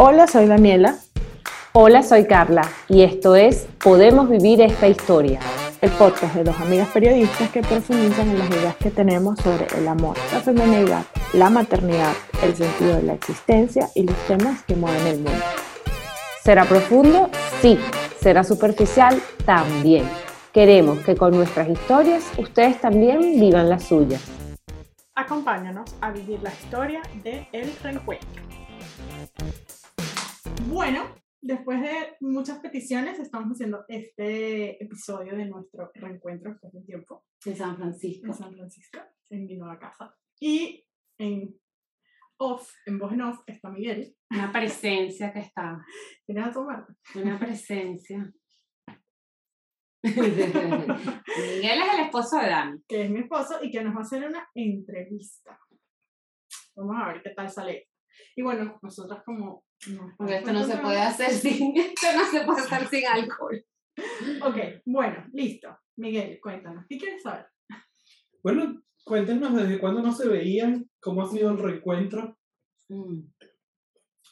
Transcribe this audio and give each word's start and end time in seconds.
Hola, 0.00 0.28
soy 0.28 0.46
Daniela. 0.46 0.96
Hola, 1.72 2.04
soy 2.04 2.24
Carla 2.24 2.62
y 2.88 3.02
esto 3.02 3.34
es 3.34 3.66
Podemos 3.82 4.30
Vivir 4.30 4.60
esta 4.60 4.86
Historia. 4.86 5.40
El 5.80 5.90
podcast 5.90 6.36
de 6.36 6.44
dos 6.44 6.54
amigas 6.60 6.86
periodistas 6.90 7.50
que 7.50 7.62
profundizan 7.62 8.30
en 8.30 8.38
las 8.38 8.48
ideas 8.48 8.76
que 8.76 8.92
tenemos 8.92 9.40
sobre 9.40 9.66
el 9.76 9.88
amor, 9.88 10.16
la 10.32 10.38
feminidad, 10.38 11.04
la 11.32 11.50
maternidad, 11.50 12.12
el 12.44 12.54
sentido 12.54 12.94
de 12.94 13.02
la 13.02 13.14
existencia 13.14 13.88
y 13.96 14.04
los 14.04 14.14
temas 14.28 14.62
que 14.62 14.76
mueven 14.76 15.04
el 15.04 15.16
mundo. 15.16 15.44
¿Será 16.44 16.64
profundo? 16.64 17.28
Sí. 17.60 17.76
¿Será 18.20 18.44
superficial? 18.44 19.20
También. 19.44 20.08
Queremos 20.52 21.00
que 21.00 21.16
con 21.16 21.32
nuestras 21.32 21.68
historias 21.68 22.22
ustedes 22.38 22.80
también 22.80 23.40
vivan 23.40 23.68
las 23.68 23.82
suyas. 23.82 24.22
Acompáñanos 25.16 25.96
a 26.00 26.12
vivir 26.12 26.40
la 26.40 26.50
historia 26.50 27.02
de 27.24 27.48
El 27.50 27.74
Reencuentro. 27.82 28.42
Bueno, 30.68 31.14
después 31.40 31.80
de 31.80 32.16
muchas 32.20 32.58
peticiones, 32.58 33.18
estamos 33.18 33.52
haciendo 33.52 33.86
este 33.88 34.82
episodio 34.84 35.34
de 35.34 35.46
nuestro 35.46 35.90
reencuentro 35.94 36.50
después 36.50 36.74
de 36.74 36.78
un 36.78 36.84
tiempo. 36.84 37.24
En 37.46 37.56
San 37.56 37.76
Francisco. 37.76 38.26
En 38.26 38.34
San 38.34 38.52
Francisco, 38.52 38.98
en 39.30 39.46
mi 39.46 39.56
nueva 39.56 39.78
casa. 39.78 40.14
Y 40.38 40.86
en 41.18 41.58
off, 42.36 42.70
en 42.84 42.98
voz 42.98 43.14
en 43.14 43.22
off, 43.22 43.40
está 43.46 43.70
Miguel. 43.70 44.14
Una 44.30 44.52
presencia 44.52 45.32
que 45.32 45.40
está. 45.40 45.82
¿Tienes 46.26 46.48
a 46.48 46.52
tomar? 46.52 46.86
Una 47.14 47.38
presencia. 47.38 48.30
Miguel 50.02 51.80
es 51.80 51.94
el 51.94 52.00
esposo 52.04 52.38
de 52.38 52.46
Dani. 52.46 52.82
Que 52.86 53.04
es 53.04 53.10
mi 53.10 53.20
esposo 53.20 53.58
y 53.62 53.70
que 53.70 53.82
nos 53.82 53.94
va 53.94 54.00
a 54.00 54.02
hacer 54.02 54.22
una 54.22 54.46
entrevista. 54.54 55.58
Vamos 56.76 56.96
a 57.00 57.08
ver 57.08 57.22
qué 57.22 57.30
tal 57.30 57.48
sale. 57.48 57.88
Y 58.36 58.42
bueno, 58.42 58.78
nosotras 58.82 59.22
como... 59.24 59.64
Porque 60.16 60.36
esto 60.36 60.52
no 60.52 60.64
se 60.64 60.76
puede 60.78 61.00
hacer 61.00 61.30
sin, 61.30 61.76
esto 61.76 62.06
no 62.16 62.24
se 62.26 62.44
puede 62.44 62.60
hacer 62.60 62.88
sin 62.88 63.06
alcohol. 63.06 63.64
Ok, 64.42 64.56
bueno, 64.84 65.24
listo. 65.32 65.76
Miguel, 65.96 66.38
cuéntanos, 66.40 66.84
¿qué 66.88 66.98
quieres 66.98 67.22
saber? 67.22 67.46
Bueno, 68.42 68.82
cuéntenos 69.04 69.54
desde 69.54 69.80
cuándo 69.80 70.00
no 70.00 70.12
se 70.12 70.28
veían, 70.28 70.88
cómo 71.00 71.22
ha 71.22 71.30
sido 71.30 71.50
el 71.50 71.58
reencuentro. 71.58 72.38
Mm. 72.88 73.22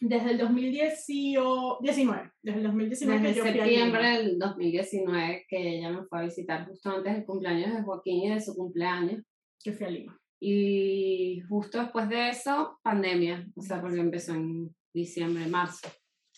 Desde 0.01 0.33
el 0.33 0.39
2019, 0.39 1.79
desde 1.81 2.59
el 2.59 2.63
2019 2.63 3.19
Desde 3.19 3.33
que 3.33 3.39
yo 3.39 3.45
septiembre 3.45 4.09
del 4.11 4.39
2019 4.39 5.47
que 5.49 5.79
ella 5.79 5.91
me 5.91 6.05
fue 6.05 6.19
a 6.19 6.23
visitar 6.23 6.69
justo 6.69 6.91
antes 6.91 7.15
del 7.15 7.25
cumpleaños 7.25 7.75
de 7.75 7.83
Joaquín 7.83 8.25
y 8.25 8.35
de 8.35 8.41
su 8.41 8.55
cumpleaños. 8.55 9.23
que 9.65 9.73
fui 9.73 9.87
a 9.87 9.91
Lima. 9.91 10.21
Y 10.39 11.41
justo 11.49 11.81
después 11.81 12.11
de 12.11 12.29
eso, 12.29 12.79
pandemia, 12.83 13.49
o 13.57 13.63
sea, 13.63 13.81
porque 13.81 14.01
empezó 14.01 14.35
en 14.35 14.76
diciembre, 14.97 15.47
marzo. 15.47 15.89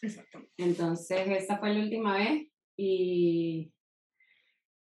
Exactamente. 0.02 0.52
Entonces, 0.58 1.26
esa 1.28 1.58
fue 1.58 1.72
la 1.74 1.80
última 1.80 2.16
vez 2.16 2.48
y 2.76 3.72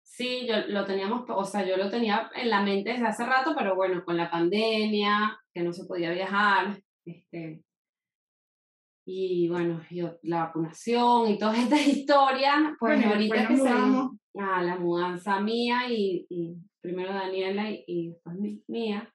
sí, 0.02 0.46
yo 0.46 0.66
lo 0.68 0.84
teníamos, 0.84 1.24
o 1.28 1.44
sea, 1.44 1.66
yo 1.66 1.76
lo 1.76 1.90
tenía 1.90 2.30
en 2.34 2.50
la 2.50 2.62
mente 2.62 2.90
desde 2.90 3.06
hace 3.06 3.24
rato, 3.24 3.54
pero 3.56 3.74
bueno, 3.76 4.04
con 4.04 4.16
la 4.16 4.30
pandemia, 4.30 5.38
que 5.54 5.62
no 5.62 5.72
se 5.72 5.84
podía 5.84 6.10
viajar, 6.10 6.82
este, 7.04 7.62
y 9.06 9.48
bueno, 9.48 9.80
yo, 9.90 10.18
la 10.22 10.44
vacunación 10.44 11.30
y 11.30 11.38
todas 11.38 11.58
estas 11.58 11.80
historias, 11.86 12.56
pues 12.78 12.96
Bueno, 12.96 13.12
ahorita 13.12 13.48
que 13.48 13.54
mudamos. 13.54 14.16
a 14.38 14.62
la 14.62 14.76
mudanza 14.76 15.40
mía 15.40 15.88
y, 15.88 16.26
y 16.28 16.54
primero 16.80 17.12
Daniela 17.12 17.70
y, 17.70 17.84
y 17.86 18.08
después 18.10 18.36
mía. 18.68 19.12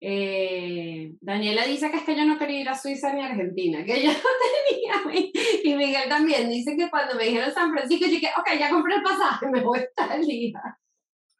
Eh, 0.00 1.12
Daniela 1.20 1.66
dice 1.66 1.90
que 1.90 1.96
es 1.96 2.04
que 2.04 2.16
yo 2.16 2.24
no 2.24 2.38
quería 2.38 2.60
ir 2.60 2.68
a 2.68 2.78
Suiza 2.78 3.12
ni 3.12 3.22
a 3.22 3.26
Argentina, 3.26 3.84
que 3.84 4.02
yo 4.04 4.12
no 4.12 5.04
tenía. 5.04 5.32
Y 5.64 5.74
Miguel 5.74 6.08
también 6.08 6.48
dice 6.48 6.76
que 6.76 6.88
cuando 6.88 7.14
me 7.16 7.24
dijeron 7.24 7.52
San 7.52 7.72
Francisco, 7.72 8.06
yo 8.06 8.12
dije, 8.12 8.30
ok, 8.38 8.58
ya 8.58 8.70
compré 8.70 8.96
el 8.96 9.02
pasaje, 9.02 9.46
me 9.48 9.60
voy 9.62 9.80
a 9.96 10.18
día. 10.18 10.78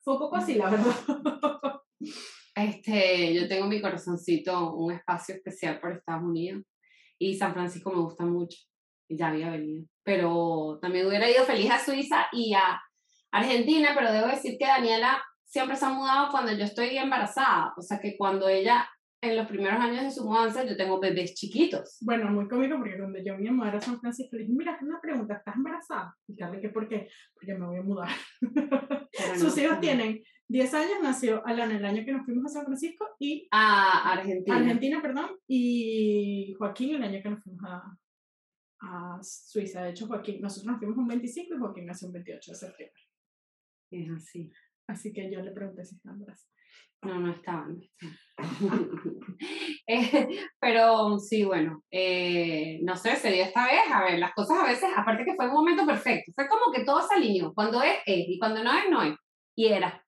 Fue 0.02 0.14
un 0.14 0.20
poco 0.20 0.36
así, 0.36 0.54
la 0.54 0.70
verdad. 0.70 0.94
Este, 2.54 3.34
yo 3.34 3.46
tengo 3.46 3.64
en 3.64 3.70
mi 3.70 3.80
corazoncito 3.80 4.74
un 4.74 4.92
espacio 4.92 5.36
especial 5.36 5.78
por 5.78 5.92
Estados 5.92 6.24
Unidos 6.24 6.64
y 7.16 7.36
San 7.36 7.52
Francisco 7.52 7.92
me 7.92 8.00
gusta 8.00 8.24
mucho 8.24 8.58
ya 9.08 9.28
había 9.28 9.50
venido. 9.50 9.86
Pero 10.04 10.78
también 10.80 11.06
hubiera 11.06 11.30
ido 11.30 11.44
feliz 11.44 11.70
a 11.70 11.84
Suiza 11.84 12.28
y 12.32 12.54
a 12.54 12.80
Argentina, 13.30 13.90
pero 13.94 14.12
debo 14.12 14.28
decir 14.28 14.56
que 14.58 14.66
Daniela 14.66 15.22
siempre 15.48 15.76
se 15.76 15.86
ha 15.86 15.90
mudado 15.90 16.30
cuando 16.30 16.52
yo 16.52 16.64
estoy 16.64 16.96
embarazada. 16.96 17.72
O 17.76 17.82
sea 17.82 17.98
que 17.98 18.16
cuando 18.16 18.48
ella, 18.48 18.88
en 19.20 19.36
los 19.36 19.48
primeros 19.48 19.80
años 19.80 20.04
de 20.04 20.10
su 20.10 20.24
mudanza, 20.24 20.64
yo 20.64 20.76
tengo 20.76 21.00
bebés 21.00 21.34
chiquitos. 21.34 21.96
Bueno, 22.02 22.30
muy 22.30 22.46
cómico 22.46 22.76
porque 22.76 22.96
cuando 22.98 23.18
yo 23.24 23.36
me 23.36 23.50
mudar 23.50 23.76
a 23.76 23.80
San 23.80 23.98
Francisco, 23.98 24.36
le 24.36 24.42
dije, 24.42 24.54
mira, 24.56 24.78
una 24.80 25.00
pregunta, 25.00 25.34
¿estás 25.34 25.56
embarazada? 25.56 26.14
Y 26.28 26.36
Carla, 26.36 26.60
¿qué 26.60 26.68
por 26.68 26.88
qué? 26.88 27.08
Porque 27.34 27.54
me 27.54 27.66
voy 27.66 27.78
a 27.78 27.82
mudar. 27.82 28.08
No, 28.40 29.38
Sus 29.38 29.58
hijos 29.58 29.74
no. 29.76 29.80
tienen 29.80 30.22
10 30.48 30.74
años, 30.74 30.98
nació 31.02 31.44
Alana 31.46 31.76
el 31.76 31.84
año 31.84 32.04
que 32.04 32.12
nos 32.12 32.24
fuimos 32.24 32.46
a 32.46 32.54
San 32.54 32.66
Francisco 32.66 33.06
y 33.18 33.48
A 33.50 34.12
Argentina. 34.12 34.56
Argentina, 34.56 35.02
perdón, 35.02 35.30
y 35.48 36.54
Joaquín 36.58 36.94
el 36.94 37.02
año 37.02 37.20
que 37.22 37.30
nos 37.30 37.42
fuimos 37.42 37.64
a, 37.64 37.98
a 38.80 39.18
Suiza. 39.22 39.82
De 39.82 39.90
hecho, 39.90 40.06
Joaquín, 40.06 40.40
nosotros 40.40 40.66
nos 40.70 40.78
fuimos 40.78 40.96
un 40.96 41.08
25 41.08 41.54
y 41.54 41.58
Joaquín 41.58 41.86
nació 41.86 42.06
un 42.08 42.14
28 42.14 42.52
de 42.52 42.56
septiembre. 42.56 43.02
Es 43.90 44.10
así. 44.10 44.52
Así 44.88 45.12
que 45.12 45.30
yo 45.30 45.40
le 45.42 45.52
pregunté 45.52 45.84
si 45.84 45.96
estaba 45.96 46.14
embarazada. 46.14 46.50
No, 47.02 47.20
no 47.20 47.30
estaba, 47.30 47.66
no 47.66 47.78
estaba. 47.80 48.12
Eh, 49.90 50.28
pero 50.60 51.18
sí, 51.18 51.44
bueno, 51.44 51.82
eh, 51.90 52.78
no 52.82 52.94
sé, 52.94 53.16
se 53.16 53.30
dio 53.30 53.42
esta 53.42 53.64
vez, 53.64 53.80
a 53.90 54.04
ver, 54.04 54.18
las 54.18 54.34
cosas 54.34 54.58
a 54.58 54.66
veces, 54.66 54.90
aparte 54.94 55.24
que 55.24 55.34
fue 55.34 55.46
un 55.46 55.54
momento 55.54 55.86
perfecto, 55.86 56.30
fue 56.34 56.46
como 56.46 56.70
que 56.70 56.84
todo 56.84 57.00
se 57.00 57.14
alineó, 57.14 57.54
cuando 57.54 57.80
es, 57.82 57.94
es, 58.04 58.28
y 58.28 58.38
cuando 58.38 58.62
no 58.62 58.76
es, 58.76 58.90
no 58.90 59.02
es, 59.02 59.16
y 59.56 59.68
era. 59.68 60.04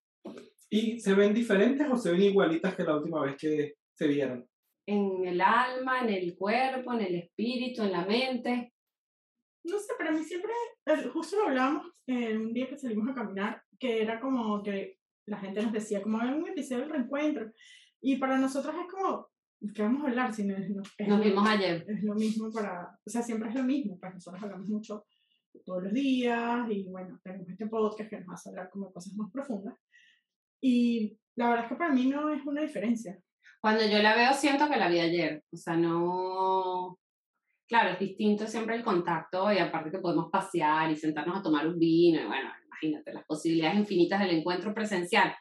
¿Y 0.68 1.00
se 1.00 1.14
ven 1.14 1.32
diferentes 1.32 1.88
o 1.90 1.96
se 1.96 2.12
ven 2.12 2.22
igualitas 2.22 2.74
que 2.74 2.84
la 2.84 2.96
última 2.96 3.22
vez 3.22 3.36
que 3.36 3.74
se 3.96 4.06
vieron? 4.06 4.46
En 4.86 5.24
el 5.26 5.40
alma, 5.40 6.02
en 6.02 6.10
el 6.10 6.36
cuerpo, 6.36 6.92
en 6.92 7.00
el 7.00 7.14
espíritu, 7.14 7.82
en 7.82 7.92
la 7.92 8.04
mente. 8.04 8.74
No 9.64 9.78
sé, 9.78 9.94
pero 9.96 10.10
a 10.10 10.12
mí 10.12 10.22
siempre, 10.22 10.52
eh, 10.86 11.08
justo 11.10 11.36
lo 11.36 11.48
hablábamos 11.48 11.86
eh, 12.06 12.36
un 12.36 12.52
día 12.52 12.68
que 12.68 12.76
salimos 12.76 13.08
a 13.08 13.14
caminar, 13.14 13.62
que 13.80 14.02
era 14.02 14.20
como 14.20 14.62
que 14.62 14.98
la 15.26 15.38
gente 15.38 15.62
nos 15.62 15.72
decía, 15.72 16.02
como 16.02 16.20
hay 16.20 16.28
un 16.30 16.46
episodio 16.48 16.82
del 16.82 16.90
reencuentro. 16.90 17.50
Y 18.00 18.16
para 18.16 18.36
nosotros 18.38 18.74
es 18.80 18.92
como, 18.92 19.28
¿qué 19.74 19.82
vamos 19.82 20.04
a 20.04 20.08
hablar? 20.08 20.32
Si 20.32 20.44
no, 20.44 20.56
es- 20.56 20.70
es 20.98 21.08
Nos 21.08 21.18
lo- 21.18 21.24
vimos 21.24 21.48
ayer. 21.48 21.84
es 21.88 22.02
lo 22.04 22.14
mismo 22.14 22.52
para, 22.52 22.90
o 23.04 23.10
sea, 23.10 23.22
siempre 23.22 23.48
es 23.48 23.54
lo 23.54 23.64
mismo, 23.64 23.98
pues 23.98 24.14
nosotros 24.14 24.42
hablamos 24.42 24.68
mucho 24.68 25.04
todos 25.64 25.82
los 25.82 25.92
días 25.92 26.68
y 26.70 26.88
bueno, 26.88 27.18
tenemos 27.24 27.48
este 27.48 27.66
podcast 27.66 28.08
que 28.08 28.20
nos 28.20 28.32
hace 28.34 28.50
hablar 28.50 28.70
como 28.70 28.92
cosas 28.92 29.14
más 29.14 29.30
profundas. 29.32 29.74
Y 30.60 31.18
la 31.36 31.48
verdad 31.48 31.64
es 31.64 31.70
que 31.70 31.76
para 31.76 31.92
mí 31.92 32.06
no 32.06 32.30
es 32.30 32.44
una 32.46 32.62
diferencia. 32.62 33.18
Cuando 33.60 33.84
yo 33.86 33.98
la 33.98 34.14
veo, 34.14 34.32
siento 34.32 34.68
que 34.68 34.76
la 34.76 34.88
vi 34.88 35.00
ayer, 35.00 35.42
o 35.52 35.56
sea, 35.56 35.76
no... 35.76 36.98
Claro, 37.68 37.90
es 37.90 37.98
distinto 38.00 38.46
siempre 38.48 38.74
el 38.74 38.82
contacto 38.82 39.52
y 39.52 39.58
aparte 39.58 39.90
que 39.92 39.98
podemos 39.98 40.28
pasear 40.30 40.90
y 40.90 40.96
sentarnos 40.96 41.38
a 41.38 41.42
tomar 41.42 41.68
un 41.68 41.78
vino 41.78 42.20
y 42.20 42.26
bueno, 42.26 42.50
imagínate 42.80 43.12
las 43.12 43.24
posibilidades 43.24 43.78
infinitas 43.78 44.20
del 44.20 44.38
encuentro 44.38 44.74
presencial. 44.74 45.34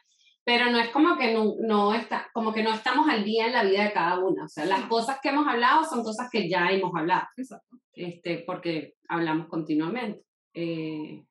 Pero 0.44 0.70
no 0.70 0.78
es 0.78 0.88
como 0.88 1.18
que 1.18 1.34
no, 1.34 1.54
no 1.60 1.94
está, 1.94 2.28
como 2.32 2.52
que 2.52 2.62
no 2.62 2.72
estamos 2.72 3.08
al 3.08 3.24
día 3.24 3.46
en 3.46 3.52
la 3.52 3.62
vida 3.62 3.84
de 3.84 3.92
cada 3.92 4.18
una. 4.18 4.44
O 4.44 4.48
sea, 4.48 4.64
las 4.64 4.86
cosas 4.86 5.18
que 5.22 5.28
hemos 5.28 5.46
hablado 5.46 5.84
son 5.84 6.02
cosas 6.02 6.28
que 6.30 6.48
ya 6.48 6.70
hemos 6.70 6.92
hablado, 6.96 7.26
Exacto. 7.36 7.76
este, 7.92 8.38
porque 8.46 8.94
hablamos 9.08 9.48
continuamente. 9.48 10.22
Eh, 10.54 11.22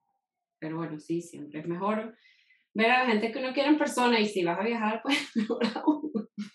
pero 0.59 0.77
bueno, 0.77 0.99
sí, 0.99 1.21
siempre 1.21 1.61
es 1.61 1.67
mejor 1.67 2.15
ver 2.73 2.91
a 2.91 3.03
la 3.03 3.09
gente 3.09 3.31
que 3.31 3.39
uno 3.39 3.51
quiere 3.51 3.69
en 3.69 3.77
persona 3.79 4.19
y 4.19 4.27
si 4.27 4.43
vas 4.43 4.59
a 4.59 4.63
viajar, 4.63 5.01
pues 5.01 5.17
mejor 5.35 5.63
aún 5.75 6.11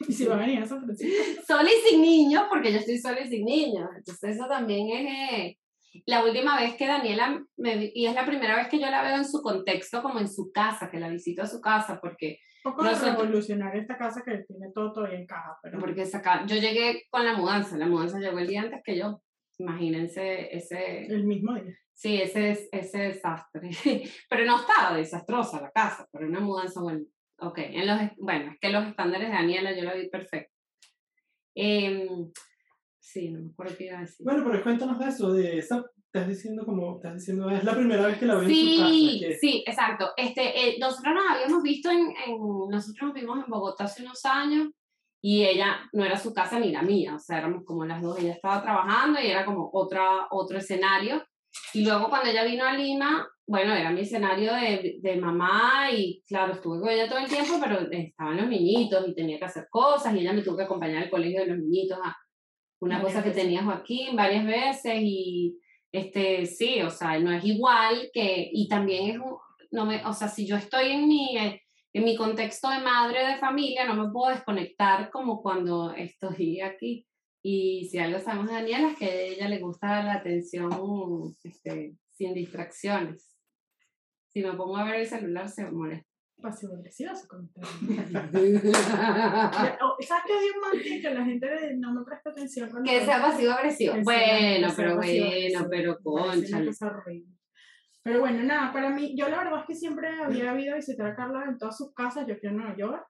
Y 0.07 0.13
si 0.13 0.27
va 0.27 0.37
a 0.37 0.39
venir 0.39 0.61
a 0.61 0.67
San 0.67 0.83
Francisco, 0.83 1.43
sola 1.47 1.69
y 1.69 1.91
sin 1.91 2.01
niños, 2.01 2.45
porque 2.49 2.73
yo 2.73 2.79
estoy 2.79 2.99
sola 2.99 3.21
y 3.21 3.29
sin 3.29 3.45
niños. 3.45 3.89
Entonces 3.97 4.37
eso 4.37 4.47
también 4.47 4.89
es... 4.91 5.33
eh, 5.33 5.59
la 6.07 6.25
última 6.25 6.59
vez 6.59 6.75
que 6.75 6.87
Daniela 6.87 7.45
me 7.57 7.77
vi, 7.77 7.93
y 7.95 8.07
es 8.07 8.15
la 8.15 8.27
primera 8.27 8.57
vez 8.57 8.69
que 8.69 8.79
yo 8.79 8.91
la 8.91 9.03
veo 9.03 9.17
en 9.17 9.25
su 9.25 9.43
contexto, 9.43 10.03
como 10.03 10.19
en 10.19 10.29
su 10.29 10.51
casa, 10.53 10.91
que 10.91 10.99
la 10.99 11.09
visito 11.09 11.43
a 11.43 11.47
su 11.47 11.61
casa, 11.61 12.01
porque, 12.01 12.39
un 12.65 12.73
poco 12.73 12.85
de 12.85 12.95
revolucionar 12.95 13.77
esta 13.77 13.97
casa 13.97 14.23
que 14.25 14.39
tiene 14.39 14.73
todo 14.75 14.93
todavía 14.93 15.19
en 15.19 15.27
caja, 15.27 15.59
pero 15.63 15.79
porque 15.79 16.07
saca, 16.07 16.47
yo 16.47 16.57
llegué 16.57 17.05
con 17.11 17.25
la 17.25 17.35
mudanza, 17.35 17.77
la 17.77 17.87
mudanza 17.87 18.19
llegó 18.19 18.39
el 18.39 18.47
día 18.47 18.63
antes 18.63 18.81
que 18.85 18.97
yo. 18.97 19.21
Imagínense 19.59 20.55
ese, 20.55 21.07
el 21.07 21.25
mismo 21.25 21.55
día. 21.55 21.79
sí, 21.93 22.21
ese, 22.21 22.69
ese 22.73 22.99
desastre. 22.99 23.71
pero 24.29 24.45
no 24.45 24.61
estaba 24.61 24.97
desastrosa 24.97 25.61
la 25.61 25.71
casa, 25.71 26.09
pero 26.11 26.27
una 26.27 26.41
mudanza, 26.41 26.81
bueno, 26.81 27.05
ok. 27.39 27.59
En 27.59 27.87
los, 27.87 28.01
bueno, 28.19 28.53
es 28.53 28.59
que 28.61 28.71
los 28.71 28.87
estándares 28.87 29.29
de 29.29 29.35
Daniela 29.35 29.77
yo 29.77 29.85
la 29.85 29.95
vi 29.95 30.09
perfecto. 30.09 30.53
Em, 31.55 32.33
sí, 33.05 33.31
no 33.31 33.41
me 33.41 33.51
acuerdo 33.53 33.77
qué 33.77 33.85
iba 33.87 33.99
a 33.99 34.01
decir. 34.01 34.25
Bueno, 34.25 34.43
pero 34.45 34.63
cuéntanos 34.63 34.99
de 34.99 35.07
eso, 35.07 35.33
de 35.33 35.59
esa, 35.59 35.85
estás 36.07 36.29
diciendo 36.29 36.65
como, 36.65 36.97
estás 36.97 37.15
diciendo, 37.15 37.51
es 37.51 37.63
la 37.65 37.75
primera 37.75 38.07
vez 38.07 38.19
que 38.19 38.27
la 38.27 38.35
veo 38.37 38.43
en 38.45 38.49
su 38.49 38.55
Sí, 38.55 38.77
casa. 38.79 39.29
que- 39.29 39.39
sí, 39.41 39.65
exacto. 39.67 40.11
Este, 40.17 40.43
eh, 40.69 40.77
nosotros 40.81 41.15
nos 41.15 41.25
habíamos 41.31 41.63
visto 41.63 41.91
en, 41.91 41.99
en, 42.27 42.39
nosotros 42.71 43.03
nos 43.09 43.15
vimos 43.15 43.45
en 43.45 43.51
Bogotá 43.51 43.85
hace 43.85 44.03
unos 44.03 44.25
años 44.25 44.69
y 45.23 45.45
ella 45.45 45.89
no 45.93 46.05
era 46.05 46.17
su 46.19 46.33
casa 46.35 46.59
ni 46.59 46.71
la 46.73 46.83
mía, 46.83 47.15
o 47.15 47.19
sea, 47.19 47.39
éramos 47.39 47.65
como 47.65 47.85
las 47.85 48.01
dos, 48.03 48.19
ella 48.19 48.33
estaba 48.33 48.63
trabajando 48.63 49.21
y 49.21 49.27
era 49.27 49.45
como 49.45 49.71
otra, 49.73 50.27
otro 50.31 50.59
escenario. 50.59 51.23
Y 51.73 51.85
luego 51.85 52.09
cuando 52.09 52.31
ella 52.31 52.45
vino 52.45 52.65
a 52.65 52.73
Lima, 52.73 53.27
bueno, 53.47 53.75
era 53.75 53.91
mi 53.91 54.01
escenario 54.01 54.53
de, 54.55 54.97
de 55.01 55.17
mamá 55.17 55.91
y 55.93 56.23
claro, 56.27 56.55
estuve 56.55 56.81
con 56.81 56.89
ella 56.89 57.09
todo 57.09 57.19
el 57.19 57.29
tiempo, 57.29 57.55
pero 57.63 57.79
estaban 57.91 58.37
los 58.39 58.49
niñitos 58.49 59.07
y 59.09 59.15
tenía 59.15 59.39
que 59.39 59.45
hacer 59.45 59.67
cosas 59.71 60.15
y 60.15 60.21
ella 60.21 60.33
me 60.33 60.43
tuvo 60.43 60.57
que 60.57 60.65
acompañar 60.65 61.05
al 61.05 61.11
colegio 61.11 61.41
de 61.41 61.47
los 61.49 61.59
niñitos 61.59 61.99
a 62.03 62.17
una 62.85 63.01
cosa 63.01 63.23
que 63.23 63.31
tenía 63.31 63.65
Joaquín 63.65 64.15
varias 64.15 64.45
veces 64.45 64.95
y 65.01 65.59
este, 65.91 66.45
sí, 66.45 66.83
o 66.83 66.91
sea, 66.91 67.19
no 67.19 67.33
es 67.33 67.43
igual 67.45 68.11
que, 68.13 68.51
y 68.53 68.69
también 68.69 69.13
es, 69.13 69.19
no 69.71 69.87
me, 69.87 70.05
o 70.05 70.13
sea, 70.13 70.29
si 70.29 70.47
yo 70.47 70.57
estoy 70.57 70.91
en 70.91 71.09
mi, 71.09 71.39
eh, 71.39 71.63
en 71.95 72.05
mi 72.05 72.15
contexto 72.15 72.69
de 72.69 72.81
madre 72.81 73.27
de 73.27 73.39
familia, 73.39 73.87
no 73.87 73.95
me 73.95 74.13
puedo 74.13 74.35
desconectar 74.35 75.11
como 75.11 75.41
cuando 75.41 75.95
estoy 75.95 76.61
aquí. 76.61 77.07
Y 77.43 77.89
si 77.91 77.99
algo 77.99 78.19
sabemos 78.19 78.49
de 78.49 78.55
Daniela 78.55 78.91
es 78.91 78.99
que 78.99 79.07
a 79.07 79.21
ella 79.23 79.49
le 79.49 79.61
gusta 79.61 80.03
la 80.03 80.15
atención 80.15 80.71
este, 81.43 81.95
sin 82.11 82.35
distracciones. 82.35 83.35
Si 84.29 84.43
me 84.43 84.53
pongo 84.53 84.77
a 84.77 84.85
ver 84.85 84.97
el 84.97 85.07
celular, 85.07 85.49
se 85.49 85.71
molesta. 85.71 86.14
Pasivo 86.41 86.75
agresivo 86.75 87.15
su 87.17 87.27
comentario. 87.27 87.71
¿Sabes 88.63 90.25
que 90.27 90.33
hay 90.33 90.51
un 90.55 90.61
man 90.61 90.73
que 90.83 91.11
la 91.15 91.25
gente 91.25 91.77
no 91.77 91.95
me 91.95 92.05
presta 92.05 92.31
atención? 92.31 92.69
Cuando 92.71 92.91
que 92.91 93.05
sea 93.05 93.23
pasivo 93.23 93.53
agresivo. 93.53 93.95
Bueno, 94.03 94.69
pero 94.77 94.97
bueno, 94.97 95.67
pero 95.71 95.99
concha. 96.03 96.61
Pero 98.03 98.21
bueno, 98.21 98.43
nada, 98.43 98.71
para 98.71 98.91
mí, 98.91 99.17
yo 99.17 99.29
la 99.31 99.39
verdad 99.39 99.61
es 99.61 99.67
que 99.67 99.75
siempre 99.75 100.09
había 100.23 100.61
ido 100.61 100.75
a 100.75 100.77
visitar 100.77 101.07
a 101.07 101.17
Carla 101.17 101.47
en 101.49 101.57
todas 101.57 101.79
sus 101.79 101.95
casas. 101.95 102.27
Yo 102.27 102.37
fui 102.37 102.51
a 102.51 102.53
Nueva 102.53 102.77
York, 102.77 103.07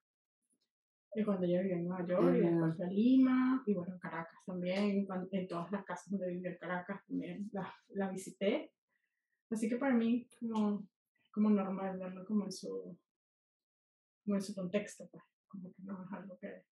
y 1.17 1.25
cuando 1.25 1.47
yo 1.47 1.61
vivía 1.61 1.77
en 1.77 1.85
Nueva 1.89 2.07
York, 2.07 2.37
y 2.37 2.41
después 2.41 2.81
a 2.81 2.91
Lima, 2.91 3.63
y 3.67 3.75
bueno, 3.75 3.95
en 3.95 3.99
Caracas 4.01 4.41
también, 4.45 5.07
en 5.33 5.49
todas 5.49 5.71
las 5.71 5.85
casas 5.85 6.11
donde 6.11 6.29
vivía 6.29 6.51
en 6.51 6.59
Caracas 6.59 7.01
también 7.07 7.49
la, 7.53 7.73
la 7.89 8.11
visité. 8.11 8.73
Así 9.51 9.69
que 9.69 9.77
para 9.77 9.95
mí, 9.95 10.29
como, 10.41 10.87
como 11.33 11.51
normal 11.51 11.99
verlo 11.99 12.25
como 12.25 12.45
en 12.45 12.53
su, 12.53 12.99
como 14.25 14.37
en 14.37 14.43
su 14.43 14.55
contexto, 14.55 15.09
pues, 15.11 15.23
como 15.49 15.73
que 15.73 15.83
no 15.83 16.05
es 16.05 16.13
algo 16.13 16.39
que, 16.41 16.63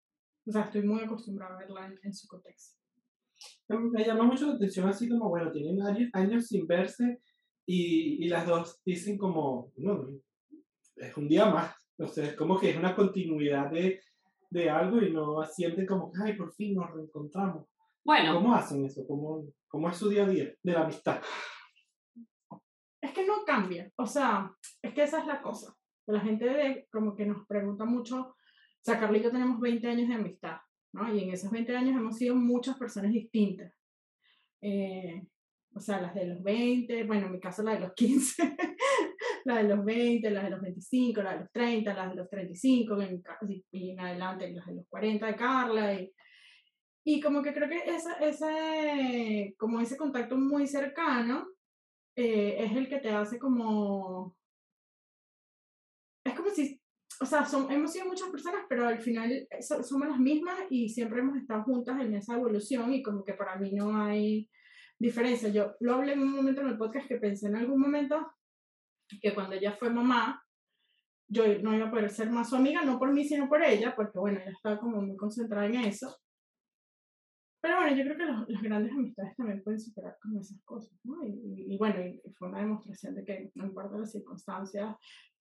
o 0.45 0.51
sea, 0.51 0.63
estoy 0.63 0.83
muy 0.83 1.01
acostumbrada 1.01 1.55
a 1.55 1.59
verla 1.59 1.93
en, 2.01 2.13
su 2.13 2.27
contexto. 2.27 2.79
Me 3.69 4.03
llama 4.03 4.23
mucho 4.23 4.47
la 4.47 4.53
atención 4.53 4.87
así 4.87 5.07
como, 5.09 5.29
bueno, 5.29 5.51
tienen 5.51 5.81
años, 5.81 6.09
años 6.13 6.47
sin 6.47 6.67
verse 6.67 7.21
y, 7.65 8.25
y 8.25 8.27
las 8.27 8.45
dos 8.45 8.81
dicen 8.83 9.17
como, 9.17 9.71
no, 9.77 10.09
es 10.95 11.17
un 11.17 11.27
día 11.27 11.45
más, 11.45 11.75
o 11.97 12.07
sea, 12.07 12.25
es 12.25 12.35
como 12.35 12.59
que 12.59 12.71
es 12.71 12.77
una 12.77 12.95
continuidad 12.95 13.71
de, 13.71 14.01
de 14.49 14.69
algo 14.69 15.01
y 15.01 15.11
no 15.11 15.43
sienten 15.45 15.85
como, 15.85 16.11
ay, 16.23 16.33
por 16.33 16.53
fin 16.53 16.75
nos 16.75 16.91
reencontramos. 16.91 17.67
Bueno. 18.03 18.35
¿Cómo 18.35 18.53
hacen 18.53 18.85
eso? 18.85 19.05
¿Cómo, 19.07 19.45
¿Cómo 19.67 19.89
es 19.89 19.97
su 19.97 20.09
día 20.09 20.25
a 20.25 20.29
día 20.29 20.53
de 20.61 20.71
la 20.71 20.81
amistad? 20.81 21.21
Es 23.01 23.11
que 23.13 23.25
no 23.25 23.43
cambia, 23.45 23.91
o 23.95 24.05
sea, 24.05 24.51
es 24.81 24.93
que 24.93 25.03
esa 25.03 25.19
es 25.19 25.27
la 25.27 25.41
cosa. 25.41 25.75
La 26.07 26.19
gente 26.19 26.87
como 26.91 27.15
que 27.15 27.25
nos 27.25 27.45
pregunta 27.47 27.85
mucho, 27.85 28.19
o 28.19 28.35
sea, 28.81 28.99
Carly 28.99 29.19
y 29.19 29.23
yo 29.23 29.31
tenemos 29.31 29.59
20 29.59 29.87
años 29.87 30.09
de 30.09 30.15
amistad, 30.15 30.57
¿no? 30.93 31.13
Y 31.13 31.23
en 31.23 31.33
esos 31.33 31.49
20 31.49 31.75
años 31.75 31.95
hemos 31.95 32.17
sido 32.17 32.35
muchas 32.35 32.77
personas 32.77 33.11
distintas. 33.11 33.73
Eh, 34.61 35.23
o 35.75 35.79
sea, 35.79 36.01
las 36.01 36.13
de 36.13 36.25
los 36.25 36.43
20, 36.43 37.03
bueno, 37.05 37.27
en 37.27 37.31
mi 37.31 37.39
caso 37.39 37.63
la 37.63 37.73
de 37.73 37.79
los 37.79 37.93
15, 37.93 38.43
la 39.45 39.57
de 39.57 39.63
los 39.63 39.83
20, 39.83 40.29
las 40.29 40.43
de 40.43 40.49
los 40.49 40.61
25, 40.61 41.23
la 41.23 41.33
de 41.33 41.39
los 41.39 41.51
30, 41.51 41.93
las 41.93 42.09
de 42.09 42.15
los 42.15 42.29
35, 42.29 42.97
y 43.71 43.91
en 43.91 43.99
adelante 43.99 44.51
las 44.51 44.65
de 44.67 44.75
los 44.75 44.87
40 44.87 45.25
de 45.25 45.35
Carla. 45.35 45.93
Y, 45.93 46.13
y 47.05 47.19
como 47.21 47.41
que 47.41 47.53
creo 47.53 47.67
que 47.67 47.83
esa, 47.85 48.13
ese, 48.15 49.55
como 49.57 49.79
ese 49.79 49.97
contacto 49.97 50.37
muy 50.37 50.67
cercano 50.67 51.47
eh, 52.15 52.57
es 52.59 52.71
el 52.73 52.87
que 52.87 52.99
te 52.99 53.09
hace 53.09 53.39
como 53.39 54.35
o 57.23 57.25
sea, 57.25 57.45
son, 57.45 57.71
hemos 57.71 57.93
sido 57.93 58.05
muchas 58.05 58.29
personas, 58.29 58.65
pero 58.67 58.85
al 58.85 58.99
final 58.99 59.31
eh, 59.31 59.47
somos 59.61 60.09
las 60.09 60.19
mismas 60.19 60.59
y 60.69 60.89
siempre 60.89 61.21
hemos 61.21 61.37
estado 61.37 61.63
juntas 61.63 61.99
en 62.01 62.13
esa 62.15 62.35
evolución 62.35 62.93
y 62.93 63.01
como 63.01 63.23
que 63.23 63.33
para 63.33 63.55
mí 63.55 63.71
no 63.71 63.97
hay 63.97 64.49
diferencia. 64.99 65.47
Yo 65.47 65.73
lo 65.79 65.95
hablé 65.95 66.13
en 66.13 66.21
un 66.21 66.31
momento 66.35 66.59
en 66.59 66.67
el 66.67 66.77
podcast 66.77 67.07
que 67.07 67.15
pensé 67.15 67.47
en 67.47 67.55
algún 67.55 67.79
momento 67.79 68.33
que 69.21 69.33
cuando 69.33 69.55
ella 69.55 69.71
fue 69.71 69.89
mamá, 69.89 70.43
yo 71.29 71.45
no 71.61 71.73
iba 71.73 71.87
a 71.87 71.91
poder 71.91 72.09
ser 72.09 72.29
más 72.29 72.49
su 72.49 72.57
amiga, 72.57 72.83
no 72.83 72.99
por 72.99 73.13
mí, 73.13 73.23
sino 73.23 73.47
por 73.47 73.63
ella, 73.63 73.95
porque 73.95 74.19
bueno, 74.19 74.41
ella 74.41 74.51
estaba 74.51 74.77
como 74.77 75.01
muy 75.01 75.15
concentrada 75.15 75.65
en 75.65 75.75
eso. 75.75 76.13
Pero 77.61 77.77
bueno, 77.77 77.95
yo 77.95 78.03
creo 78.03 78.17
que 78.17 78.51
las 78.51 78.61
grandes 78.61 78.91
amistades 78.91 79.33
también 79.37 79.63
pueden 79.63 79.79
superar 79.79 80.17
como 80.21 80.41
esas 80.41 80.61
cosas, 80.65 80.99
¿no? 81.05 81.25
Y, 81.25 81.73
y, 81.73 81.77
bueno, 81.77 82.05
y 82.05 82.21
fue 82.37 82.49
una 82.49 82.59
demostración 82.59 83.15
de 83.15 83.23
que 83.23 83.51
no 83.55 83.67
importa 83.67 83.97
las 83.97 84.11
circunstancias, 84.11 84.93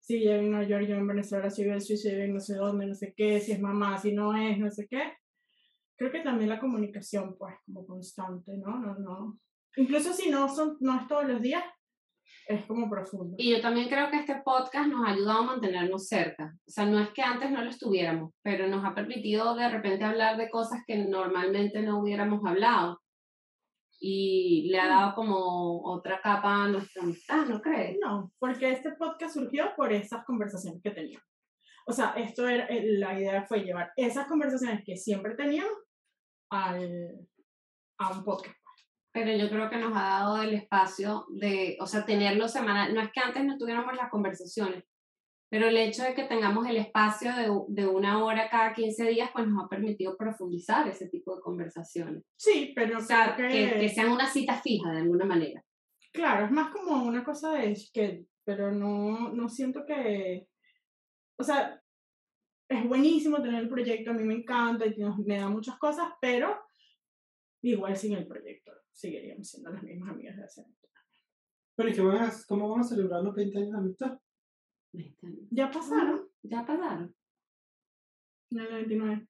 si 0.02 0.18
vive 0.18 0.40
en 0.40 0.50
Nueva 0.50 0.66
York, 0.66 0.86
yo 0.88 0.96
en 0.96 1.06
Venezuela, 1.06 1.48
si 1.48 1.62
vive 1.62 1.74
en 1.74 1.80
Suiza, 1.80 2.08
vive 2.10 2.24
en 2.24 2.34
no 2.34 2.40
sé 2.40 2.56
dónde, 2.56 2.86
no 2.86 2.94
sé 2.94 3.14
qué, 3.16 3.40
si 3.40 3.52
es 3.52 3.60
mamá, 3.60 3.96
si 3.98 4.12
no 4.12 4.36
es, 4.36 4.58
no 4.58 4.68
sé 4.68 4.88
qué. 4.90 5.12
Creo 5.96 6.10
que 6.10 6.20
también 6.20 6.50
la 6.50 6.58
comunicación, 6.58 7.36
pues, 7.38 7.54
como 7.64 7.86
constante, 7.86 8.52
¿no? 8.58 8.80
No, 8.80 8.98
no. 8.98 9.38
Incluso 9.76 10.12
si 10.12 10.28
no, 10.28 10.48
son, 10.48 10.76
no 10.80 11.00
es 11.00 11.06
todos 11.06 11.24
los 11.28 11.40
días, 11.40 11.62
es 12.48 12.64
como 12.66 12.90
profundo. 12.90 13.36
Y 13.38 13.52
yo 13.52 13.60
también 13.60 13.88
creo 13.88 14.10
que 14.10 14.16
este 14.16 14.42
podcast 14.44 14.88
nos 14.88 15.06
ha 15.06 15.12
ayudado 15.12 15.38
a 15.38 15.46
mantenernos 15.46 16.08
cerca. 16.08 16.52
O 16.66 16.70
sea, 16.70 16.84
no 16.84 16.98
es 16.98 17.10
que 17.10 17.22
antes 17.22 17.52
no 17.52 17.62
lo 17.62 17.70
estuviéramos, 17.70 18.32
pero 18.42 18.66
nos 18.66 18.84
ha 18.84 18.96
permitido 18.96 19.54
de 19.54 19.68
repente 19.68 20.02
hablar 20.02 20.36
de 20.36 20.50
cosas 20.50 20.80
que 20.84 20.96
normalmente 20.96 21.80
no 21.82 22.00
hubiéramos 22.00 22.44
hablado 22.44 23.01
y 24.04 24.68
le 24.68 24.80
ha 24.80 24.88
dado 24.88 25.14
como 25.14 25.80
otra 25.84 26.20
capa 26.20 26.64
a 26.64 26.68
nuestra 26.68 27.04
amistad, 27.04 27.46
¿no 27.46 27.62
crees? 27.62 27.98
No, 28.02 28.32
porque 28.40 28.72
este 28.72 28.90
podcast 28.92 29.34
surgió 29.34 29.76
por 29.76 29.92
esas 29.92 30.24
conversaciones 30.24 30.82
que 30.82 30.90
teníamos. 30.90 31.24
O 31.86 31.92
sea, 31.92 32.12
esto 32.16 32.48
era, 32.48 32.66
la 32.68 33.16
idea 33.16 33.44
fue 33.46 33.60
llevar 33.60 33.92
esas 33.96 34.26
conversaciones 34.26 34.82
que 34.84 34.96
siempre 34.96 35.36
teníamos 35.36 35.78
al, 36.50 37.28
a 37.98 38.10
un 38.10 38.24
podcast. 38.24 38.56
Pero 39.12 39.36
yo 39.36 39.48
creo 39.48 39.70
que 39.70 39.76
nos 39.76 39.92
ha 39.96 40.02
dado 40.02 40.42
el 40.42 40.54
espacio 40.54 41.24
de, 41.28 41.76
o 41.80 41.86
sea, 41.86 42.04
tenerlo 42.04 42.48
semanal. 42.48 42.92
No 42.92 43.02
es 43.02 43.12
que 43.12 43.20
antes 43.20 43.44
no 43.44 43.56
tuviéramos 43.56 43.94
las 43.94 44.10
conversaciones, 44.10 44.82
pero 45.52 45.68
el 45.68 45.76
hecho 45.76 46.02
de 46.02 46.14
que 46.14 46.24
tengamos 46.24 46.66
el 46.66 46.78
espacio 46.78 47.30
de, 47.36 47.82
de, 47.82 47.86
una 47.86 48.24
hora 48.24 48.48
cada 48.48 48.72
15 48.72 49.04
días, 49.10 49.28
pues 49.34 49.46
nos 49.46 49.62
ha 49.62 49.68
permitido 49.68 50.16
profundizar 50.16 50.88
ese 50.88 51.10
tipo 51.10 51.36
de 51.36 51.42
conversaciones. 51.42 52.24
Sí, 52.36 52.72
pero... 52.74 52.96
O 52.96 53.00
sea, 53.02 53.36
que... 53.36 53.76
que, 53.78 53.88
sean 53.90 54.08
una 54.08 54.26
cita 54.26 54.62
fija 54.62 54.90
de 54.90 55.00
alguna 55.00 55.26
manera. 55.26 55.62
Claro, 56.10 56.46
es 56.46 56.50
más 56.52 56.72
como 56.72 57.04
una 57.04 57.22
cosa 57.22 57.52
de 57.52 57.78
que, 57.92 58.24
pero 58.44 58.72
no, 58.72 59.28
no 59.34 59.46
siento 59.50 59.84
que... 59.84 60.48
O 61.38 61.44
sea, 61.44 61.78
es 62.66 62.88
buenísimo 62.88 63.42
tener 63.42 63.64
el 63.64 63.68
proyecto, 63.68 64.12
a 64.12 64.14
mí 64.14 64.24
me 64.24 64.36
encanta 64.36 64.86
y 64.86 64.96
me 65.26 65.36
da 65.36 65.50
muchas 65.50 65.76
cosas, 65.78 66.14
pero 66.18 66.62
igual 67.60 67.94
sin 67.94 68.14
el 68.14 68.26
proyecto 68.26 68.72
seguiríamos 68.90 69.46
siendo 69.50 69.70
las 69.70 69.82
mismas 69.82 70.12
amigas 70.12 70.34
de 70.34 70.44
hace 70.44 70.62
años. 70.62 70.78
Pero 71.76 71.90
¿y 71.90 71.92
qué 71.92 72.00
van 72.00 72.22
a, 72.22 72.32
cómo 72.48 72.70
van 72.70 72.80
a 72.80 72.84
celebrar 72.84 73.22
los 73.22 73.34
20 73.34 73.58
años 73.58 73.72
de 73.72 73.78
amistad? 73.78 74.18
Ya 75.50 75.70
pasaron. 75.70 76.28
Ya 76.42 76.64
pasaron. 76.64 77.14
En 78.50 78.60
el 78.60 78.72
29. 78.72 79.26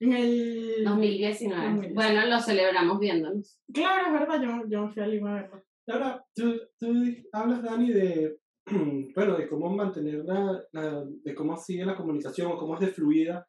En 0.00 0.12
el 0.12 0.84
2019. 0.84 1.92
Bueno, 1.94 2.26
lo 2.26 2.40
celebramos 2.40 2.98
viéndonos. 2.98 3.60
Claro, 3.72 4.06
es 4.06 4.12
verdad, 4.12 4.42
yo, 4.42 4.68
yo 4.68 4.88
fui 4.88 5.02
a 5.02 5.06
Lima 5.06 5.30
a 5.30 5.42
verlo. 5.42 5.64
Ahora, 5.86 6.24
tú, 6.34 6.60
tú 6.78 6.86
hablas, 7.32 7.62
Dani, 7.62 7.92
de, 7.92 8.38
bueno, 9.14 9.36
de 9.36 9.48
cómo 9.48 9.70
mantener 9.74 10.24
la, 10.24 10.62
la, 10.72 11.04
de 11.04 11.34
cómo 11.34 11.56
sigue 11.56 11.84
la 11.84 11.96
comunicación 11.96 12.50
o 12.50 12.58
cómo 12.58 12.74
es 12.74 12.80
de 12.80 12.88
fluida. 12.88 13.46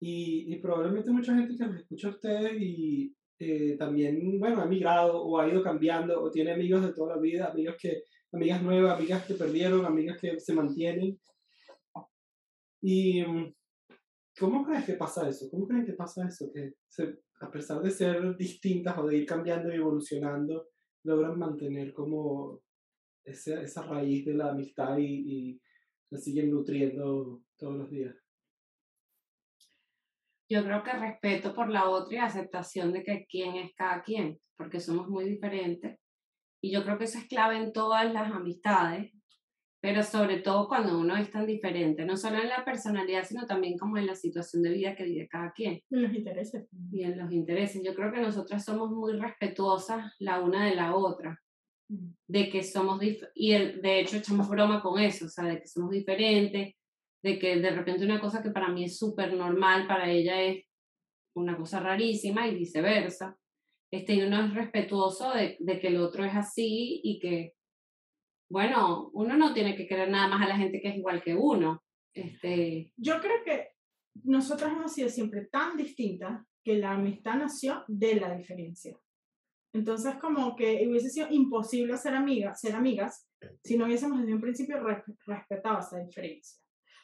Y, 0.00 0.52
y 0.52 0.58
probablemente 0.60 1.10
mucha 1.10 1.34
gente 1.34 1.56
que 1.56 1.64
nos 1.64 1.76
escucha 1.76 2.08
a 2.08 2.10
ustedes 2.10 2.60
y 2.60 3.14
eh, 3.38 3.76
también, 3.78 4.38
bueno, 4.38 4.60
ha 4.60 4.66
migrado 4.66 5.22
o 5.22 5.38
ha 5.38 5.48
ido 5.48 5.62
cambiando 5.62 6.22
o 6.22 6.30
tiene 6.30 6.52
amigos 6.52 6.82
de 6.82 6.92
toda 6.92 7.16
la 7.16 7.20
vida, 7.20 7.50
amigos 7.50 7.76
que 7.80 8.02
amigas 8.34 8.62
nuevas, 8.62 8.98
amigas 8.98 9.24
que 9.26 9.34
perdieron, 9.34 9.86
amigas 9.86 10.18
que 10.20 10.40
se 10.40 10.54
mantienen. 10.54 11.18
¿Y 12.82 13.22
mm, 13.22 13.54
cómo 14.38 14.64
crees 14.64 14.84
que 14.84 14.94
pasa 14.94 15.28
eso? 15.28 15.48
¿Cómo 15.50 15.66
creen 15.66 15.86
que 15.86 15.92
pasa 15.92 16.26
eso? 16.26 16.50
Que 16.52 16.74
a 17.40 17.50
pesar 17.50 17.80
de 17.80 17.90
ser 17.90 18.36
distintas 18.36 18.98
o 18.98 19.06
de 19.06 19.18
ir 19.18 19.26
cambiando 19.26 19.72
y 19.72 19.76
evolucionando, 19.76 20.68
logran 21.04 21.38
mantener 21.38 21.92
como 21.92 22.60
esa, 23.24 23.60
esa 23.62 23.82
raíz 23.82 24.24
de 24.24 24.34
la 24.34 24.50
amistad 24.50 24.98
y, 24.98 25.04
y 25.04 25.60
la 26.10 26.18
siguen 26.18 26.50
nutriendo 26.50 27.42
todos 27.56 27.76
los 27.76 27.90
días. 27.90 28.16
Yo 30.48 30.62
creo 30.62 30.82
que 30.82 30.92
respeto 30.92 31.54
por 31.54 31.70
la 31.70 31.88
otra 31.88 32.14
y 32.14 32.18
aceptación 32.18 32.92
de 32.92 33.02
que 33.02 33.26
quién 33.28 33.56
es 33.56 33.74
cada 33.74 34.02
quien, 34.02 34.38
porque 34.56 34.78
somos 34.80 35.08
muy 35.08 35.24
diferentes 35.24 35.98
y 36.64 36.70
yo 36.72 36.82
creo 36.82 36.96
que 36.98 37.04
eso 37.04 37.18
es 37.18 37.26
clave 37.28 37.56
en 37.58 37.72
todas 37.72 38.10
las 38.12 38.32
amistades, 38.32 39.12
pero 39.82 40.02
sobre 40.02 40.38
todo 40.38 40.66
cuando 40.66 40.98
uno 40.98 41.14
es 41.14 41.30
tan 41.30 41.46
diferente, 41.46 42.06
no 42.06 42.16
solo 42.16 42.40
en 42.40 42.48
la 42.48 42.64
personalidad, 42.64 43.24
sino 43.24 43.44
también 43.46 43.76
como 43.76 43.98
en 43.98 44.06
la 44.06 44.14
situación 44.14 44.62
de 44.62 44.70
vida 44.70 44.96
que 44.96 45.04
vive 45.04 45.28
cada 45.28 45.52
quien. 45.52 45.82
En 45.90 46.02
los 46.04 46.14
intereses. 46.14 46.66
Y 46.90 47.02
en 47.02 47.18
los 47.18 47.30
intereses. 47.30 47.82
Yo 47.84 47.94
creo 47.94 48.10
que 48.10 48.20
nosotras 48.22 48.64
somos 48.64 48.90
muy 48.90 49.12
respetuosas 49.18 50.10
la 50.20 50.40
una 50.40 50.64
de 50.64 50.74
la 50.74 50.94
otra, 50.96 51.38
Mm. 51.90 52.12
de 52.28 52.48
que 52.48 52.62
somos, 52.62 52.98
y 53.34 53.52
el- 53.52 53.82
de 53.82 54.00
hecho 54.00 54.16
echamos 54.16 54.48
broma 54.48 54.80
con 54.80 54.98
eso, 54.98 55.26
o 55.26 55.28
sea, 55.28 55.44
de 55.44 55.60
que 55.60 55.66
somos 55.66 55.90
diferentes, 55.90 56.74
de 57.22 57.38
que 57.38 57.56
de 57.60 57.70
repente 57.70 58.06
una 58.06 58.20
cosa 58.20 58.42
que 58.42 58.50
para 58.52 58.70
mí 58.70 58.84
es 58.84 58.96
súper 58.98 59.34
normal, 59.34 59.86
para 59.86 60.08
ella 60.10 60.40
es 60.40 60.64
una 61.36 61.58
cosa 61.58 61.80
rarísima 61.80 62.48
y 62.48 62.54
viceversa. 62.54 63.36
Este, 63.94 64.14
y 64.14 64.22
uno 64.22 64.44
es 64.44 64.52
respetuoso 64.52 65.32
de, 65.32 65.56
que 65.80 65.86
el 65.86 65.98
otro 65.98 66.24
es 66.24 66.34
así 66.34 67.00
y 67.04 67.20
que, 67.20 67.54
bueno, 68.50 69.10
uno 69.12 69.36
no 69.36 69.54
tiene 69.54 69.76
que 69.76 69.86
querer 69.86 70.10
nada 70.10 70.26
más 70.26 70.42
a 70.42 70.48
la 70.48 70.56
gente 70.56 70.80
que 70.80 70.88
es 70.88 70.96
igual 70.96 71.22
que 71.22 71.36
uno. 71.36 71.80
Este, 72.12 72.92
Yo 72.96 73.20
creo 73.20 73.44
que 73.44 73.68
nosotras 74.24 74.72
hemos 74.72 74.92
sido 74.92 75.08
siempre 75.08 75.46
tan 75.46 75.76
distintas 75.76 76.44
que 76.64 76.76
la 76.78 76.90
amistad 76.92 77.36
nació 77.36 77.84
de 77.86 78.16
la 78.16 78.34
diferencia. 78.36 78.98
Entonces, 79.72 80.16
como 80.20 80.56
que 80.56 80.84
hubiese 80.88 81.10
sido 81.10 81.28
imposible 81.30 81.96
ser 81.96 82.14
amigas, 82.14 82.60
ser 82.60 82.74
amigas 82.74 83.28
si 83.62 83.76
no 83.76 83.84
hubiésemos 83.84 84.18
desde 84.18 84.34
un 84.34 84.40
principio 84.40 84.82
re- 84.82 85.04
respetado 85.24 85.78
esa 85.78 85.98
diferencia. 85.98 86.58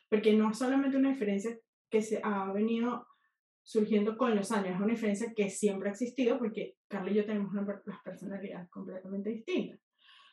Porque 0.09 0.33
no 0.33 0.51
es 0.51 0.59
solamente 0.59 0.97
una 0.97 1.11
diferencia 1.11 1.57
que 1.89 2.03
se 2.03 2.21
ha 2.25 2.53
venido 2.53 3.07
surgiendo 3.71 4.17
con 4.17 4.35
los 4.35 4.51
años, 4.51 4.75
es 4.75 4.81
una 4.81 4.93
diferencia 4.93 5.33
que 5.33 5.49
siempre 5.49 5.89
ha 5.89 5.93
existido 5.93 6.37
porque 6.39 6.75
Carla 6.89 7.13
y 7.13 7.15
yo 7.15 7.25
tenemos 7.25 7.53
una 7.53 7.81
las 7.87 8.03
personalidades 8.03 8.69
completamente 8.69 9.31
distintas. 9.31 9.79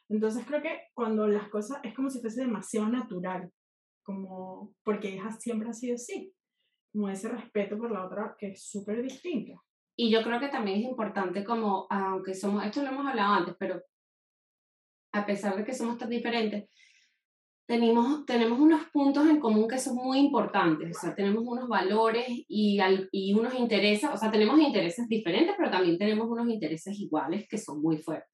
Entonces 0.09 0.43
creo 0.47 0.63
que 0.63 0.87
cuando 0.95 1.27
las 1.27 1.47
cosas 1.49 1.77
es 1.83 1.93
como 1.93 2.09
si 2.09 2.19
fuese 2.19 2.41
demasiado 2.41 2.89
natural, 2.89 3.51
como 4.01 4.73
porque 4.83 5.13
ella 5.13 5.29
siempre 5.39 5.69
ha 5.69 5.73
sido 5.73 5.93
así, 5.93 6.33
como 6.91 7.09
ese 7.09 7.29
respeto 7.29 7.77
por 7.77 7.91
la 7.91 8.07
otra 8.07 8.35
que 8.39 8.47
es 8.53 8.67
súper 8.71 9.03
distinta. 9.03 9.53
Y 9.95 10.09
yo 10.09 10.23
creo 10.23 10.39
que 10.39 10.49
también 10.49 10.79
es 10.79 10.85
importante 10.85 11.43
como, 11.43 11.85
aunque 11.91 12.33
somos, 12.33 12.65
esto 12.65 12.81
lo 12.81 12.89
hemos 12.89 13.05
hablado 13.05 13.33
antes, 13.35 13.55
pero 13.59 13.83
a 15.11 15.25
pesar 15.27 15.55
de 15.55 15.63
que 15.63 15.75
somos 15.75 15.99
tan 15.99 16.09
diferentes, 16.09 16.71
tenemos, 17.67 18.25
tenemos 18.25 18.59
unos 18.59 18.85
puntos 18.93 19.27
en 19.29 19.39
común 19.39 19.67
que 19.67 19.77
son 19.77 19.95
muy 19.95 20.19
importantes, 20.19 20.97
o 20.97 20.99
sea, 21.01 21.15
tenemos 21.15 21.43
unos 21.45 21.67
valores 21.67 22.25
y, 22.47 22.79
al- 22.79 23.09
y 23.11 23.33
unos 23.33 23.53
intereses, 23.55 24.09
o 24.13 24.17
sea, 24.17 24.31
tenemos 24.31 24.59
intereses 24.59 25.07
diferentes, 25.09 25.55
pero 25.57 25.69
también 25.69 25.97
tenemos 25.97 26.27
unos 26.29 26.47
intereses 26.49 26.97
iguales 26.99 27.45
que 27.49 27.57
son 27.57 27.81
muy 27.81 27.97
fuertes. 27.97 28.29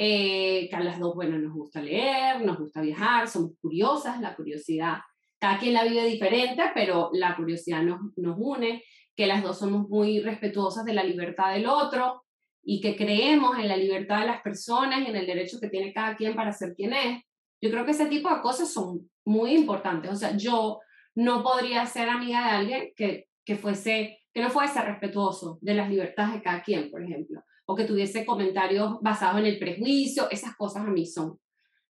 Eh, 0.00 0.68
que 0.70 0.76
a 0.76 0.80
las 0.80 1.00
dos, 1.00 1.14
bueno, 1.16 1.38
nos 1.38 1.52
gusta 1.52 1.82
leer, 1.82 2.44
nos 2.44 2.58
gusta 2.58 2.80
viajar, 2.80 3.26
somos 3.26 3.52
curiosas, 3.60 4.20
la 4.20 4.36
curiosidad, 4.36 4.98
cada 5.40 5.58
quien 5.58 5.72
la 5.74 5.82
vive 5.84 6.04
diferente, 6.06 6.62
pero 6.74 7.10
la 7.12 7.34
curiosidad 7.36 7.82
nos, 7.82 8.00
nos 8.16 8.36
une 8.38 8.84
que 9.16 9.26
las 9.26 9.42
dos 9.42 9.58
somos 9.58 9.88
muy 9.88 10.20
respetuosas 10.20 10.84
de 10.84 10.92
la 10.94 11.02
libertad 11.02 11.52
del 11.52 11.66
otro 11.66 12.22
y 12.62 12.80
que 12.80 12.94
creemos 12.96 13.58
en 13.58 13.66
la 13.66 13.76
libertad 13.76 14.20
de 14.20 14.26
las 14.26 14.42
personas 14.42 15.00
y 15.00 15.06
en 15.10 15.16
el 15.16 15.26
derecho 15.26 15.58
que 15.60 15.68
tiene 15.68 15.92
cada 15.92 16.14
quien 16.16 16.36
para 16.36 16.52
ser 16.52 16.74
quien 16.76 16.92
es. 16.92 17.22
Yo 17.60 17.70
creo 17.70 17.84
que 17.84 17.90
ese 17.92 18.06
tipo 18.06 18.32
de 18.32 18.40
cosas 18.40 18.72
son 18.72 19.10
muy 19.24 19.52
importantes. 19.54 20.10
O 20.10 20.16
sea, 20.16 20.36
yo 20.36 20.80
no 21.14 21.42
podría 21.42 21.84
ser 21.86 22.08
amiga 22.08 22.44
de 22.44 22.50
alguien 22.50 22.92
que, 22.94 23.28
que, 23.44 23.56
fuese, 23.56 24.20
que 24.32 24.40
no 24.40 24.50
fuese 24.50 24.80
respetuoso 24.80 25.58
de 25.60 25.74
las 25.74 25.90
libertades 25.90 26.34
de 26.34 26.42
cada 26.42 26.62
quien, 26.62 26.90
por 26.90 27.02
ejemplo, 27.02 27.42
o 27.66 27.74
que 27.74 27.84
tuviese 27.84 28.24
comentarios 28.24 29.00
basados 29.00 29.40
en 29.40 29.46
el 29.46 29.58
prejuicio. 29.58 30.30
Esas 30.30 30.56
cosas 30.56 30.86
a 30.86 30.90
mí 30.90 31.06
son, 31.06 31.38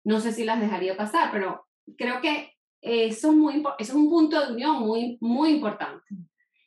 no 0.03 0.19
sé 0.19 0.31
si 0.31 0.43
las 0.43 0.59
dejaría 0.59 0.95
pasar, 0.95 1.31
pero 1.31 1.65
creo 1.97 2.21
que 2.21 2.51
eso 2.81 3.31
es, 3.31 3.35
muy, 3.35 3.63
eso 3.79 3.91
es 3.91 3.93
un 3.93 4.09
punto 4.09 4.39
de 4.39 4.53
unión 4.53 4.79
muy, 4.79 5.17
muy 5.19 5.49
importante. 5.49 6.05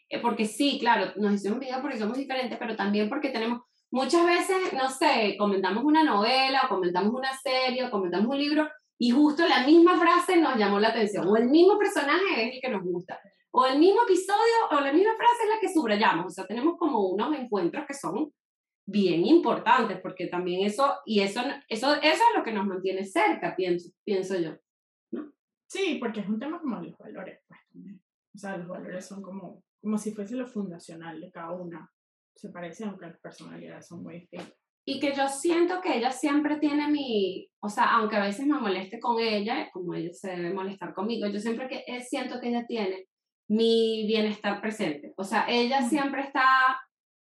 Eh, 0.08 0.20
porque 0.20 0.46
sí, 0.46 0.78
claro, 0.80 1.12
nos 1.16 1.34
hicimos 1.34 1.58
amigas 1.58 1.80
porque 1.80 1.98
somos 1.98 2.16
diferentes, 2.16 2.58
pero 2.58 2.74
también 2.74 3.08
porque 3.08 3.30
tenemos, 3.30 3.62
muchas 3.90 4.26
veces, 4.26 4.72
no 4.72 4.90
sé, 4.90 5.36
comentamos 5.38 5.84
una 5.84 6.02
novela, 6.02 6.62
o 6.64 6.68
comentamos 6.68 7.14
una 7.14 7.32
serie, 7.36 7.84
o 7.84 7.90
comentamos 7.90 8.28
un 8.28 8.38
libro, 8.38 8.68
y 8.98 9.10
justo 9.10 9.46
la 9.46 9.64
misma 9.64 9.98
frase 9.98 10.40
nos 10.40 10.56
llamó 10.56 10.80
la 10.80 10.88
atención, 10.88 11.26
o 11.26 11.36
el 11.36 11.48
mismo 11.48 11.78
personaje 11.78 12.48
es 12.48 12.54
el 12.54 12.60
que 12.60 12.68
nos 12.68 12.82
gusta, 12.82 13.20
o 13.52 13.66
el 13.66 13.78
mismo 13.78 14.02
episodio, 14.02 14.68
o 14.72 14.80
la 14.80 14.92
misma 14.92 15.16
frase 15.16 15.44
es 15.44 15.48
la 15.48 15.60
que 15.60 15.72
subrayamos, 15.72 16.26
o 16.26 16.30
sea, 16.30 16.46
tenemos 16.46 16.76
como 16.76 17.08
unos 17.08 17.34
encuentros 17.36 17.86
que 17.86 17.94
son 17.94 18.32
bien 18.86 19.26
importantes, 19.26 20.00
porque 20.00 20.26
también 20.26 20.66
eso, 20.66 20.96
y 21.04 21.20
eso, 21.20 21.40
eso, 21.68 21.94
eso 21.94 22.02
es 22.02 22.36
lo 22.36 22.42
que 22.42 22.52
nos 22.52 22.66
mantiene 22.66 23.04
cerca, 23.04 23.54
pienso, 23.54 23.90
pienso 24.04 24.38
yo. 24.38 24.56
Sí, 25.68 25.98
porque 26.00 26.20
es 26.20 26.28
un 26.28 26.38
tema 26.38 26.58
como 26.60 26.80
los 26.80 26.96
valores, 26.96 27.40
pues. 27.46 27.60
O 28.34 28.38
sea, 28.38 28.56
los 28.56 28.68
valores 28.68 29.04
son 29.04 29.22
como, 29.22 29.62
como 29.82 29.98
si 29.98 30.14
fuese 30.14 30.34
lo 30.34 30.46
fundacional 30.46 31.20
de 31.20 31.30
cada 31.30 31.52
una. 31.52 31.92
Se 32.34 32.48
parecen, 32.48 32.88
aunque 32.88 33.06
las 33.06 33.20
personalidades 33.20 33.86
son 33.86 34.02
muy 34.02 34.20
distintas. 34.20 34.57
Y 34.90 35.00
que 35.00 35.12
yo 35.14 35.28
siento 35.28 35.82
que 35.82 35.98
ella 35.98 36.10
siempre 36.10 36.56
tiene 36.56 36.88
mi, 36.88 37.46
o 37.60 37.68
sea, 37.68 37.96
aunque 37.96 38.16
a 38.16 38.24
veces 38.24 38.46
me 38.46 38.58
moleste 38.58 38.98
con 38.98 39.20
ella, 39.20 39.68
como 39.70 39.92
ella 39.92 40.14
se 40.14 40.30
debe 40.30 40.54
molestar 40.54 40.94
conmigo, 40.94 41.26
yo 41.26 41.38
siempre 41.40 41.68
que 41.68 41.84
eh, 41.86 42.00
siento 42.00 42.40
que 42.40 42.48
ella 42.48 42.66
tiene 42.66 43.04
mi 43.48 44.06
bienestar 44.06 44.62
presente. 44.62 45.12
O 45.18 45.24
sea, 45.24 45.44
ella 45.46 45.82
siempre 45.82 46.22
está 46.22 46.80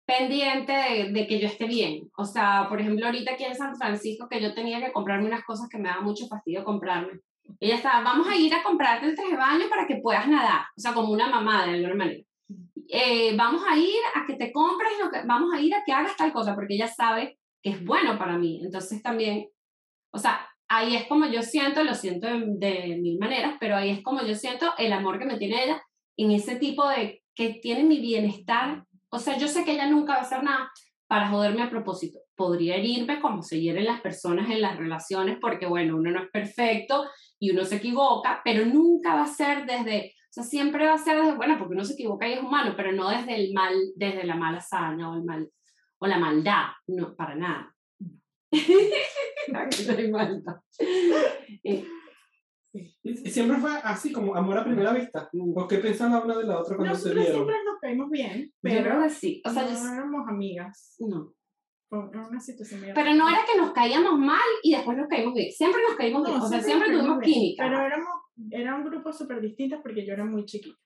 pendiente 0.06 0.70
de, 0.72 1.10
de 1.10 1.26
que 1.26 1.40
yo 1.40 1.48
esté 1.48 1.66
bien. 1.66 2.08
O 2.16 2.24
sea, 2.24 2.66
por 2.68 2.80
ejemplo, 2.80 3.06
ahorita 3.06 3.32
aquí 3.32 3.42
en 3.42 3.56
San 3.56 3.74
Francisco, 3.74 4.28
que 4.28 4.40
yo 4.40 4.54
tenía 4.54 4.78
que 4.78 4.92
comprarme 4.92 5.26
unas 5.26 5.42
cosas 5.42 5.68
que 5.68 5.78
me 5.78 5.88
daba 5.88 6.02
mucho 6.02 6.28
fastidio 6.28 6.62
comprarme. 6.62 7.18
Ella 7.58 7.74
estaba, 7.74 8.04
vamos 8.04 8.28
a 8.28 8.36
ir 8.36 8.54
a 8.54 8.62
comprarte 8.62 9.06
el 9.06 9.16
traje 9.16 9.32
de 9.32 9.36
baño 9.36 9.64
para 9.68 9.84
que 9.88 9.96
puedas 9.96 10.28
nadar. 10.28 10.60
O 10.76 10.80
sea, 10.80 10.94
como 10.94 11.10
una 11.10 11.28
mamá 11.28 11.66
de 11.66 11.72
alguna 11.72 11.96
manera. 11.96 12.22
Eh, 12.88 13.36
vamos 13.36 13.62
a 13.68 13.76
ir 13.76 14.00
a 14.14 14.24
que 14.28 14.34
te 14.34 14.52
compres 14.52 14.92
lo 15.02 15.10
que, 15.10 15.26
vamos 15.26 15.52
a 15.52 15.60
ir 15.60 15.74
a 15.74 15.82
que 15.84 15.92
hagas 15.92 16.16
tal 16.16 16.32
cosa, 16.32 16.54
porque 16.54 16.74
ella 16.76 16.86
sabe 16.86 17.36
es 17.68 17.84
bueno 17.84 18.18
para 18.18 18.38
mí. 18.38 18.60
Entonces 18.62 19.02
también, 19.02 19.48
o 20.12 20.18
sea, 20.18 20.48
ahí 20.68 20.96
es 20.96 21.06
como 21.06 21.26
yo 21.26 21.42
siento, 21.42 21.82
lo 21.84 21.94
siento 21.94 22.26
de, 22.26 22.56
de 22.58 22.98
mil 23.00 23.18
maneras, 23.18 23.54
pero 23.60 23.76
ahí 23.76 23.90
es 23.90 24.02
como 24.02 24.22
yo 24.22 24.34
siento 24.34 24.72
el 24.78 24.92
amor 24.92 25.18
que 25.18 25.26
me 25.26 25.38
tiene 25.38 25.64
ella 25.64 25.82
en 26.16 26.32
ese 26.32 26.56
tipo 26.56 26.88
de 26.88 27.22
que 27.34 27.60
tiene 27.62 27.84
mi 27.84 28.00
bienestar. 28.00 28.84
O 29.10 29.18
sea, 29.18 29.38
yo 29.38 29.48
sé 29.48 29.64
que 29.64 29.72
ella 29.72 29.88
nunca 29.88 30.14
va 30.14 30.18
a 30.18 30.22
hacer 30.22 30.42
nada 30.42 30.70
para 31.08 31.28
joderme 31.28 31.62
a 31.62 31.70
propósito. 31.70 32.18
Podría 32.36 32.76
herirme 32.76 33.20
como 33.20 33.42
se 33.42 33.60
hieren 33.60 33.86
las 33.86 34.00
personas 34.00 34.50
en 34.50 34.60
las 34.60 34.76
relaciones, 34.76 35.38
porque 35.40 35.66
bueno, 35.66 35.96
uno 35.96 36.10
no 36.10 36.22
es 36.22 36.30
perfecto 36.30 37.06
y 37.38 37.50
uno 37.50 37.64
se 37.64 37.76
equivoca, 37.76 38.42
pero 38.44 38.66
nunca 38.66 39.14
va 39.14 39.22
a 39.22 39.26
ser 39.26 39.64
desde, 39.66 40.12
o 40.14 40.32
sea, 40.32 40.44
siempre 40.44 40.86
va 40.86 40.94
a 40.94 40.98
ser 40.98 41.16
desde, 41.16 41.36
bueno, 41.36 41.56
porque 41.58 41.74
uno 41.74 41.84
se 41.84 41.94
equivoca 41.94 42.28
y 42.28 42.34
es 42.34 42.42
humano, 42.42 42.74
pero 42.76 42.92
no 42.92 43.08
desde 43.08 43.36
el 43.36 43.52
mal, 43.54 43.74
desde 43.96 44.24
la 44.24 44.36
mala 44.36 44.58
hazaña 44.58 45.10
o 45.10 45.14
el 45.14 45.24
mal, 45.24 45.48
o 46.00 46.06
la 46.06 46.18
maldad, 46.18 46.66
no, 46.86 47.14
para 47.14 47.34
nada. 47.34 47.74
Aquí 48.52 49.84
no 49.86 49.92
hay 49.96 50.10
maldad. 50.10 50.56
Eh, 51.64 51.84
siempre 53.26 53.56
fue 53.58 53.70
así, 53.82 54.12
como 54.12 54.34
amor 54.34 54.58
a 54.58 54.64
primera 54.64 54.92
vista. 54.92 55.28
¿O 55.32 55.66
qué 55.68 55.78
pensaban 55.78 56.22
una 56.24 56.36
de 56.38 56.44
la 56.44 56.60
otra 56.60 56.76
cuando 56.76 56.94
se 56.94 57.00
Nosotros 57.14 57.14
vieron? 57.24 57.34
siempre 57.34 57.56
nos 57.64 57.80
caímos 57.80 58.10
bien, 58.10 58.52
yo 58.62 58.70
creo 58.70 58.82
pero 58.82 59.02
que 59.02 59.10
sí, 59.10 59.42
o 59.44 59.50
sea, 59.50 59.62
yo 59.64 59.70
no 59.72 59.76
s- 59.78 59.92
éramos 59.94 60.28
amigas. 60.28 60.96
no. 61.00 61.34
Una 61.90 62.38
situación 62.38 62.82
muy 62.82 62.92
Pero 62.92 63.14
no 63.14 63.26
era 63.30 63.38
que 63.50 63.58
nos 63.58 63.72
caíamos 63.72 64.18
mal 64.18 64.38
y 64.62 64.72
después 64.72 64.94
nos 64.98 65.08
caímos 65.08 65.32
bien. 65.32 65.50
Siempre 65.50 65.80
nos 65.88 65.96
caímos 65.96 66.22
bien. 66.22 66.38
No, 66.38 66.44
o 66.44 66.46
sea, 66.48 66.60
siempre 66.60 66.90
nos 66.90 66.98
tuvimos 67.00 67.18
bien, 67.20 67.32
química. 67.32 67.64
Pero 67.64 67.80
éramos, 67.80 68.14
era 68.50 68.74
un 68.76 68.84
grupo 68.84 69.10
súper 69.10 69.40
distinto 69.40 69.80
porque 69.82 70.04
yo 70.06 70.12
era 70.12 70.22
muy 70.26 70.44
chiquita. 70.44 70.76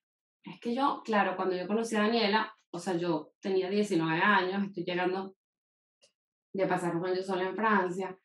Es 0.44 0.58
que 0.60 0.74
yo, 0.74 1.02
claro, 1.04 1.36
cuando 1.36 1.56
yo 1.56 1.66
conocí 1.66 1.94
a 1.96 2.00
Daniela, 2.02 2.52
o 2.70 2.78
sea, 2.78 2.96
yo 2.96 3.32
tenía 3.40 3.68
19 3.70 4.20
años, 4.20 4.64
estoy 4.64 4.84
llegando 4.84 5.34
de 6.52 6.66
pasar 6.66 6.96
un 6.96 7.06
año 7.06 7.22
sola 7.22 7.44
en 7.44 7.56
Francia. 7.56 8.16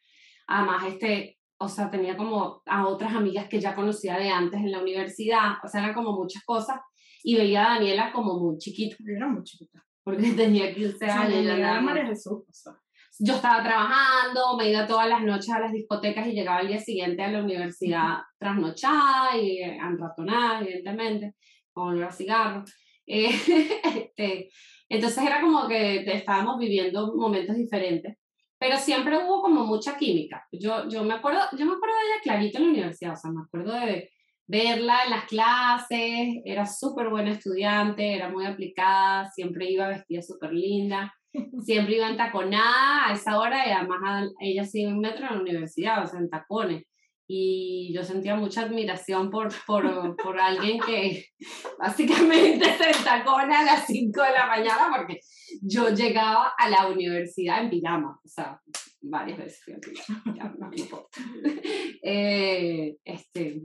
Además, 0.47 0.85
este, 0.87 1.37
o 1.59 1.67
sea, 1.67 1.89
tenía 1.89 2.15
como 2.17 2.61
a 2.65 2.87
otras 2.87 3.13
amigas 3.13 3.47
que 3.47 3.59
ya 3.59 3.75
conocía 3.75 4.17
de 4.17 4.29
antes 4.29 4.59
en 4.59 4.71
la 4.71 4.81
universidad, 4.81 5.53
o 5.63 5.67
sea, 5.67 5.81
eran 5.83 5.93
como 5.95 6.13
muchas 6.13 6.43
cosas. 6.43 6.79
Y 7.23 7.35
veía 7.35 7.65
a 7.65 7.73
Daniela 7.75 8.11
como 8.13 8.39
muy 8.39 8.57
chiquita, 8.57 8.95
Yo 8.99 9.15
era 9.15 9.27
muy 9.27 9.43
chiquita. 9.43 9.83
porque 10.03 10.21
tenía 10.33 10.73
15 10.73 10.95
O 10.95 10.97
sea, 10.97 11.21
años. 11.21 11.35
amiga 11.35 11.57
era 11.57 11.81
María 11.81 12.05
Jesús. 12.05 12.43
O 12.47 12.53
sea, 12.53 12.73
yo 13.19 13.35
estaba 13.35 13.63
trabajando, 13.63 14.55
me 14.57 14.69
iba 14.69 14.85
todas 14.87 15.09
las 15.09 15.23
noches 15.23 15.49
a 15.49 15.59
las 15.59 15.71
discotecas 15.71 16.27
y 16.27 16.33
llegaba 16.33 16.59
al 16.59 16.67
día 16.67 16.79
siguiente 16.79 17.23
a 17.23 17.31
la 17.31 17.41
universidad 17.43 18.19
trasnochada 18.37 19.35
y 19.35 19.61
eh, 19.61 19.77
enratonada, 19.77 20.61
evidentemente, 20.61 21.35
con 21.77 21.89
olor 21.89 22.05
a 22.05 22.11
cigarro. 22.11 22.63
Eh, 23.05 23.29
este, 23.95 24.49
entonces 24.89 25.23
era 25.23 25.41
como 25.41 25.67
que 25.67 26.03
estábamos 26.11 26.57
viviendo 26.59 27.15
momentos 27.15 27.55
diferentes, 27.55 28.17
pero 28.59 28.77
siempre 28.77 29.17
hubo 29.17 29.41
como 29.41 29.65
mucha 29.65 29.97
química. 29.97 30.45
Yo, 30.51 30.87
yo, 30.89 31.03
me 31.03 31.13
acuerdo, 31.13 31.39
yo 31.57 31.65
me 31.65 31.73
acuerdo 31.73 31.95
de 31.95 32.01
ella 32.07 32.21
clarito 32.23 32.57
en 32.57 32.63
la 32.65 32.69
universidad, 32.71 33.13
o 33.13 33.15
sea, 33.17 33.31
me 33.31 33.41
acuerdo 33.43 33.73
de 33.73 34.09
verla 34.47 35.03
en 35.05 35.11
las 35.11 35.25
clases, 35.25 36.41
era 36.45 36.65
súper 36.65 37.09
buena 37.09 37.31
estudiante, 37.31 38.13
era 38.13 38.29
muy 38.29 38.45
aplicada, 38.45 39.29
siempre 39.29 39.69
iba 39.69 39.87
vestida 39.89 40.21
súper 40.21 40.53
linda 40.53 41.13
siempre 41.65 41.95
iba 41.97 42.09
en 42.09 42.17
taconada 42.17 43.07
a 43.09 43.13
esa 43.13 43.37
hora 43.39 43.67
y 43.67 43.71
además 43.71 43.99
a- 44.03 44.29
ella 44.39 44.65
sí 44.65 44.85
un 44.85 44.99
metro 44.99 45.27
en 45.27 45.35
la 45.35 45.41
universidad, 45.41 46.03
o 46.03 46.07
sea, 46.07 46.19
en 46.19 46.29
tacones. 46.29 46.83
Y 47.27 47.93
yo 47.93 48.03
sentía 48.03 48.35
mucha 48.35 48.61
admiración 48.61 49.29
por, 49.29 49.49
por, 49.65 50.15
por 50.15 50.39
alguien 50.39 50.79
que 50.79 51.25
básicamente 51.79 52.65
se 52.77 52.89
entacona 52.89 53.59
a 53.59 53.65
las 53.65 53.85
5 53.85 54.21
de 54.21 54.31
la 54.31 54.47
mañana 54.47 54.89
porque 54.95 55.19
yo 55.61 55.89
llegaba 55.89 56.53
a 56.57 56.69
la 56.69 56.87
universidad 56.87 57.61
en 57.63 57.69
pijama, 57.69 58.19
o 58.23 58.27
sea, 58.27 58.61
varias 59.01 59.37
veces 59.37 59.61
fui 59.63 59.73
en 59.73 59.81
pijama, 59.81 60.23
ya 60.35 60.55
no 60.57 60.69
me 60.69 60.77
importa. 60.77 61.19
Eh, 62.09 62.95
este, 63.03 63.63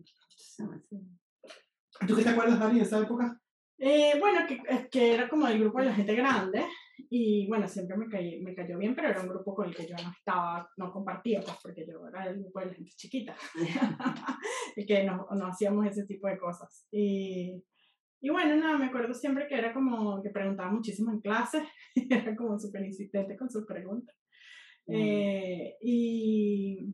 ¿Tú 2.08 2.16
qué 2.16 2.22
te 2.24 2.30
acuerdas, 2.30 2.58
Dani, 2.58 2.80
de 2.80 2.84
esa 2.84 2.98
época? 2.98 3.40
Eh, 3.78 4.14
bueno, 4.18 4.40
que, 4.48 4.88
que 4.90 5.14
era 5.14 5.28
como 5.28 5.46
el 5.46 5.60
grupo 5.60 5.78
de 5.78 5.84
la 5.84 5.94
gente 5.94 6.16
grande 6.16 6.66
y 7.10 7.46
bueno, 7.48 7.68
siempre 7.68 7.96
me, 7.96 8.08
caí, 8.08 8.40
me 8.42 8.54
cayó 8.54 8.78
bien, 8.78 8.94
pero 8.94 9.08
era 9.08 9.20
un 9.20 9.28
grupo 9.28 9.54
con 9.54 9.68
el 9.68 9.74
que 9.74 9.86
yo 9.86 9.94
no 9.96 10.10
estaba, 10.10 10.68
no 10.76 10.92
compartía, 10.92 11.40
pues 11.40 11.56
porque 11.62 11.86
yo 11.86 12.06
era 12.08 12.26
el 12.26 12.40
grupo 12.40 12.60
de 12.60 12.66
la 12.66 12.74
gente 12.74 12.90
chiquita 12.96 13.36
y 14.76 14.86
que 14.86 15.04
no, 15.04 15.26
no 15.30 15.46
hacíamos 15.46 15.86
ese 15.86 16.06
tipo 16.06 16.28
de 16.28 16.38
cosas. 16.38 16.86
Y, 16.90 17.62
y 18.20 18.30
bueno, 18.30 18.56
nada, 18.56 18.78
me 18.78 18.86
acuerdo 18.86 19.14
siempre 19.14 19.46
que 19.48 19.56
era 19.56 19.72
como 19.72 20.22
que 20.22 20.30
preguntaba 20.30 20.70
muchísimo 20.70 21.10
en 21.12 21.20
clase, 21.20 21.62
era 22.10 22.36
como 22.36 22.58
súper 22.58 22.84
insistente 22.84 23.36
con 23.36 23.50
sus 23.50 23.66
preguntas. 23.66 24.16
Mm. 24.86 24.94
Eh, 24.94 25.76
y 25.82 26.92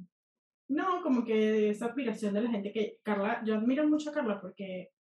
no, 0.69 1.03
como 1.03 1.25
que 1.25 1.71
esa 1.71 1.87
admiración 1.87 2.35
de 2.35 2.43
la 2.43 2.51
gente 2.51 2.73
que 2.73 2.99
Carla, 3.03 3.43
yo 3.45 3.55
admiro 3.55 3.89
mucho 3.89 4.11
a 4.11 4.13
Carla 4.13 4.41
porque 4.41 4.91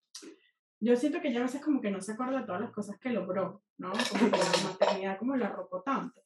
yo 0.81 0.97
siento 0.97 1.21
que 1.21 1.29
ella 1.29 1.41
a 1.41 1.45
veces 1.45 1.63
como 1.63 1.81
que 1.81 1.91
no 1.91 2.01
se 2.01 2.13
acuerda 2.13 2.41
de 2.41 2.47
todas 2.47 2.61
las 2.61 2.71
cosas 2.71 2.99
que 2.99 3.11
logró, 3.11 3.63
¿no? 3.79 3.91
Como 3.91 4.31
que 4.31 4.39
la 4.39 4.71
maternidad 4.71 5.19
como 5.19 5.37
la 5.37 5.47
arropó 5.47 5.83
tanto. 5.83 6.23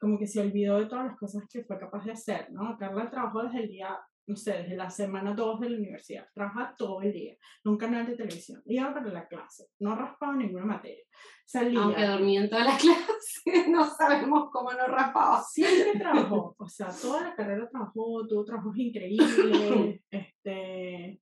Como 0.00 0.18
que 0.18 0.26
se 0.26 0.40
olvidó 0.40 0.78
de 0.78 0.86
todas 0.86 1.06
las 1.06 1.16
cosas 1.16 1.44
que 1.50 1.64
fue 1.64 1.78
capaz 1.78 2.04
de 2.04 2.12
hacer, 2.12 2.50
¿no? 2.52 2.76
Carla 2.78 3.10
trabajó 3.10 3.42
desde 3.42 3.64
el 3.64 3.68
día, 3.68 3.98
no 4.26 4.36
sé, 4.36 4.52
desde 4.52 4.76
la 4.76 4.90
semana 4.90 5.34
2 5.34 5.60
de 5.60 5.70
la 5.70 5.76
universidad. 5.78 6.26
Trabaja 6.32 6.74
todo 6.76 7.02
el 7.02 7.12
día. 7.12 7.36
Un 7.64 7.76
canal 7.76 8.06
de 8.06 8.16
televisión. 8.16 8.62
Iba 8.66 8.94
para 8.94 9.08
la 9.10 9.26
clase. 9.26 9.66
No 9.80 9.96
raspaba 9.96 10.34
ninguna 10.36 10.64
materia. 10.64 11.04
Salía. 11.44 11.82
Aunque 11.82 12.06
dormía 12.06 12.40
en 12.42 12.50
todas 12.50 12.66
las 12.66 12.82
clases, 12.82 13.68
no 13.68 13.84
sabemos 13.84 14.48
cómo 14.52 14.72
no 14.72 14.86
raspaba. 14.86 15.42
Siempre 15.42 15.98
trabajó. 15.98 16.54
O 16.56 16.68
sea, 16.68 16.88
toda 16.88 17.22
la 17.22 17.34
carrera 17.34 17.68
trabajó, 17.68 18.26
tuvo 18.28 18.44
trabajos 18.44 18.76
increíbles. 18.76 20.00
este 20.10 21.20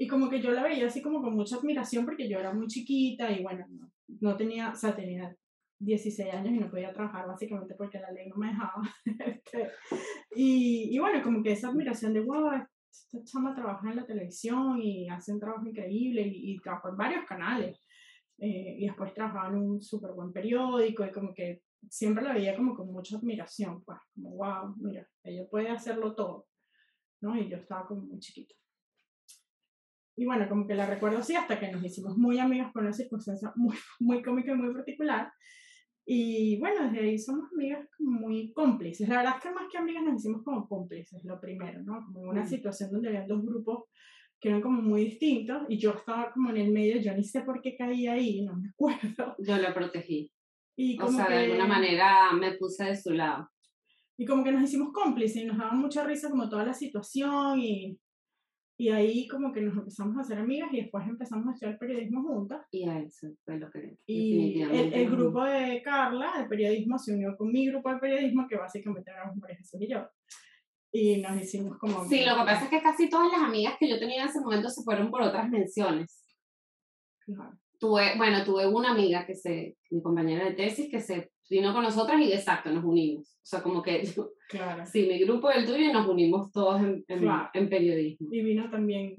y 0.00 0.06
como 0.06 0.30
que 0.30 0.40
yo 0.40 0.50
la 0.50 0.62
veía 0.62 0.86
así 0.86 1.02
como 1.02 1.20
con 1.20 1.34
mucha 1.34 1.56
admiración 1.56 2.06
porque 2.06 2.26
yo 2.26 2.38
era 2.38 2.54
muy 2.54 2.66
chiquita 2.68 3.30
y 3.30 3.42
bueno, 3.42 3.66
no, 3.68 3.92
no 4.22 4.34
tenía, 4.34 4.70
o 4.70 4.74
sea, 4.74 4.96
tenía 4.96 5.36
16 5.78 6.32
años 6.32 6.54
y 6.54 6.58
no 6.58 6.70
podía 6.70 6.90
trabajar 6.90 7.26
básicamente 7.26 7.74
porque 7.74 8.00
la 8.00 8.10
ley 8.10 8.26
no 8.30 8.36
me 8.36 8.48
dejaba. 8.48 8.82
Este, 9.26 9.70
y, 10.34 10.96
y 10.96 10.98
bueno, 10.98 11.22
como 11.22 11.42
que 11.42 11.52
esa 11.52 11.68
admiración 11.68 12.14
de, 12.14 12.20
wow, 12.20 12.50
esta 12.90 13.22
chama 13.24 13.54
trabaja 13.54 13.90
en 13.90 13.96
la 13.96 14.06
televisión 14.06 14.80
y 14.80 15.06
hace 15.06 15.34
un 15.34 15.40
trabajo 15.40 15.66
increíble 15.66 16.22
y, 16.22 16.54
y 16.54 16.58
trabajó 16.60 16.88
en 16.88 16.96
varios 16.96 17.26
canales. 17.26 17.78
Eh, 18.38 18.76
y 18.78 18.86
después 18.86 19.12
trabajaba 19.12 19.50
en 19.50 19.56
un 19.56 19.82
súper 19.82 20.12
buen 20.12 20.32
periódico 20.32 21.04
y 21.04 21.12
como 21.12 21.34
que 21.34 21.60
siempre 21.90 22.24
la 22.24 22.32
veía 22.32 22.56
como 22.56 22.74
con 22.74 22.90
mucha 22.90 23.18
admiración, 23.18 23.84
pues, 23.84 23.98
como, 24.14 24.30
wow, 24.30 24.74
mira, 24.78 25.06
ella 25.22 25.46
puede 25.50 25.68
hacerlo 25.68 26.14
todo, 26.14 26.46
¿no? 27.20 27.36
Y 27.36 27.50
yo 27.50 27.58
estaba 27.58 27.86
como 27.86 28.00
muy 28.00 28.18
chiquita. 28.18 28.54
Y 30.20 30.26
bueno, 30.26 30.46
como 30.50 30.66
que 30.66 30.74
la 30.74 30.84
recuerdo 30.84 31.16
así 31.16 31.34
hasta 31.34 31.58
que 31.58 31.72
nos 31.72 31.82
hicimos 31.82 32.14
muy 32.18 32.38
amigas 32.38 32.70
por 32.74 32.82
una 32.82 32.92
circunstancia 32.92 33.54
muy, 33.56 33.74
muy 34.00 34.20
cómica 34.22 34.52
y 34.52 34.54
muy 34.54 34.70
particular. 34.74 35.32
Y 36.04 36.58
bueno, 36.58 36.90
desde 36.90 37.06
ahí 37.06 37.18
somos 37.18 37.50
amigas 37.54 37.88
muy 37.98 38.52
cómplices. 38.52 39.08
La 39.08 39.16
verdad 39.16 39.36
es 39.38 39.42
que 39.42 39.50
más 39.50 39.64
que 39.72 39.78
amigas 39.78 40.02
nos 40.04 40.16
hicimos 40.16 40.42
como 40.44 40.68
cómplices, 40.68 41.24
lo 41.24 41.40
primero, 41.40 41.82
¿no? 41.82 42.04
Como 42.04 42.20
en 42.20 42.28
una 42.28 42.44
Mm. 42.44 42.48
situación 42.48 42.90
donde 42.90 43.08
había 43.08 43.26
dos 43.26 43.42
grupos 43.42 43.84
que 44.38 44.50
eran 44.50 44.60
como 44.60 44.82
muy 44.82 45.04
distintos 45.04 45.62
y 45.70 45.78
yo 45.78 45.92
estaba 45.92 46.32
como 46.32 46.50
en 46.50 46.58
el 46.58 46.70
medio, 46.70 47.00
yo 47.00 47.14
ni 47.14 47.24
sé 47.24 47.40
por 47.40 47.62
qué 47.62 47.74
caí 47.78 48.06
ahí, 48.06 48.42
no 48.42 48.56
me 48.56 48.68
acuerdo. 48.74 49.36
Yo 49.38 49.56
la 49.56 49.72
protegí. 49.72 50.30
Y 50.76 50.98
O 51.00 51.06
como 51.06 51.16
sea, 51.16 51.28
que, 51.28 51.32
de 51.32 51.44
alguna 51.44 51.66
manera 51.66 52.30
me 52.38 52.58
puse 52.58 52.84
de 52.84 52.96
su 52.96 53.12
lado. 53.14 53.48
Y 54.18 54.26
como 54.26 54.44
que 54.44 54.52
nos 54.52 54.64
hicimos 54.64 54.92
cómplices 54.92 55.44
y 55.44 55.46
nos 55.46 55.56
daba 55.56 55.72
mucha 55.72 56.04
risa 56.04 56.28
como 56.28 56.46
toda 56.50 56.66
la 56.66 56.74
situación 56.74 57.58
y, 57.58 57.98
y 58.80 58.88
ahí 58.88 59.28
como 59.28 59.52
que 59.52 59.60
nos 59.60 59.76
empezamos 59.76 60.16
a 60.16 60.22
hacer 60.22 60.38
amigas 60.38 60.72
y 60.72 60.80
después 60.80 61.06
empezamos 61.06 61.46
a 61.46 61.52
estudiar 61.52 61.78
periodismo 61.78 62.22
juntas. 62.22 62.66
Y 62.70 62.88
a 62.88 62.98
eso 62.98 63.28
fue 63.44 63.58
lo 63.58 63.70
que 63.70 63.98
Y 64.06 64.62
el, 64.62 64.94
el 64.94 65.10
grupo 65.10 65.44
de 65.44 65.82
Carla, 65.82 66.32
de 66.38 66.48
periodismo, 66.48 66.98
se 66.98 67.12
unió 67.12 67.36
con 67.36 67.52
mi 67.52 67.66
grupo 67.66 67.92
de 67.92 67.98
periodismo, 67.98 68.46
que 68.48 68.56
básicamente 68.56 69.10
éramos 69.10 69.36
María 69.36 69.58
Jesús 69.58 69.82
y 69.82 69.86
yo. 69.86 70.08
Y 70.92 71.20
nos 71.20 71.38
hicimos 71.38 71.76
como... 71.76 72.06
Sí, 72.06 72.24
lo 72.24 72.36
que 72.36 72.44
pasa 72.46 72.64
es 72.64 72.70
que 72.70 72.80
casi 72.80 73.10
todas 73.10 73.30
las 73.30 73.42
amigas 73.42 73.74
que 73.78 73.86
yo 73.86 73.98
tenía 73.98 74.22
en 74.22 74.30
ese 74.30 74.40
momento 74.40 74.70
se 74.70 74.82
fueron 74.82 75.10
por 75.10 75.20
otras 75.20 75.50
menciones. 75.50 76.24
Claro. 77.26 77.58
Tuve, 77.78 78.16
bueno, 78.16 78.42
tuve 78.46 78.66
una 78.66 78.92
amiga 78.92 79.26
que 79.26 79.34
se, 79.34 79.76
mi 79.90 80.00
compañera 80.00 80.46
de 80.46 80.52
tesis, 80.52 80.90
que 80.90 81.00
se 81.00 81.30
vino 81.50 81.72
con 81.74 81.82
nosotras 81.82 82.20
y 82.20 82.32
exacto, 82.32 82.70
nos 82.70 82.84
unimos. 82.84 83.28
O 83.36 83.46
sea, 83.50 83.62
como 83.62 83.82
que, 83.82 84.04
yo- 84.04 84.30
Claro. 84.48 84.84
sí, 84.86 85.06
mi 85.06 85.18
grupo 85.20 85.50
y 85.50 85.58
el 85.58 85.66
tuyo 85.66 85.78
y 85.90 85.92
nos 85.92 86.08
unimos 86.08 86.50
todos 86.52 86.80
en, 86.80 87.04
en, 87.08 87.18
Claro. 87.20 87.50
en 87.54 87.68
periodismo. 87.68 88.28
Y 88.32 88.42
vino 88.42 88.70
también 88.70 89.14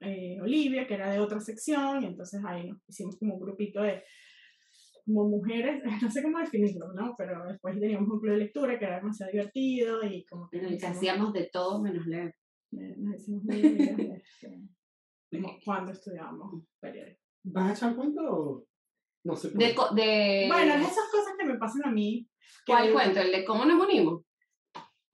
eh, 0.00 0.38
Olivia, 0.42 0.86
que 0.86 0.94
era 0.94 1.10
de 1.10 1.18
otra 1.20 1.40
sección, 1.40 2.02
y 2.02 2.06
entonces 2.06 2.40
ahí 2.46 2.68
nos 2.68 2.78
hicimos 2.88 3.16
como 3.18 3.34
un 3.34 3.40
grupito 3.40 3.80
de 3.82 4.02
como 5.04 5.28
mujeres, 5.28 5.82
no 6.02 6.10
sé 6.10 6.22
cómo 6.22 6.38
definirlo, 6.40 6.92
¿no? 6.92 7.14
Pero 7.16 7.44
después 7.46 7.78
teníamos 7.78 8.08
un 8.10 8.20
club 8.20 8.32
de 8.32 8.38
lectura 8.38 8.78
que 8.78 8.84
era 8.84 8.96
demasiado 8.96 9.30
divertido 9.32 10.04
y 10.04 10.24
como 10.26 10.48
que 10.50 10.58
el 10.58 10.68
que 10.68 10.74
hicimos- 10.74 10.96
hacíamos 10.96 11.32
de 11.32 11.48
todo 11.52 11.80
menos 11.82 12.06
leer. 12.06 12.34
eh, 12.72 12.94
nos 12.98 13.14
hicimos 13.16 13.44
muy 13.44 13.64
amigas 13.64 13.96
de, 13.96 14.22
este, 14.24 14.60
como 15.30 15.58
cuando 15.64 15.92
estudiábamos 15.92 16.64
periodismo. 16.80 17.22
¿Vas 17.44 17.70
a 17.70 17.72
echar 17.86 17.96
cuento 17.96 18.20
o 18.22 18.66
no 19.26 19.36
sé? 19.36 19.50
De, 19.50 19.74
Bueno, 20.48 20.74
es 20.74 20.82
esas 20.82 21.10
cosas 21.10 21.34
que 21.38 21.44
me 21.44 21.58
pasan 21.58 21.86
a 21.86 21.90
mí. 21.90 22.26
que 22.64 22.72
¿Cuál 22.72 22.92
cuento? 22.92 23.20
¿El 23.20 23.32
de 23.32 23.44
cómo 23.44 23.64
nos 23.64 23.84
unimos? 23.84 24.22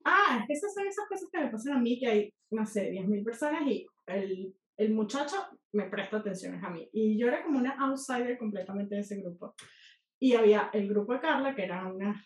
Ah, 0.05 0.39
es 0.39 0.47
que 0.47 0.53
esas 0.53 0.73
son 0.73 0.85
esas 0.85 1.07
cosas 1.07 1.29
que 1.31 1.39
me 1.39 1.49
pasan 1.49 1.73
a 1.73 1.79
mí, 1.79 1.99
que 1.99 2.07
hay, 2.07 2.33
no 2.51 2.65
sé, 2.65 2.91
10.000 2.91 3.23
personas 3.23 3.65
y 3.65 3.85
el, 4.07 4.53
el 4.77 4.93
muchacho 4.93 5.37
me 5.73 5.89
presta 5.89 6.17
atenciones 6.17 6.63
a 6.63 6.69
mí. 6.69 6.87
Y 6.93 7.17
yo 7.19 7.27
era 7.27 7.43
como 7.43 7.57
una 7.57 7.75
outsider 7.79 8.37
completamente 8.37 8.95
de 8.95 9.01
ese 9.01 9.19
grupo. 9.21 9.55
Y 10.19 10.35
había 10.35 10.69
el 10.73 10.87
grupo 10.87 11.13
de 11.13 11.19
Carla, 11.21 11.55
que 11.55 11.63
era 11.63 11.91
una 11.91 12.21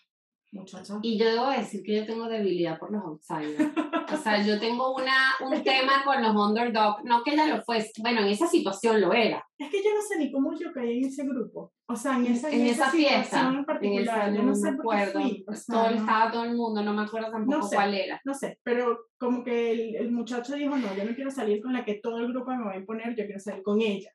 muchacha. 0.52 0.96
Y 1.02 1.18
yo 1.20 1.26
debo 1.30 1.50
decir 1.50 1.84
que 1.84 1.96
yo 1.98 2.06
tengo 2.06 2.28
debilidad 2.28 2.80
por 2.80 2.92
los 2.92 3.04
outsiders. 3.04 3.72
O 4.12 4.18
sea, 4.18 4.42
yo 4.46 4.58
tengo 4.60 4.96
una, 4.96 5.34
un 5.46 5.62
tema 5.64 6.04
con 6.06 6.22
los 6.24 6.34
underdogs, 6.36 7.04
no 7.04 7.22
que 7.24 7.34
ella 7.34 7.46
lo 7.48 7.62
fuese, 7.64 7.92
bueno, 8.02 8.22
en 8.22 8.28
esa 8.28 8.48
situación 8.48 9.02
lo 9.02 9.12
era. 9.14 9.46
Es 9.58 9.70
que 9.70 9.84
yo 9.84 9.90
no 9.94 10.02
sé 10.02 10.18
ni 10.18 10.32
cómo 10.32 10.58
yo 10.58 10.72
caí 10.74 11.00
en 11.00 11.06
ese 11.06 11.26
grupo. 11.26 11.74
O 11.88 11.96
sea, 11.96 12.16
en 12.18 12.28
esa, 12.28 12.50
En 12.50 12.66
esa 12.66 12.90
fiesta, 12.90 13.24
situación 13.24 13.54
en 13.54 13.60
En 13.60 13.66
particular. 13.66 14.18
esa, 14.30 14.30
yo 14.36 14.42
no 14.44 14.50
no 14.50 14.56
sé 14.56 14.72
me 14.72 14.78
por 14.78 14.96
qué 14.96 15.02
acuerdo. 15.02 15.22
fui. 15.22 15.46
O 15.48 15.54
sea, 15.54 15.76
todo, 15.76 15.90
no- 15.92 15.98
Estaba 15.98 16.32
todo 16.32 16.44
el 16.46 16.56
mundo, 16.56 16.82
no 16.84 16.94
me 16.94 17.02
acuerdo 17.04 17.32
tampoco 17.32 17.58
No 17.58 17.64
sé. 17.68 17.76
cuál 17.76 17.94
era. 17.94 18.22
no 18.24 18.34
sé, 18.34 18.60
pero 18.64 18.98
como 19.18 19.44
que 19.44 19.72
el, 19.72 19.96
el 19.98 20.12
muchacho 20.12 20.56
dijo, 20.56 20.78
no, 20.78 20.96
yo 20.96 21.04
no 21.04 21.14
quiero 21.16 21.30
salir 21.32 21.62
con 21.62 21.74
la 21.74 21.84
que 21.84 21.96
todo 21.96 22.20
el 22.20 22.32
grupo 22.32 22.52
me 22.56 22.64
va 22.64 22.72
a 22.74 22.78
imponer, 22.78 23.10
yo 23.16 23.26
quiero 23.26 23.40
salir 23.40 23.64
con 23.64 23.82
ella. 23.82 24.12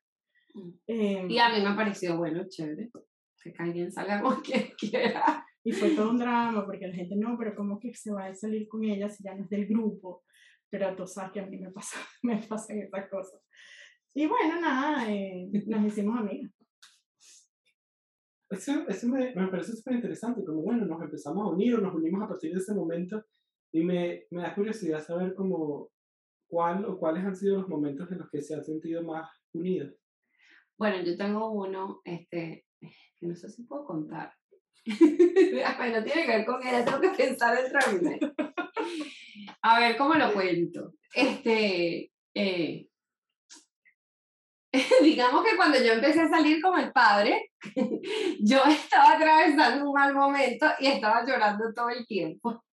Mm. 0.55 0.71
Em, 0.87 1.31
Y 1.31 1.39
a 1.39 1.49
mí 1.51 1.61
me 1.61 1.69
ha 1.69 1.77
parecido, 1.77 2.17
bueno, 2.17 2.43
chévere, 2.49 2.91
que 3.43 3.53
cada 3.53 3.73
quien 3.73 3.91
salga 3.93 4.21
con 4.23 4.41
quien 4.43 4.71
quiera. 4.79 5.45
Y 5.65 5.73
fue 5.73 5.91
todo 5.91 6.11
un 6.11 6.19
drama, 6.19 6.65
porque 6.65 6.89
la 6.89 6.95
gente, 6.95 7.15
no, 7.17 7.37
pero 7.39 7.55
¿cómo 7.55 7.79
que 7.79 7.95
se 7.95 8.13
va 8.13 8.27
a 8.27 8.35
salir 8.35 8.67
con 8.69 8.83
ella 8.85 9.09
si 9.09 9.23
ya 9.23 9.35
no 9.35 9.45
es 9.45 9.51
del 9.51 9.67
grupo? 9.67 10.25
Pero 10.69 10.97
tú 10.97 11.07
sabes 11.07 11.33
que 11.33 11.41
a 11.41 11.47
mí 11.47 11.59
me, 11.59 11.71
pasa, 11.71 11.97
me 12.23 12.39
pasan 12.39 12.79
esas 12.79 13.09
cosas. 13.09 13.41
Y 14.15 14.27
bueno, 14.27 14.61
nada, 14.61 15.11
eh, 15.11 15.49
nos 15.67 15.87
hicimos 15.87 16.19
amigas. 16.19 16.53
Eso, 18.51 18.87
eso 18.87 19.09
me, 19.09 19.35
me 19.35 19.49
parece 19.49 19.73
súper 19.73 19.95
interesante, 19.95 20.45
como 20.45 20.61
bueno, 20.63 20.85
nos 20.85 21.01
empezamos 21.01 21.47
a 21.47 21.51
unir 21.51 21.75
o 21.75 21.81
nos 21.81 21.95
unimos 21.95 22.23
a 22.23 22.29
partir 22.29 22.53
de 22.53 22.59
ese 22.59 22.75
momento 22.75 23.25
y 23.73 23.83
me, 23.83 24.27
me 24.31 24.43
da 24.43 24.55
curiosidad 24.55 25.03
saber 25.03 25.35
como 25.35 25.91
cuál 26.47 26.85
o 26.85 26.99
cuáles 26.99 27.25
han 27.25 27.35
sido 27.35 27.57
los 27.57 27.69
momentos 27.69 28.13
en 28.13 28.19
los 28.19 28.29
que 28.29 28.43
se 28.43 28.55
han 28.55 28.63
sentido 28.63 29.03
más 29.03 29.31
unidos. 29.55 29.95
Bueno, 30.77 31.03
yo 31.03 31.17
tengo 31.17 31.51
uno, 31.51 32.03
este, 32.05 32.67
que 33.19 33.27
no 33.27 33.35
sé 33.35 33.49
si 33.49 33.63
puedo 33.63 33.87
contar. 33.87 34.35
bueno, 35.79 36.05
tiene 36.05 36.23
que 36.25 36.37
ver 36.37 36.47
con 36.47 36.67
ella, 36.67 36.85
tengo 36.85 37.01
que 37.01 37.11
pensar 37.11 37.57
dentro 37.57 37.79
de 37.93 38.11
mí. 38.11 38.19
A 39.63 39.81
ver, 39.81 39.97
¿cómo 39.97 40.15
lo 40.15 40.33
cuento? 40.33 40.95
Este, 41.15 42.11
eh, 42.35 42.87
digamos 45.03 45.45
que 45.45 45.57
cuando 45.57 45.79
yo 45.79 45.93
empecé 45.93 46.23
a 46.23 46.29
salir 46.29 46.61
como 46.61 46.79
el 46.79 46.93
padre, 46.93 47.51
yo 48.41 48.63
estaba 48.65 49.13
atravesando 49.13 49.87
un 49.87 49.93
mal 49.93 50.15
momento 50.15 50.67
y 50.81 50.87
estaba 50.87 51.25
llorando 51.27 51.73
todo 51.75 51.91
el 51.91 52.07
tiempo. 52.07 52.65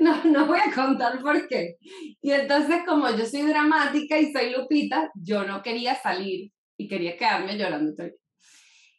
No, 0.00 0.22
no 0.24 0.46
voy 0.46 0.58
a 0.60 0.72
contar 0.72 1.20
por 1.20 1.48
qué. 1.48 1.76
Y 2.20 2.30
entonces, 2.30 2.82
como 2.86 3.10
yo 3.10 3.24
soy 3.24 3.42
dramática 3.42 4.18
y 4.18 4.32
soy 4.32 4.50
Lupita, 4.50 5.10
yo 5.14 5.44
no 5.44 5.62
quería 5.62 5.94
salir 5.96 6.52
y 6.76 6.88
quería 6.88 7.16
quedarme 7.16 7.56
llorando 7.56 7.92
todo 7.94 8.06
el 8.06 8.12
tiempo. 8.12 8.24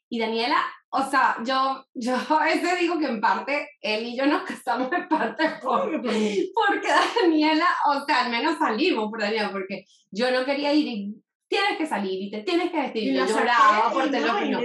Y 0.09 0.19
Daniela 0.19 0.61
o 0.91 1.03
sea, 1.09 1.37
yo, 1.45 1.83
yo 1.93 2.15
a 2.39 2.43
veces 2.45 2.79
digo 2.79 2.97
que 2.99 3.05
en 3.05 3.21
parte 3.21 3.69
él 3.81 4.07
y 4.07 4.17
yo 4.17 4.25
nos 4.25 4.43
casamos 4.43 4.91
en 4.91 5.07
parte 5.07 5.45
por, 5.61 5.89
porque- 6.53 6.89
Daniela, 7.21 7.67
o 7.87 8.05
sea, 8.05 8.25
al 8.25 8.31
menos 8.31 8.57
salimos 8.57 9.09
por 9.09 9.19
Daniela, 9.21 9.51
porque 9.51 9.83
yo 10.11 10.31
no 10.31 10.45
quería 10.45 10.73
ir 10.73 10.87
y 10.87 11.15
tienes 11.47 11.77
que 11.77 11.85
salir 11.85 12.21
y 12.23 12.31
te 12.31 12.43
tienes 12.43 12.71
que 12.71 12.77
vestir. 12.81 13.03
Y 13.03 13.13
yo 13.15 13.25
lloraba 13.39 13.91
por 13.93 14.03
teléfono. 14.11 14.59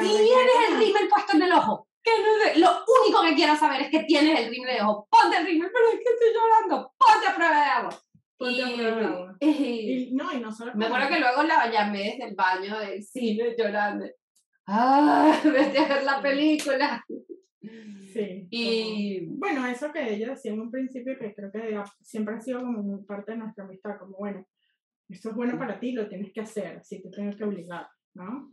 Tienes 0.00 0.52
el 0.68 0.78
rímel 0.78 1.08
puesto 1.08 1.36
en 1.36 1.42
el 1.42 1.52
ojo. 1.52 1.88
Que 2.02 2.10
no 2.18 2.60
lo 2.66 2.84
único 3.02 3.22
que 3.22 3.34
quiero 3.34 3.54
saber 3.56 3.82
es 3.82 3.88
que 3.90 4.00
tienes 4.00 4.38
el 4.40 4.50
rímel 4.50 4.74
de 4.74 4.82
ojo. 4.82 5.06
Ponte 5.08 5.36
el 5.38 5.46
rímel, 5.46 5.70
pero 5.72 5.86
es 5.88 5.94
que 5.94 6.12
estoy 6.12 6.28
llorando. 6.34 6.92
Ponte 6.98 7.26
a 7.28 7.34
prueba 7.34 7.54
de 7.64 7.70
agua. 7.70 7.98
Y- 9.40 9.50
y- 10.08 10.10
no, 10.14 10.32
y 10.32 10.40
no 10.40 10.50
solo 10.52 10.72
me 10.74 10.86
acuerdo 10.86 11.08
que 11.08 11.20
luego 11.20 11.42
la 11.44 11.70
llamé 11.70 12.02
desde 12.10 12.24
el 12.24 12.34
baño 12.34 12.78
del 12.78 13.02
cine 13.04 13.54
llorando. 13.56 14.04
¡Ah! 14.66 15.40
Vete 15.44 15.78
a 15.78 15.88
ver 15.88 16.04
la 16.04 16.22
película. 16.22 17.04
Sí. 18.12 18.46
Y 18.50 19.26
como- 19.26 19.38
Bueno, 19.38 19.66
eso 19.66 19.92
que 19.92 20.12
ella 20.14 20.30
decía 20.30 20.52
en 20.52 20.60
un 20.60 20.70
principio, 20.70 21.18
que 21.18 21.34
creo 21.34 21.50
que 21.50 21.80
siempre 22.00 22.34
ha 22.34 22.40
sido 22.40 22.60
como 22.60 22.82
muy 22.82 23.02
parte 23.04 23.32
de 23.32 23.38
nuestra 23.38 23.64
amistad, 23.64 23.98
como 23.98 24.16
bueno, 24.18 24.46
esto 25.08 25.30
es 25.30 25.34
bueno 25.36 25.58
para 25.58 25.78
ti, 25.80 25.92
lo 25.92 26.08
tienes 26.08 26.32
que 26.32 26.40
hacer, 26.40 26.76
así 26.78 27.02
te 27.02 27.10
tengo 27.10 27.36
que 27.36 27.44
obligar, 27.44 27.86
¿no? 28.14 28.50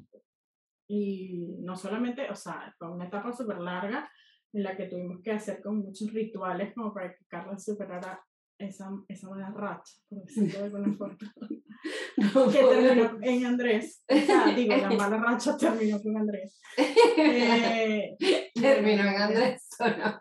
Y 0.88 1.56
no 1.60 1.76
solamente, 1.76 2.30
o 2.30 2.36
sea, 2.36 2.74
fue 2.78 2.92
una 2.92 3.06
etapa 3.08 3.32
súper 3.32 3.60
larga 3.60 4.10
en 4.54 4.64
la 4.64 4.76
que 4.76 4.86
tuvimos 4.88 5.22
que 5.22 5.32
hacer 5.32 5.62
como 5.62 5.84
muchos 5.84 6.12
rituales 6.12 6.74
como 6.74 6.94
para 6.94 7.12
que 7.12 7.24
Carla 7.28 7.58
superara 7.60 8.20
esa, 8.60 8.90
esa 9.08 9.30
mala 9.30 9.50
racha, 9.52 9.94
por 10.10 10.22
decirlo 10.22 10.60
de 10.60 10.66
alguna 10.66 10.94
forma, 10.94 11.18
no 12.18 12.52
que 12.52 12.60
terminó 12.60 13.18
en 13.22 13.46
Andrés. 13.46 14.04
O 14.08 14.16
sea, 14.16 14.46
digo, 14.56 14.76
la 14.76 14.90
mala 14.92 15.18
racha 15.18 15.58
terminó 15.58 16.02
con 16.02 16.18
Andrés. 16.18 16.62
Eh, 16.78 18.18
terminó 18.54 19.04
en 19.04 19.16
Andrés 19.16 19.70
o 19.80 19.88
no. 19.88 20.20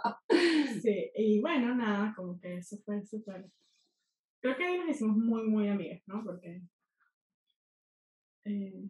Sí, 0.81 1.11
y 1.17 1.41
bueno, 1.41 1.75
nada, 1.75 2.15
como 2.17 2.39
que 2.41 2.59
eso 2.59 2.77
fue 2.85 3.05
súper. 3.05 3.45
Creo 4.41 4.57
que 4.57 4.65
ahí 4.65 4.79
nos 4.79 4.91
hicimos 4.91 5.17
muy, 5.17 5.43
muy 5.49 5.69
amigas, 5.69 6.01
¿no? 6.07 6.23
Porque. 6.25 6.63
eh, 8.45 8.89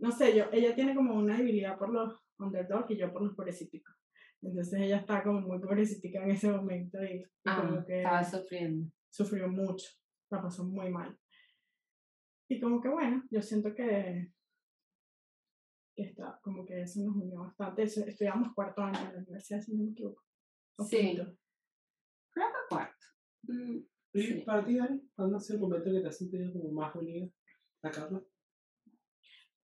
no 0.00 0.10
sé, 0.10 0.34
yo, 0.34 0.46
ella 0.50 0.74
tiene 0.74 0.94
como 0.94 1.14
una 1.14 1.36
debilidad 1.36 1.78
por 1.78 1.90
los 1.90 2.18
underdogs 2.38 2.90
y 2.90 2.96
yo 2.96 3.12
por 3.12 3.22
los 3.22 3.34
pobrecitos. 3.34 3.82
Entonces 4.42 4.80
ella 4.80 4.98
está 4.98 5.22
como 5.22 5.40
muy 5.42 5.58
pobrecitica 5.60 6.22
en 6.24 6.30
ese 6.30 6.50
momento 6.50 7.02
y, 7.04 7.18
y 7.20 7.26
Ah, 7.44 7.60
como 7.66 7.84
que 7.84 7.98
estaba 7.98 8.24
sufriendo. 8.24 8.90
sufrió 9.10 9.48
mucho, 9.48 9.88
la 10.30 10.40
pasó 10.42 10.64
muy 10.64 10.90
mal. 10.90 11.18
Y 12.48 12.58
como 12.60 12.80
que 12.80 12.88
bueno, 12.88 13.22
yo 13.30 13.42
siento 13.42 13.74
que, 13.74 14.32
que 15.94 16.02
está, 16.02 16.40
como 16.42 16.64
que 16.64 16.82
eso 16.82 17.00
nos 17.04 17.16
unió 17.16 17.40
bastante. 17.40 17.82
Eso- 17.82 18.04
Estudiamos 18.06 18.54
cuarto 18.54 18.82
año 18.82 18.98
en 18.98 19.12
la 19.14 19.18
universidad, 19.20 19.60
si 19.60 19.76
no 19.76 19.84
me 19.84 19.90
equivoco. 19.92 20.22
Sí. 20.88 20.96
quinto. 20.96 21.24
Creo 22.32 22.46
que 22.48 22.74
cuarto. 22.74 23.06
Mm, 23.42 23.78
¿Y 24.14 24.22
Sí. 24.22 24.34
para 24.46 24.64
ti, 24.64 24.76
Dani? 24.76 25.00
¿Cuándo 25.14 25.36
ha 25.36 25.40
sido 25.40 25.56
el 25.56 25.62
momento 25.62 25.92
que 25.92 26.00
te 26.00 26.08
has 26.08 26.16
sentido 26.18 26.52
como 26.52 26.72
más 26.72 26.94
unida 26.96 27.28
a 27.82 27.90
Carla? 27.90 28.22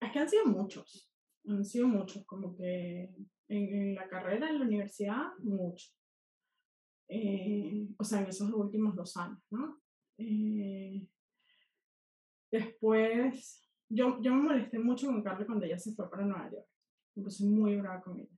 Es 0.00 0.12
que 0.12 0.18
han 0.18 0.28
sido 0.28 0.46
muchos, 0.46 1.10
han 1.48 1.64
sido 1.64 1.88
muchos, 1.88 2.24
como 2.26 2.54
que 2.54 3.14
en, 3.48 3.74
en 3.74 3.94
la 3.94 4.08
carrera, 4.08 4.48
en 4.48 4.58
la 4.58 4.64
universidad, 4.64 5.32
muchos. 5.38 5.96
Eh, 7.08 7.88
o 7.98 8.04
sea, 8.04 8.20
en 8.20 8.26
esos 8.26 8.52
últimos 8.52 8.94
dos 8.96 9.16
años, 9.16 9.40
¿no? 9.50 9.80
Eh, 10.18 11.06
después, 12.50 13.68
yo, 13.88 14.20
yo 14.20 14.34
me 14.34 14.42
molesté 14.42 14.78
mucho 14.78 15.06
con 15.06 15.22
Carla 15.22 15.46
cuando 15.46 15.64
ella 15.64 15.78
se 15.78 15.94
fue 15.94 16.10
para 16.10 16.24
Nueva 16.24 16.50
York. 16.50 16.66
Me 17.14 17.22
puse 17.22 17.44
muy 17.44 17.76
brava 17.76 18.02
con 18.02 18.18
ella. 18.18 18.36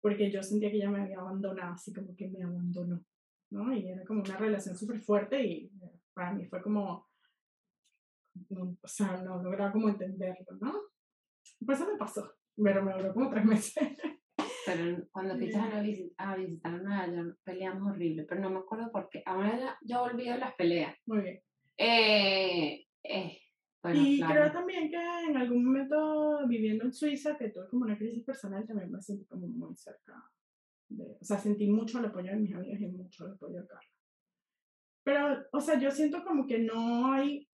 Porque 0.00 0.30
yo 0.30 0.42
sentía 0.42 0.70
que 0.70 0.76
ella 0.76 0.90
me 0.90 1.02
había 1.02 1.18
abandonado, 1.18 1.74
así 1.74 1.92
como 1.92 2.14
que 2.16 2.28
me 2.28 2.42
abandonó, 2.42 3.04
¿no? 3.50 3.74
Y 3.74 3.88
era 3.88 4.04
como 4.04 4.22
una 4.22 4.36
relación 4.36 4.76
súper 4.76 5.00
fuerte 5.00 5.44
y 5.44 5.70
para 6.14 6.32
mí 6.32 6.46
fue 6.46 6.62
como, 6.62 7.08
no, 8.48 8.78
o 8.80 8.88
sea, 8.88 9.20
no 9.22 9.42
lograba 9.42 9.72
como 9.72 9.88
entenderlo, 9.88 10.56
¿no? 10.60 10.72
Pues 11.66 11.80
eso 11.80 11.90
me 11.90 11.98
pasó, 11.98 12.32
pero 12.62 12.82
me 12.84 12.92
duró 12.94 13.12
como 13.14 13.30
tres 13.30 13.44
meses. 13.44 13.74
Pero 14.66 15.04
cuando 15.10 15.36
fuiste 15.36 15.58
a, 15.58 15.68
la 15.68 15.82
visi- 15.82 16.12
a 16.18 16.36
visitar 16.36 16.74
a 16.74 16.78
Nueva 16.78 17.06
York 17.06 17.38
peleamos 17.44 17.90
horrible, 17.92 18.24
pero 18.28 18.40
no 18.42 18.50
me 18.50 18.58
acuerdo 18.58 18.90
por 18.92 19.08
qué. 19.08 19.22
Ahora 19.26 19.58
ya- 19.58 19.78
yo 19.82 20.02
olvido 20.02 20.36
las 20.36 20.54
peleas. 20.54 20.94
Muy 21.06 21.22
bien. 21.22 21.40
Eh, 21.78 22.86
eh, 23.02 23.38
bueno, 23.82 24.00
y 24.02 24.18
claro. 24.18 24.34
creo 24.34 24.52
también 24.52 24.90
que 24.90 24.96
en 25.28 25.36
algún 25.36 25.64
momento 25.64 26.46
viviendo 26.46 26.84
en 26.84 26.92
Suiza, 26.92 27.36
que 27.38 27.48
tuve 27.48 27.68
como 27.68 27.84
una 27.84 27.96
crisis 27.96 28.22
personal, 28.24 28.66
también 28.66 28.90
me 28.90 29.00
sentí 29.00 29.24
como 29.24 29.46
muy 29.48 29.74
cerca. 29.76 30.22
De, 30.88 31.16
o 31.20 31.24
sea, 31.24 31.38
sentí 31.38 31.66
mucho 31.70 31.98
el 31.98 32.04
apoyo 32.06 32.30
de 32.30 32.36
mis 32.36 32.54
amigas 32.54 32.80
y 32.80 32.86
mucho 32.88 33.26
el 33.26 33.32
apoyo 33.32 33.62
de 33.62 33.66
Carla. 33.66 33.88
Pero, 35.02 35.44
o 35.52 35.60
sea, 35.60 35.78
yo 35.80 35.90
siento 35.90 36.22
como 36.22 36.46
que 36.46 36.58
no 36.58 37.12
hay. 37.12 37.48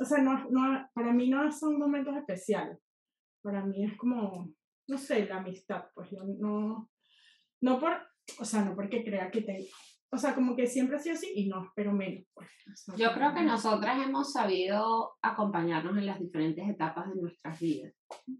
O 0.00 0.04
sea, 0.04 0.22
no, 0.22 0.48
no, 0.50 0.88
para 0.94 1.12
mí 1.12 1.28
no 1.28 1.50
son 1.50 1.78
momentos 1.78 2.16
especiales. 2.16 2.78
Para 3.42 3.64
mí 3.64 3.84
es 3.84 3.96
como, 3.96 4.52
no 4.88 4.98
sé, 4.98 5.26
la 5.26 5.38
amistad. 5.38 5.84
Pues 5.94 6.10
yo 6.10 6.18
no. 6.38 6.90
No 7.60 7.78
por. 7.78 7.92
O 8.38 8.44
sea, 8.44 8.64
no 8.64 8.74
porque 8.74 9.04
crea 9.04 9.30
que 9.30 9.42
te. 9.42 9.68
O 10.14 10.18
sea, 10.18 10.34
como 10.34 10.54
que 10.54 10.66
siempre 10.66 10.96
ha 10.96 10.98
sido 11.00 11.14
así 11.14 11.32
y 11.34 11.48
no 11.48 11.64
espero 11.64 11.92
menos. 11.92 12.24
Pues. 12.34 12.48
O 12.70 12.76
sea, 12.76 12.96
Yo 12.96 13.14
creo 13.14 13.34
que 13.34 13.42
nosotras 13.42 14.06
hemos 14.06 14.32
sabido 14.32 15.12
acompañarnos 15.22 15.96
en 15.96 16.06
las 16.06 16.20
diferentes 16.20 16.68
etapas 16.68 17.08
de 17.08 17.20
nuestras 17.20 17.58
vidas. 17.58 17.94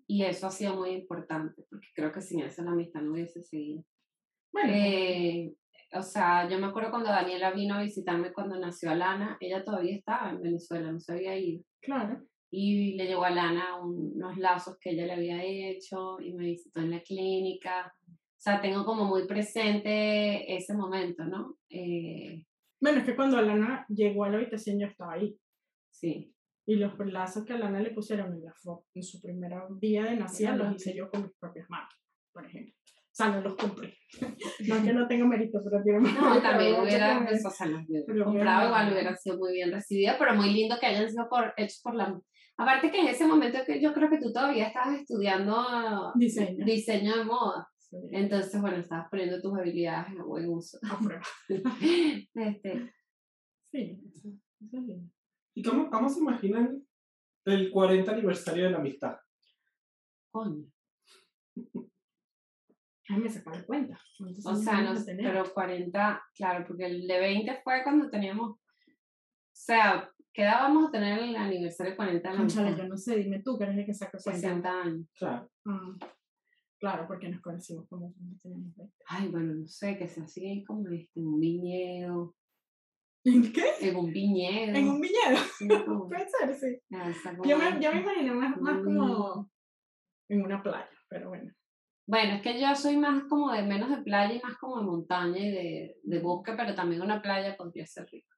Y 0.06 0.22
eso 0.24 0.46
ha 0.46 0.50
sido 0.50 0.76
muy 0.76 0.90
importante, 0.90 1.64
porque 1.70 1.88
creo 1.94 2.12
que 2.12 2.20
sin 2.20 2.40
eso 2.40 2.62
la 2.62 2.72
amistad 2.72 3.00
no 3.00 3.12
hubiese 3.12 3.42
seguido. 3.42 3.84
Bueno, 4.52 4.70
Eh, 4.74 5.54
o 5.94 6.02
sea, 6.02 6.48
yo 6.48 6.58
me 6.58 6.66
acuerdo 6.66 6.90
cuando 6.90 7.08
Daniela 7.08 7.52
vino 7.52 7.74
a 7.74 7.82
visitarme 7.82 8.32
cuando 8.32 8.58
nació 8.58 8.90
Alana, 8.90 9.36
ella 9.40 9.64
todavía 9.64 9.96
estaba 9.96 10.30
en 10.30 10.42
Venezuela, 10.42 10.92
no 10.92 11.00
se 11.00 11.12
había 11.12 11.38
ido. 11.38 11.64
claro. 11.80 12.22
Y 12.54 12.94
le 12.96 13.06
llegó 13.06 13.24
a 13.24 13.30
Lana 13.30 13.80
unos 13.80 14.36
lazos 14.36 14.76
que 14.78 14.90
ella 14.90 15.06
le 15.06 15.14
había 15.14 15.42
hecho 15.42 16.20
y 16.20 16.34
me 16.34 16.44
visitó 16.44 16.80
en 16.80 16.90
la 16.90 17.00
clínica. 17.00 17.94
O 18.08 18.12
sea, 18.36 18.60
tengo 18.60 18.84
como 18.84 19.06
muy 19.06 19.26
presente 19.26 20.54
ese 20.54 20.74
momento, 20.74 21.24
¿no? 21.24 21.56
Eh, 21.70 22.44
Bueno, 22.78 22.98
es 22.98 23.04
que 23.04 23.16
cuando 23.16 23.38
Alana 23.38 23.86
llegó 23.88 24.24
a 24.24 24.28
la 24.28 24.36
habitación 24.36 24.78
yo 24.78 24.86
estaba 24.86 25.14
ahí. 25.14 25.36
sí. 25.90 26.28
Y 26.64 26.76
los 26.76 26.96
lazos 26.98 27.44
que 27.44 27.54
a 27.54 27.56
Alana 27.56 27.80
le 27.80 27.90
pusieron 27.90 28.32
en, 28.34 28.44
la 28.44 28.54
en 28.94 29.02
su 29.02 29.20
primer 29.20 29.52
día 29.80 30.04
de 30.04 30.16
nacida 30.16 30.54
los 30.54 30.76
hice 30.76 30.94
yo 30.94 31.10
con 31.10 31.22
mis 31.22 31.32
propias 31.36 31.68
manos, 31.68 31.92
por 32.32 32.46
ejemplo. 32.46 32.74
O 33.12 33.14
sea, 33.14 33.28
no 33.28 33.42
los 33.42 33.56
compré. 33.56 33.94
no 34.68 34.76
es 34.76 34.82
que 34.82 34.92
no 34.92 35.06
tenga 35.06 35.26
mérito, 35.26 35.60
pero 35.62 35.82
tiene 35.82 36.00
más 36.00 36.14
No, 36.14 36.40
también 36.40 36.80
hubiera, 36.80 37.22
pues, 37.26 37.44
o 37.44 37.50
sea, 37.50 37.66
los 37.66 38.24
comprado 38.24 38.68
igual, 38.68 38.92
hubiera 38.92 39.14
sido 39.16 39.36
muy 39.38 39.52
bien 39.52 39.70
recibida, 39.70 40.16
pero 40.18 40.34
muy 40.34 40.50
lindo 40.50 40.76
que 40.80 40.86
hayan 40.86 41.10
sido 41.10 41.28
por, 41.28 41.52
hechos 41.56 41.80
por 41.82 41.94
la... 41.94 42.18
Aparte 42.56 42.90
que 42.90 43.00
en 43.00 43.08
ese 43.08 43.26
momento 43.26 43.58
que 43.66 43.80
yo 43.80 43.92
creo 43.92 44.10
que 44.10 44.18
tú 44.18 44.32
todavía 44.32 44.68
estabas 44.68 45.00
estudiando 45.00 46.12
Diseño. 46.14 46.64
diseño 46.64 47.16
de 47.18 47.24
moda. 47.24 47.68
Sí, 47.78 47.96
Entonces, 48.12 48.60
bueno, 48.60 48.76
estabas 48.78 49.08
poniendo 49.10 49.40
tus 49.40 49.56
habilidades 49.58 50.18
a 50.18 50.22
buen 50.24 50.48
uso. 50.48 50.78
a 50.90 50.98
prueba. 50.98 51.22
Este, 52.34 52.94
Sí, 53.70 53.98
eso, 54.06 54.28
es 54.60 54.72
lindo. 54.84 55.10
¿Y 55.54 55.62
cómo, 55.62 55.90
cómo 55.90 56.08
se 56.08 56.20
imaginan 56.20 56.86
el 57.46 57.70
40 57.70 58.12
aniversario 58.12 58.64
de 58.64 58.70
la 58.70 58.78
amistad? 58.78 59.16
coño. 60.30 60.66
Ay, 63.08 63.18
me 63.18 63.28
saca 63.30 63.50
de 63.50 63.64
cuenta. 63.66 64.00
¿Cuántos 64.16 64.46
O 64.46 64.54
sea, 64.56 64.80
no, 64.82 64.94
pero 65.04 65.52
40, 65.52 66.22
claro, 66.34 66.64
porque 66.66 66.86
el 66.86 67.06
de 67.06 67.18
20 67.18 67.60
fue 67.62 67.82
cuando 67.82 68.08
teníamos, 68.08 68.52
o 68.52 68.58
sea, 69.52 70.08
¿qué 70.32 70.42
edad 70.42 70.62
vamos 70.62 70.88
a 70.88 70.90
tener 70.92 71.18
el 71.18 71.36
aniversario 71.36 71.96
40 71.96 72.28
de 72.28 72.34
la 72.34 72.40
Cónchale, 72.40 72.66
amistad? 72.68 72.84
yo 72.84 72.88
no 72.88 72.96
sé, 72.96 73.16
dime 73.16 73.42
tú 73.42 73.56
que 73.58 73.64
eres 73.64 73.78
el 73.78 73.86
que 73.86 73.94
saca 73.94 74.18
cuenta. 74.22 74.40
60 74.40 74.82
años. 74.82 75.06
Claro. 75.18 75.50
Ah, 75.66 75.96
claro, 76.78 77.06
porque 77.06 77.28
nos 77.28 77.40
conocimos 77.40 77.86
como 77.88 78.12
cuando 78.14 78.36
teníamos 78.42 78.76
20. 78.76 78.94
Ay, 79.08 79.28
bueno, 79.28 79.54
no 79.54 79.66
sé, 79.66 79.96
que 79.98 80.08
sea 80.08 80.24
así 80.24 80.64
como 80.66 80.88
este, 80.90 81.20
en 81.20 81.26
un 81.26 81.40
viñedo, 81.40 82.34
¿En 83.24 83.52
qué? 83.52 83.64
en 83.80 83.96
un 83.96 84.12
viñedo. 84.12 84.76
En 84.76 84.88
un 84.88 85.00
viñedo. 85.00 85.36
sí, 85.58 85.68
como- 85.68 86.08
Puede 86.08 86.26
ser, 86.28 86.54
sí. 86.54 86.80
ah, 86.94 87.12
Yo 87.44 87.56
me, 87.58 87.80
yo 87.80 87.92
me 87.92 88.00
imagino 88.00 88.34
más, 88.34 88.56
más 88.60 88.80
Mm. 88.80 88.84
como 88.84 89.50
en 90.28 90.42
una 90.42 90.62
playa, 90.62 90.88
pero 91.08 91.28
bueno. 91.28 91.52
Bueno, 92.04 92.34
es 92.34 92.42
que 92.42 92.60
yo 92.60 92.74
soy 92.74 92.96
más 92.96 93.22
como 93.24 93.52
de 93.52 93.62
menos 93.62 93.88
de 93.90 94.02
playa 94.02 94.34
y 94.34 94.40
más 94.42 94.56
como 94.56 94.78
de 94.80 94.84
montaña 94.86 95.38
y 95.38 95.50
de, 95.52 95.96
de 96.02 96.18
bosque, 96.18 96.52
pero 96.56 96.74
también 96.74 97.00
una 97.00 97.22
playa 97.22 97.56
podría 97.56 97.86
ser 97.86 98.06
rico. 98.10 98.34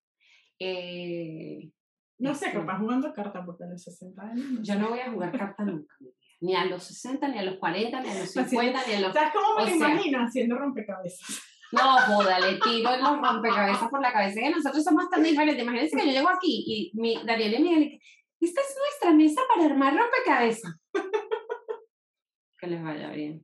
Eh, 0.58 1.70
No 2.18 2.34
sé, 2.34 2.46
Este. 2.46 2.58
capaz 2.58 2.78
jugando 2.78 3.12
cartas 3.12 3.42
porque 3.44 3.64
a 3.64 3.66
los 3.68 3.82
60 3.82 4.22
años. 4.22 4.46
No 4.50 4.62
yo 4.62 4.74
no 4.76 4.88
voy 4.90 5.00
a 5.00 5.10
jugar 5.10 5.36
cartas 5.36 5.66
nunca, 5.66 5.94
ni 6.40 6.54
a 6.54 6.64
los 6.64 6.82
60, 6.84 7.28
ni 7.28 7.38
a 7.38 7.42
los 7.42 7.56
40, 7.56 8.00
ni 8.00 8.08
a 8.10 8.14
los 8.14 8.22
Así- 8.36 8.50
50, 8.50 8.80
ni 8.86 8.94
a 8.94 9.00
los 9.00 9.12
¿Sabes 9.12 9.32
cómo 9.32 9.54
me 9.56 9.62
O 9.62 9.64
lo 9.66 9.66
sea- 9.66 9.76
imagino 9.76 10.18
haciendo 10.24 10.56
rompecabezas? 10.56 11.42
No, 11.72 11.80
joda, 12.06 12.38
le 12.38 12.58
tiro 12.60 12.96
los 12.96 13.20
rompecabezas 13.20 13.88
por 13.88 14.00
la 14.00 14.12
cabeza 14.12 14.40
que 14.40 14.50
nosotros 14.50 14.84
somos 14.84 15.10
tan 15.10 15.22
diferentes. 15.24 15.60
Imagínense 15.62 15.96
que 15.96 16.06
yo 16.06 16.12
llego 16.12 16.28
aquí 16.28 16.62
y 16.66 16.92
mi, 16.94 17.18
Daniel 17.24 17.54
y 17.54 17.62
Miguel, 17.62 18.00
esta 18.40 18.60
es 18.60 18.76
nuestra 18.78 19.10
mesa 19.12 19.40
para 19.48 19.64
armar 19.66 19.96
rompecabezas. 19.96 20.72
Que 22.60 22.66
les 22.68 22.82
vaya 22.82 23.10
bien. 23.10 23.42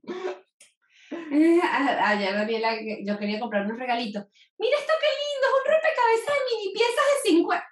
Eh, 1.11 1.59
Ayer 1.61 2.33
Daniela, 2.33 2.71
yo 3.05 3.19
quería 3.19 3.39
comprar 3.39 3.65
unos 3.65 3.77
regalitos. 3.77 4.23
Mira 4.57 4.77
esto 4.79 4.93
qué 4.99 5.07
lindo, 5.21 5.47
es 5.47 5.53
un 5.59 5.71
rompecabezas 5.73 6.33
de 6.33 6.57
mini 6.57 6.73
piezas 6.73 7.05
de 7.23 7.29
50. 7.29 7.65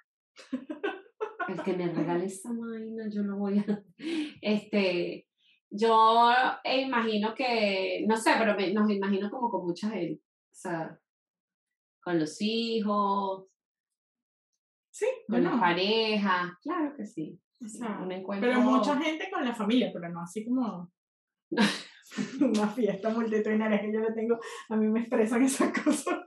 El 1.48 1.62
que 1.62 1.72
me 1.76 1.92
regale 1.92 2.24
esa 2.26 2.50
vaina, 2.52 3.04
yo 3.12 3.22
no 3.22 3.38
voy 3.38 3.58
a. 3.58 3.82
Este, 4.40 5.26
yo 5.70 6.30
eh, 6.64 6.82
imagino 6.82 7.34
que, 7.34 8.04
no 8.08 8.16
sé, 8.16 8.32
pero 8.38 8.54
me- 8.56 8.72
nos 8.72 8.90
imagino 8.90 9.30
como 9.30 9.50
con 9.50 9.66
mucha 9.66 9.90
gente. 9.90 10.22
O 10.22 10.54
sea, 10.54 10.98
con 12.02 12.18
los 12.18 12.36
hijos, 12.40 13.46
Sí, 14.92 15.06
con 15.26 15.34
bueno, 15.36 15.50
las 15.52 15.60
parejas. 15.60 16.52
Claro 16.62 16.94
que 16.96 17.06
sí. 17.06 17.40
o 17.64 17.68
sea, 17.68 18.00
Un 18.02 18.10
encuentro. 18.12 18.48
pero 18.48 18.60
mucha 18.60 18.96
gente 19.00 19.30
con 19.30 19.44
la 19.44 19.54
familia, 19.54 19.90
pero 19.92 20.08
no 20.08 20.20
así 20.22 20.44
como 20.44 20.90
una 22.40 22.66
fiesta 22.68 23.10
multitudinaria 23.10 23.80
que 23.80 23.92
yo 23.92 24.00
le 24.00 24.12
tengo, 24.12 24.38
a 24.68 24.76
mí 24.76 24.86
me 24.88 25.00
estresan 25.02 25.42
esas 25.44 25.72
cosas. 25.72 26.18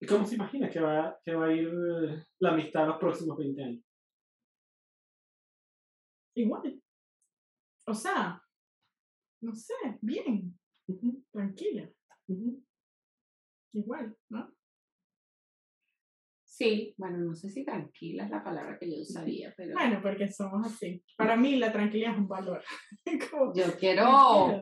¿Y 0.00 0.06
cómo 0.06 0.26
se 0.26 0.34
imagina 0.34 0.68
que 0.68 0.80
va, 0.80 1.18
que 1.24 1.34
va 1.34 1.46
a 1.46 1.52
ir 1.52 1.72
la 2.38 2.50
amistad 2.50 2.86
los 2.86 2.98
próximos 2.98 3.38
20 3.38 3.62
años? 3.62 3.84
Igual. 6.34 6.82
O 7.86 7.94
sea, 7.94 8.42
no 9.42 9.54
sé, 9.54 9.74
bien, 10.02 10.58
tranquila, 11.32 11.88
igual, 13.72 14.16
¿no? 14.28 14.52
Sí, 16.44 16.94
bueno, 16.96 17.18
no 17.18 17.34
sé 17.34 17.50
si 17.50 17.64
tranquila 17.64 18.24
es 18.24 18.30
la 18.30 18.42
palabra 18.42 18.78
que 18.78 18.90
yo 18.90 19.02
usaría, 19.02 19.52
pero 19.56 19.74
Bueno, 19.74 20.00
porque 20.02 20.26
somos 20.26 20.66
así. 20.66 21.04
Para 21.16 21.36
mí 21.36 21.56
la 21.56 21.70
tranquilidad 21.70 22.14
es 22.14 22.18
un 22.18 22.28
valor. 22.28 22.64
Como, 23.30 23.52
yo 23.54 23.76
quiero. 23.78 24.60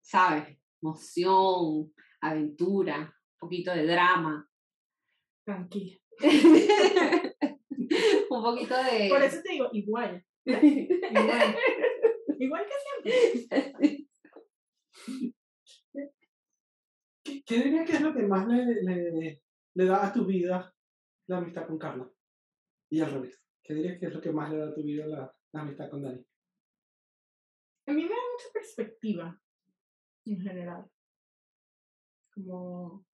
¿sabes? 0.00 0.58
Emoción, 0.80 1.92
aventura, 2.22 2.98
un 3.00 3.38
poquito 3.38 3.72
de 3.72 3.86
drama, 3.86 4.47
Tranquila. 5.48 5.96
un 8.30 8.42
poquito 8.42 8.76
de... 8.76 9.08
Por 9.08 9.22
eso 9.22 9.40
te 9.42 9.52
digo, 9.52 9.70
igual. 9.72 10.22
Igual. 10.44 11.56
Igual 12.38 12.66
que 12.66 12.74
siempre. 12.84 14.06
¿Qué, 17.24 17.42
qué 17.46 17.62
dirías 17.62 17.88
que 17.88 17.96
es 17.96 18.02
lo 18.02 18.12
que 18.12 18.24
más 18.24 18.46
le, 18.46 18.82
le, 18.82 19.42
le 19.74 19.84
da 19.86 20.06
a 20.06 20.12
tu 20.12 20.26
vida 20.26 20.74
la 21.28 21.38
amistad 21.38 21.66
con 21.66 21.78
Carla? 21.78 22.10
Y 22.90 23.00
al 23.00 23.10
revés. 23.10 23.42
¿Qué 23.62 23.72
dirías 23.72 23.98
que 23.98 24.06
es 24.06 24.14
lo 24.14 24.20
que 24.20 24.30
más 24.30 24.50
le 24.50 24.58
da 24.58 24.68
a 24.68 24.74
tu 24.74 24.82
vida 24.82 25.06
la, 25.06 25.34
la 25.52 25.60
amistad 25.62 25.88
con 25.88 26.02
Dani? 26.02 26.22
A 27.86 27.92
mí 27.92 28.02
me 28.02 28.10
da 28.10 28.16
mucha 28.32 28.52
perspectiva, 28.52 29.40
en 30.26 30.40
general. 30.42 30.90
Como. 32.34 33.07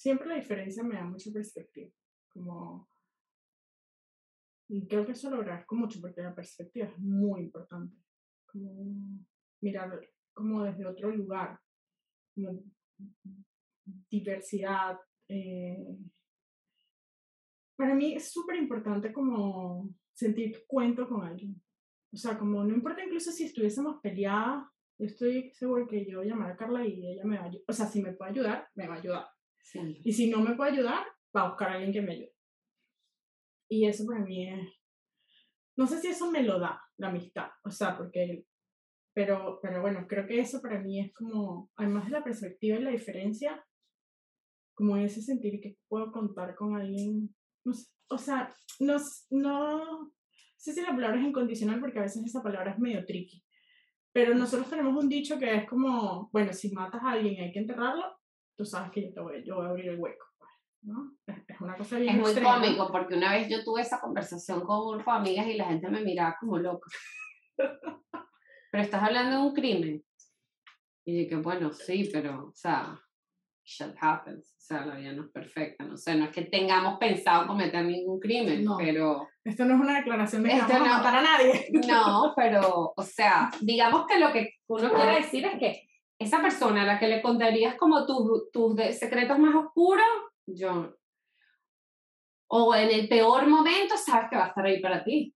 Siempre 0.00 0.28
la 0.28 0.36
diferencia 0.36 0.82
me 0.82 0.94
da 0.94 1.04
mucha 1.04 1.30
perspectiva. 1.30 1.90
Como. 2.32 2.88
Y 4.70 4.86
creo 4.88 5.04
que 5.04 5.12
eso 5.12 5.28
lo 5.28 5.36
agradezco 5.36 5.74
mucho 5.74 6.00
porque 6.00 6.22
la 6.22 6.34
perspectiva 6.34 6.86
es 6.86 6.98
muy 6.98 7.42
importante. 7.42 7.94
Como 8.46 9.26
mirar 9.60 10.00
como 10.32 10.64
desde 10.64 10.86
otro 10.86 11.10
lugar. 11.14 11.60
Diversidad. 14.10 14.98
eh, 15.28 15.98
Para 17.76 17.94
mí 17.94 18.14
es 18.14 18.32
súper 18.32 18.56
importante 18.56 19.12
como 19.12 19.86
sentir 20.14 20.64
cuento 20.66 21.06
con 21.06 21.26
alguien. 21.26 21.62
O 22.10 22.16
sea, 22.16 22.38
como 22.38 22.64
no 22.64 22.74
importa 22.74 23.04
incluso 23.04 23.32
si 23.32 23.44
estuviésemos 23.44 24.00
peleadas, 24.00 24.64
yo 24.98 25.04
estoy 25.04 25.50
seguro 25.50 25.86
que 25.86 26.06
yo 26.06 26.22
llamar 26.22 26.52
a 26.52 26.56
Carla 26.56 26.86
y 26.86 27.06
ella 27.06 27.24
me 27.26 27.36
va 27.36 27.44
a 27.44 27.48
ayudar. 27.48 27.64
O 27.68 27.72
sea, 27.74 27.84
si 27.84 28.00
me 28.00 28.14
puede 28.14 28.30
ayudar, 28.30 28.66
me 28.74 28.88
va 28.88 28.94
a 28.94 28.98
ayudar. 28.98 29.39
Siempre. 29.70 30.00
Y 30.04 30.12
si 30.12 30.28
no 30.28 30.40
me 30.40 30.56
puede 30.56 30.72
ayudar, 30.72 31.06
va 31.36 31.42
a 31.42 31.48
buscar 31.50 31.68
a 31.70 31.72
alguien 31.74 31.92
que 31.92 32.02
me 32.02 32.12
ayude. 32.12 32.34
Y 33.68 33.86
eso 33.86 34.04
para 34.04 34.20
mí 34.20 34.48
es... 34.48 34.68
No 35.76 35.86
sé 35.86 36.00
si 36.00 36.08
eso 36.08 36.28
me 36.28 36.42
lo 36.42 36.58
da 36.58 36.82
la 36.96 37.08
amistad. 37.08 37.50
O 37.64 37.70
sea, 37.70 37.96
porque... 37.96 38.46
Pero, 39.14 39.60
pero 39.62 39.80
bueno, 39.80 40.06
creo 40.08 40.26
que 40.26 40.40
eso 40.40 40.60
para 40.60 40.80
mí 40.80 41.00
es 41.00 41.12
como, 41.12 41.70
además 41.76 42.06
de 42.06 42.10
la 42.12 42.24
perspectiva 42.24 42.78
y 42.78 42.82
la 42.82 42.90
diferencia, 42.90 43.64
como 44.74 44.96
ese 44.96 45.22
sentir 45.22 45.60
que 45.60 45.76
puedo 45.88 46.10
contar 46.10 46.54
con 46.56 46.76
alguien. 46.76 47.34
No 47.64 47.72
sé, 47.72 47.88
o 48.08 48.18
sea, 48.18 48.54
no, 48.80 48.96
no 49.30 50.12
sé 50.56 50.72
si 50.72 50.80
la 50.80 50.94
palabra 50.94 51.20
es 51.20 51.26
incondicional 51.26 51.80
porque 51.80 51.98
a 51.98 52.02
veces 52.02 52.24
esa 52.24 52.42
palabra 52.42 52.72
es 52.72 52.78
medio 52.78 53.04
tricky. 53.04 53.44
Pero 54.12 54.34
nosotros 54.34 54.68
tenemos 54.68 55.00
un 55.00 55.08
dicho 55.08 55.38
que 55.38 55.54
es 55.54 55.68
como, 55.68 56.28
bueno, 56.32 56.52
si 56.52 56.72
matas 56.72 57.02
a 57.02 57.12
alguien 57.12 57.42
hay 57.42 57.52
que 57.52 57.60
enterrarlo, 57.60 58.19
tú 58.60 58.66
sabes 58.66 58.90
que 58.92 59.00
yo, 59.06 59.14
te 59.14 59.20
voy, 59.20 59.42
yo 59.42 59.56
voy 59.56 59.64
a 59.64 59.68
abrir 59.70 59.88
el 59.88 59.98
hueco. 59.98 60.26
pues, 60.36 60.50
¿no? 60.82 61.14
Es, 61.26 61.60
una 61.62 61.74
cosa 61.78 61.96
bien 61.98 62.10
Es 62.16 62.20
muy 62.20 62.30
extrema. 62.30 62.56
cómico 62.60 62.92
porque 62.92 63.14
una 63.14 63.32
vez 63.32 63.48
yo 63.48 63.64
tuve 63.64 63.80
esa 63.80 63.98
conversación 63.98 64.60
con 64.60 64.80
un 64.86 64.96
grupo 64.96 65.10
de 65.12 65.16
amigas 65.18 65.46
y 65.46 65.54
la 65.54 65.64
gente 65.64 65.88
me 65.88 66.02
miraba 66.02 66.36
como 66.38 66.58
loca. 66.58 66.86
Pero 68.70 68.84
estás 68.84 69.02
hablando 69.02 69.36
de 69.38 69.42
un 69.44 69.54
crimen. 69.54 70.04
Y 71.06 71.20
dije, 71.24 71.36
bueno, 71.36 71.72
sí, 71.72 72.10
pero, 72.12 72.48
o 72.48 72.52
sea, 72.54 73.00
shit 73.64 73.94
happens. 73.98 74.54
O 74.58 74.60
sea, 74.60 74.84
la 74.84 74.96
vida 74.96 75.12
no 75.14 75.24
es 75.24 75.30
perfecta. 75.32 75.84
No 75.84 75.96
sé, 75.96 76.14
no 76.14 76.26
es 76.26 76.30
que 76.30 76.42
tengamos 76.42 76.98
pensado 76.98 77.46
cometer 77.46 77.82
ningún 77.84 78.20
crimen, 78.20 78.62
No. 78.62 78.76
pero 78.76 79.26
Esto 79.42 79.64
no 79.64 79.74
es 79.74 79.80
una 79.80 79.96
declaración 79.96 80.42
de 80.42 80.50
que 80.50 80.56
vamos 80.58 80.72
a 80.72 80.78
no. 80.78 80.84
matar 80.84 81.16
a 81.16 81.22
nadie. 81.22 81.66
no, 81.88 82.34
pero, 82.36 82.92
o 82.94 83.02
sea, 83.02 83.50
digamos 83.62 84.06
que 84.06 84.18
lo 84.20 84.30
que 84.30 84.50
uno 84.68 84.92
quiere 84.92 85.16
decir 85.16 85.46
es 85.46 85.58
que 85.58 85.89
esa 86.20 86.40
persona 86.42 86.82
a 86.82 86.86
la 86.86 86.98
que 87.00 87.08
le 87.08 87.22
contarías 87.22 87.74
como 87.76 88.06
tus, 88.06 88.50
tus 88.52 88.76
secretos 88.96 89.38
más 89.38 89.54
oscuros, 89.54 90.06
yo, 90.46 90.94
o 92.48 92.74
en 92.74 92.90
el 92.90 93.08
peor 93.08 93.46
momento, 93.46 93.96
sabes 93.96 94.28
que 94.28 94.36
va 94.36 94.44
a 94.44 94.48
estar 94.48 94.64
ahí 94.66 94.80
para 94.80 95.02
ti. 95.02 95.34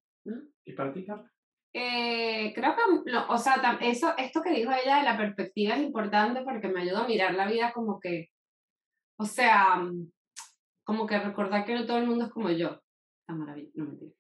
¿Y 0.66 0.73
para 0.73 0.92
ti, 0.92 1.05
Carla? 1.07 1.31
Eh, 1.73 2.53
creo 2.55 2.75
que, 2.77 3.11
lo- 3.11 3.29
o 3.29 3.38
sea, 3.38 3.79
eso, 3.81 4.14
esto 4.16 4.42
que 4.42 4.51
dijo 4.51 4.70
ella 4.73 4.99
de 4.99 5.03
la 5.05 5.16
perspectiva 5.16 5.75
es 5.75 5.83
importante 5.83 6.42
porque 6.42 6.68
me 6.68 6.83
ayuda 6.83 7.05
a 7.05 7.09
mirar 7.09 7.35
la 7.35 7.47
vida 7.49 7.73
como 7.73 7.99
que, 7.99 8.29
o 9.18 9.25
sea, 9.25 9.83
como 10.85 11.07
que 11.07 11.18
recordar 11.18 11.64
que 11.64 11.75
no 11.75 11.87
todo 11.87 11.99
el 11.99 12.07
mundo 12.07 12.27
es 12.27 12.31
como 12.33 12.51
yo. 12.51 12.81
Está 13.20 13.35
maravilla, 13.35 13.70
no 13.75 13.87
mentira. 13.87 14.12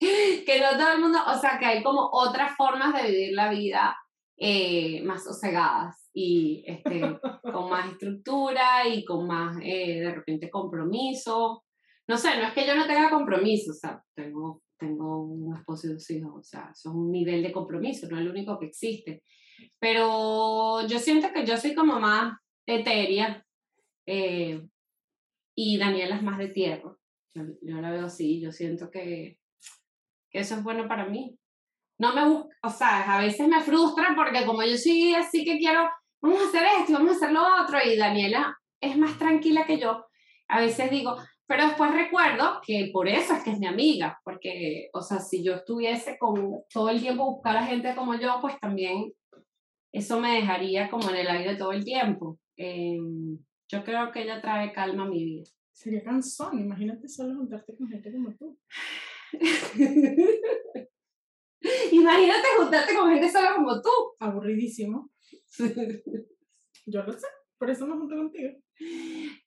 Que- 0.00 0.44
que 0.46 0.60
no 0.60 0.72
todo 0.78 0.92
el 0.94 1.00
mundo, 1.00 1.18
o 1.26 1.38
sea, 1.38 1.58
que 1.58 1.66
hay 1.66 1.82
como 1.82 2.08
otras 2.12 2.56
formas 2.56 2.94
de 2.94 3.10
vivir 3.10 3.34
la 3.34 3.50
vida 3.50 3.96
eh, 4.36 5.02
más 5.04 5.22
sosegadas 5.24 6.08
y 6.14 6.64
este, 6.66 7.00
con 7.52 7.70
más 7.70 7.92
estructura 7.92 8.88
y 8.88 9.04
con 9.04 9.26
más, 9.26 9.56
eh, 9.62 10.00
de 10.00 10.14
repente, 10.14 10.50
compromiso 10.50 11.64
no 12.10 12.18
sé, 12.18 12.36
no 12.38 12.48
es 12.48 12.52
que 12.54 12.66
yo 12.66 12.74
no 12.74 12.88
tenga 12.88 13.08
compromiso, 13.08 13.70
o 13.70 13.74
sea, 13.74 14.02
tengo, 14.16 14.64
tengo 14.76 15.22
un 15.22 15.56
esposo 15.56 15.86
y 15.86 15.92
dos 15.92 16.10
hijos, 16.10 16.32
o 16.34 16.42
sea, 16.42 16.70
eso 16.72 16.88
es 16.88 16.94
un 16.96 17.12
nivel 17.12 17.40
de 17.40 17.52
compromiso, 17.52 18.08
no 18.10 18.16
es 18.16 18.22
el 18.22 18.30
único 18.32 18.58
que 18.58 18.66
existe. 18.66 19.22
Pero 19.78 20.84
yo 20.88 20.98
siento 20.98 21.28
que 21.32 21.46
yo 21.46 21.56
soy 21.56 21.72
como 21.72 22.00
más 22.00 22.36
etérea 22.66 23.46
eh, 24.06 24.60
y 25.54 25.78
Daniela 25.78 26.16
es 26.16 26.22
más 26.24 26.38
de 26.38 26.48
tierra. 26.48 26.96
Yo, 27.32 27.44
yo 27.62 27.80
la 27.80 27.92
veo 27.92 28.06
así, 28.06 28.40
yo 28.40 28.50
siento 28.50 28.90
que, 28.90 29.38
que 30.30 30.40
eso 30.40 30.54
es 30.54 30.62
bueno 30.62 30.88
para 30.88 31.06
mí. 31.06 31.36
No 31.98 32.14
me 32.14 32.26
busca, 32.26 32.56
o 32.62 32.70
sea, 32.70 33.16
a 33.16 33.20
veces 33.20 33.46
me 33.46 33.60
frustra 33.60 34.14
porque 34.16 34.46
como 34.46 34.62
yo 34.62 34.76
soy 34.76 35.14
así 35.14 35.44
que 35.44 35.58
quiero, 35.58 35.88
vamos 36.22 36.40
a 36.40 36.48
hacer 36.48 36.62
esto 36.80 36.92
vamos 36.94 37.12
a 37.12 37.16
hacer 37.16 37.32
lo 37.32 37.42
otro, 37.62 37.78
y 37.84 37.96
Daniela 37.96 38.56
es 38.80 38.96
más 38.96 39.18
tranquila 39.18 39.66
que 39.66 39.78
yo. 39.78 40.06
A 40.48 40.60
veces 40.60 40.90
digo, 40.90 41.16
pero 41.46 41.66
después 41.66 41.92
recuerdo 41.92 42.60
que 42.64 42.90
por 42.92 43.08
eso 43.08 43.34
es 43.34 43.42
que 43.42 43.50
es 43.50 43.58
mi 43.58 43.66
amiga, 43.66 44.18
porque, 44.24 44.88
o 44.92 45.02
sea, 45.02 45.18
si 45.18 45.44
yo 45.44 45.54
estuviese 45.54 46.16
con 46.18 46.62
todo 46.72 46.88
el 46.88 47.00
tiempo 47.00 47.32
buscar 47.32 47.56
a 47.56 47.66
gente 47.66 47.94
como 47.94 48.14
yo, 48.14 48.38
pues 48.40 48.58
también 48.60 49.12
eso 49.92 50.20
me 50.20 50.36
dejaría 50.36 50.88
como 50.88 51.10
en 51.10 51.16
el 51.16 51.28
aire 51.28 51.56
todo 51.56 51.72
el 51.72 51.84
tiempo. 51.84 52.38
Eh, 52.56 52.98
yo 53.68 53.84
creo 53.84 54.10
que 54.12 54.22
ella 54.22 54.40
trae 54.40 54.72
calma 54.72 55.04
a 55.04 55.08
mi 55.08 55.24
vida. 55.24 55.44
Sería 55.72 56.02
cansón, 56.02 56.58
imagínate 56.58 57.08
solo 57.08 57.34
juntarte 57.36 57.76
con 57.76 57.88
gente 57.88 58.12
como 58.12 58.32
tú. 58.36 58.58
Imagínate 61.92 62.48
juntarte 62.58 62.94
con 62.94 63.10
gente 63.10 63.30
sola 63.30 63.54
como 63.54 63.80
tú. 63.82 63.90
Aburridísimo. 64.18 65.10
Yo 66.86 67.02
lo 67.02 67.12
sé, 67.12 67.26
por 67.58 67.70
eso 67.70 67.86
me 67.86 67.96
junto 67.96 68.16
contigo. 68.16 68.52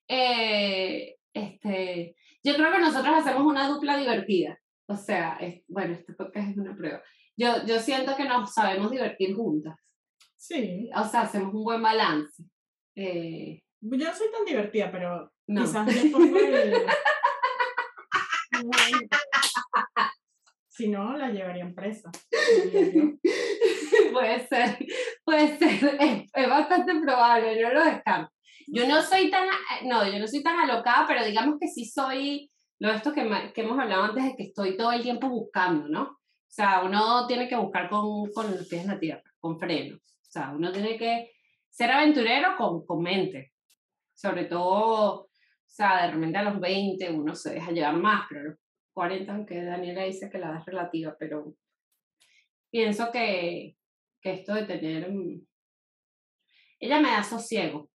Eh, 0.08 1.16
este, 1.34 2.16
yo 2.44 2.56
creo 2.56 2.72
que 2.72 2.80
nosotros 2.80 3.16
hacemos 3.18 3.44
una 3.46 3.68
dupla 3.68 3.98
divertida. 3.98 4.60
O 4.88 4.96
sea, 4.96 5.38
es, 5.38 5.64
bueno, 5.68 5.94
este 5.94 6.14
podcast 6.14 6.50
es 6.50 6.58
una 6.58 6.76
prueba. 6.76 7.02
Yo, 7.36 7.66
yo 7.66 7.80
siento 7.80 8.16
que 8.16 8.26
nos 8.26 8.54
sabemos 8.54 8.92
divertir 8.92 9.36
juntas. 9.36 9.76
Sí, 10.36 10.90
O 10.96 11.04
sea, 11.06 11.22
hacemos 11.22 11.54
un 11.54 11.64
buen 11.64 11.82
balance. 11.82 12.44
Eh, 12.96 13.64
yo 13.82 13.98
no 13.98 14.14
soy 14.14 14.28
tan 14.32 14.46
divertida, 14.46 14.92
pero 14.92 15.32
no. 15.48 15.62
quizás 15.62 15.88
el, 15.88 16.12
Si 20.74 20.88
no, 20.88 21.16
la 21.16 21.30
llevarían 21.30 21.76
presa. 21.76 22.10
puede 24.12 24.48
ser, 24.48 24.80
puede 25.24 25.58
ser, 25.60 25.98
es, 26.00 26.32
es 26.34 26.50
bastante 26.50 26.96
probable, 27.00 27.62
no 27.62 27.74
lo 27.74 27.86
descarto. 27.86 28.34
Yo 28.66 28.88
no 28.88 29.04
soy 29.04 29.30
tan, 29.30 29.48
no, 29.84 30.04
yo 30.10 30.18
no 30.18 30.28
soy 30.28 30.42
tan 30.42 30.58
alocada, 30.58 31.06
pero 31.08 31.24
digamos 31.24 31.60
que 31.62 31.68
sí 31.68 31.86
soy, 31.86 32.50
lo 32.80 32.90
de 32.90 32.96
esto 32.96 33.14
que, 33.14 33.52
que 33.54 33.62
hemos 33.62 33.78
hablado 33.78 34.06
antes 34.06 34.24
de 34.24 34.36
que 34.36 34.44
estoy 34.44 34.76
todo 34.76 34.92
el 34.92 35.04
tiempo 35.04 35.30
buscando, 35.30 35.88
¿no? 35.90 36.04
O 36.04 36.56
sea, 36.56 36.82
uno 36.84 37.28
tiene 37.28 37.48
que 37.48 37.56
buscar 37.56 37.88
con, 37.88 38.32
con 38.32 38.50
los 38.50 38.68
pies 38.68 38.82
en 38.82 38.88
la 38.88 39.00
tierra, 39.00 39.24
con 39.40 39.60
frenos. 39.60 40.00
O 40.00 40.32
sea, 40.32 40.54
uno 40.56 40.72
tiene 40.72 40.98
que 40.98 41.30
ser 41.70 41.92
aventurero 41.92 42.58
con, 42.58 42.84
con 42.84 43.04
mente. 43.04 43.54
Sobre 44.16 44.46
todo, 44.46 45.22
o 45.22 45.30
sea, 45.68 46.08
de 46.08 46.14
repente 46.14 46.40
a 46.40 46.44
los 46.44 46.60
20 46.60 47.12
uno 47.12 47.36
se 47.36 47.54
deja 47.54 47.72
llevar 47.72 47.98
más, 47.98 48.26
pero 48.28 48.56
40, 48.94 49.34
aunque 49.34 49.64
Daniela 49.64 50.04
dice 50.04 50.30
que 50.30 50.38
la 50.38 50.50
edad 50.50 50.60
es 50.60 50.66
relativa, 50.66 51.16
pero 51.18 51.56
pienso 52.72 53.12
que, 53.12 53.78
que 54.22 54.34
esto 54.34 54.54
de 54.54 54.66
tener... 54.66 55.12
mm, 55.12 55.46
Ella 56.80 57.00
me 57.00 57.10
da 57.12 57.24
sosiego 57.24 57.90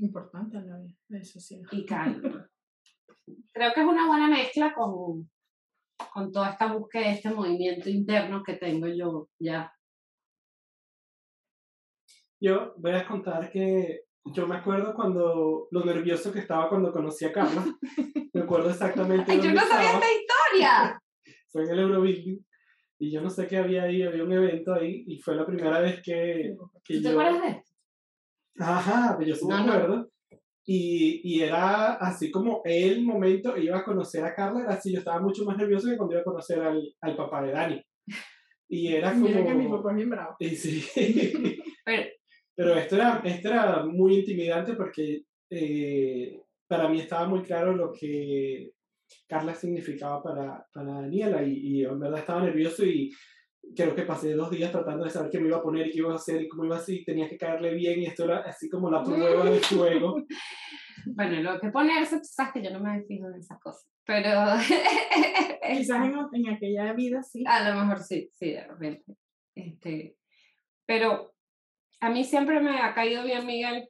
Importante 0.00 0.60
la 0.60 0.78
vida, 0.78 0.96
eso 1.10 1.40
sí. 1.40 1.60
y 1.72 1.84
calma. 1.84 2.48
Creo 3.52 3.74
que 3.74 3.80
es 3.80 3.86
una 3.86 4.06
buena 4.06 4.28
mezcla 4.28 4.72
con, 4.72 5.28
con 6.12 6.32
toda 6.32 6.50
esta 6.50 6.72
búsqueda, 6.72 7.10
este 7.10 7.30
movimiento 7.30 7.90
interno 7.90 8.42
que 8.44 8.54
tengo 8.54 8.86
yo 8.86 9.28
ya. 9.40 9.74
Yo 12.40 12.74
voy 12.76 12.92
a 12.92 13.06
contar 13.06 13.50
que 13.50 14.07
yo 14.32 14.46
me 14.46 14.56
acuerdo 14.56 14.94
cuando 14.94 15.68
lo 15.70 15.84
nervioso 15.84 16.32
que 16.32 16.38
estaba 16.40 16.68
cuando 16.68 16.92
conocí 16.92 17.24
a 17.24 17.32
Carla. 17.32 17.64
Me 18.34 18.42
acuerdo 18.42 18.70
exactamente 18.70 19.32
¡Ay, 19.32 19.40
yo 19.40 19.52
no 19.52 19.60
sabía 19.62 19.86
estaba. 19.86 20.04
esta 20.04 20.06
historia! 20.12 21.02
Fue 21.50 21.62
en 21.64 21.70
el 21.70 21.78
Eurobuilding. 21.80 22.38
Y 23.00 23.10
yo 23.12 23.20
no 23.20 23.30
sé 23.30 23.46
qué 23.46 23.56
había 23.56 23.84
ahí, 23.84 24.02
había 24.02 24.24
un 24.24 24.32
evento 24.32 24.74
ahí 24.74 25.04
y 25.06 25.18
fue 25.20 25.36
la 25.36 25.46
primera 25.46 25.78
vez 25.80 26.02
que, 26.02 26.54
que 26.84 26.94
¿Tú 26.96 27.02
te 27.02 27.02
yo... 27.02 27.10
acuerdas 27.20 27.42
de 27.42 27.48
esto? 27.48 27.70
Ajá, 28.58 29.14
pero 29.16 29.28
yo 29.30 29.36
sí 29.36 29.46
me 29.46 29.54
No, 29.54 29.66
no. 29.66 29.72
acuerdo. 29.72 30.10
Y, 30.64 31.20
y 31.24 31.42
era 31.42 31.94
así 31.94 32.30
como 32.30 32.60
el 32.64 33.02
momento, 33.04 33.56
iba 33.56 33.78
a 33.78 33.84
conocer 33.84 34.24
a 34.24 34.34
Carla, 34.34 34.62
era 34.62 34.74
así, 34.74 34.92
yo 34.92 34.98
estaba 34.98 35.20
mucho 35.20 35.44
más 35.44 35.56
nervioso 35.56 35.88
que 35.88 35.96
cuando 35.96 36.14
iba 36.14 36.20
a 36.22 36.24
conocer 36.24 36.60
al, 36.60 36.82
al 37.00 37.16
papá 37.16 37.42
de 37.42 37.52
Dani. 37.52 37.82
Y 38.68 38.88
era 38.94 39.12
como... 39.12 39.26
Mira 39.26 39.44
que 39.44 39.54
mi 39.54 39.68
papá 39.68 39.90
es 39.90 39.96
bien 39.96 40.10
bravo. 40.10 40.36
Y 40.40 40.48
sí. 40.56 40.84
Pero, 41.84 42.02
Pero 42.58 42.74
esto 42.74 42.96
era, 42.96 43.22
esto 43.24 43.50
era 43.50 43.84
muy 43.84 44.16
intimidante 44.16 44.74
porque 44.74 45.22
eh, 45.48 46.42
para 46.66 46.88
mí 46.88 46.98
estaba 46.98 47.28
muy 47.28 47.44
claro 47.44 47.72
lo 47.72 47.92
que 47.92 48.72
Carla 49.28 49.54
significaba 49.54 50.20
para, 50.20 50.66
para 50.72 50.94
Daniela 50.94 51.40
y, 51.44 51.52
y 51.52 51.84
en 51.84 52.00
verdad 52.00 52.18
estaba 52.18 52.42
nervioso 52.42 52.84
y 52.84 53.12
creo 53.76 53.94
que 53.94 54.02
pasé 54.02 54.34
dos 54.34 54.50
días 54.50 54.72
tratando 54.72 55.04
de 55.04 55.10
saber 55.10 55.30
qué 55.30 55.38
me 55.38 55.46
iba 55.46 55.58
a 55.58 55.62
poner 55.62 55.86
y 55.86 55.92
qué 55.92 55.98
iba 55.98 56.10
a 56.10 56.16
hacer 56.16 56.42
y 56.42 56.48
cómo 56.48 56.64
iba 56.64 56.74
a 56.74 56.80
hacer 56.80 56.96
y 56.96 57.04
tenía 57.04 57.28
que 57.28 57.38
caerle 57.38 57.74
bien 57.74 58.00
y 58.00 58.06
esto 58.06 58.24
era 58.24 58.38
así 58.38 58.68
como 58.68 58.90
la 58.90 59.04
prueba 59.04 59.44
de 59.44 59.60
fuego. 59.60 60.16
bueno, 61.14 61.40
lo 61.40 61.60
que 61.60 61.70
ponerse, 61.70 62.16
tú 62.16 62.24
sabes 62.24 62.54
que 62.54 62.64
yo 62.64 62.72
no 62.72 62.80
me 62.80 63.04
fijo 63.04 63.28
en 63.28 63.36
esas 63.36 63.60
cosas. 63.60 63.88
Pero 64.04 64.30
Quizás 65.76 66.04
en, 66.04 66.14
en 66.32 66.54
aquella 66.54 66.92
vida 66.92 67.22
sí. 67.22 67.44
a 67.46 67.70
lo 67.70 67.80
mejor 67.80 68.00
sí, 68.00 68.28
sí, 68.32 68.50
de 68.50 68.66
repente. 68.66 69.14
Este, 69.54 70.16
pero 70.84 71.37
a 72.00 72.10
mí 72.10 72.24
siempre 72.24 72.60
me 72.60 72.80
ha 72.80 72.94
caído 72.94 73.24
bien 73.24 73.46
Miguel. 73.46 73.88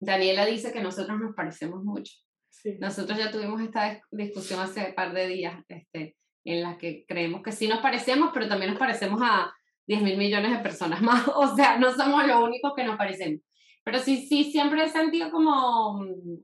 Daniela 0.00 0.44
dice 0.46 0.72
que 0.72 0.82
nosotros 0.82 1.18
nos 1.18 1.34
parecemos 1.34 1.82
mucho. 1.84 2.12
sí. 2.48 2.76
Nosotros 2.80 3.18
ya 3.18 3.30
tuvimos 3.30 3.60
esta 3.60 3.90
dis- 3.92 4.02
discusión 4.10 4.60
hace 4.60 4.88
un 4.88 4.94
par 4.94 5.12
de 5.12 5.26
días, 5.28 5.62
este, 5.68 6.16
en 6.44 6.62
la 6.62 6.76
que 6.78 7.04
creemos 7.06 7.42
que 7.42 7.52
sí 7.52 7.68
nos 7.68 7.80
parecemos, 7.80 8.30
pero 8.34 8.48
también 8.48 8.70
nos 8.70 8.78
parecemos 8.78 9.20
a 9.22 9.52
10 9.86 10.02
mil 10.02 10.16
millones 10.16 10.50
de 10.52 10.58
personas 10.58 11.00
más. 11.02 11.26
O 11.34 11.54
sea, 11.56 11.78
no 11.78 11.92
somos 11.94 12.26
los 12.26 12.40
únicos 12.42 12.72
que 12.76 12.84
nos 12.84 12.96
parecemos. 12.96 13.40
Pero 13.84 13.98
sí, 13.98 14.26
sí, 14.26 14.44
siempre 14.50 14.84
he 14.84 14.88
sentido 14.88 15.30
como... 15.30 16.00
mm, 16.02 16.38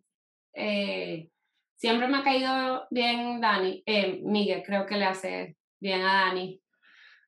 eh, 0.55 1.31
siempre 1.77 2.09
me 2.09 2.19
ha 2.19 2.23
caído 2.23 2.87
bien 2.91 3.41
Dani, 3.41 3.83
eh, 3.87 4.21
Miguel, 4.23 4.63
creo 4.65 4.85
que 4.87 4.97
le 4.97 5.05
hace 5.07 5.57
bien 5.81 6.03
a 6.03 6.25
Dani. 6.27 6.61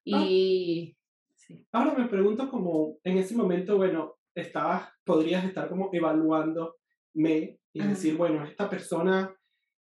Y... 0.04 0.96
sí. 1.46 1.66
Ahora 1.72 1.94
me 1.94 2.08
pregunto 2.08 2.48
como 2.48 2.98
en 3.04 3.18
ese 3.18 3.36
momento, 3.36 3.76
bueno, 3.76 4.16
estabas, 4.34 4.88
podrías 5.04 5.44
estar 5.44 5.68
como 5.68 5.90
evaluándome 5.92 7.58
y 7.72 7.80
Ajá. 7.80 7.88
decir, 7.90 8.16
bueno, 8.16 8.44
esta 8.44 8.68
persona 8.68 9.34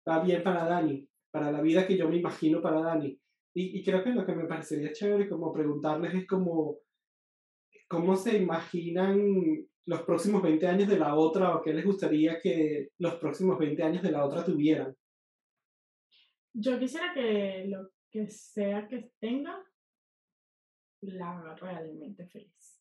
va 0.09 0.23
bien 0.23 0.43
para 0.43 0.65
Dani, 0.65 1.09
para 1.31 1.53
la 1.53 1.61
vida 1.61 1.87
que 1.87 1.97
yo 1.97 2.09
me 2.09 2.17
imagino 2.17 2.61
para 2.61 2.81
Dani. 2.81 3.19
Y, 3.55 3.79
y 3.79 3.85
creo 3.85 4.03
que 4.03 4.11
lo 4.11 4.25
que 4.25 4.35
me 4.35 4.47
parecería 4.47 4.93
chévere 4.93 5.29
como 5.29 5.53
preguntarles 5.53 6.15
es 6.15 6.27
como, 6.27 6.79
¿cómo 7.89 8.17
se 8.17 8.39
imaginan 8.39 9.67
los 9.85 10.03
próximos 10.03 10.43
20 10.43 10.67
años 10.67 10.89
de 10.89 10.99
la 10.99 11.15
otra 11.15 11.57
o 11.57 11.63
qué 11.63 11.75
les 11.75 11.85
gustaría 11.85 12.41
que 12.41 12.89
los 12.99 13.17
próximos 13.17 13.59
20 13.59 13.83
años 13.83 14.03
de 14.03 14.13
la 14.13 14.25
otra 14.25 14.45
tuvieran? 14.45 14.97
Yo 16.55 16.79
quisiera 16.79 17.13
que 17.15 17.67
lo 17.69 17.91
que 18.11 18.29
sea 18.29 18.87
que 18.89 19.11
tenga 19.19 19.63
la 21.03 21.39
haga 21.39 21.55
realmente 21.57 22.27
feliz. 22.27 22.81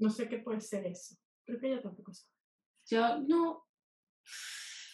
No 0.00 0.10
sé 0.10 0.28
qué 0.28 0.38
puede 0.38 0.60
ser 0.60 0.86
eso. 0.86 1.16
Creo 1.44 1.58
que 1.58 1.72
ella 1.72 1.82
tampoco 1.82 2.12
sabe. 2.12 2.32
Yo 2.90 3.18
no... 3.26 3.64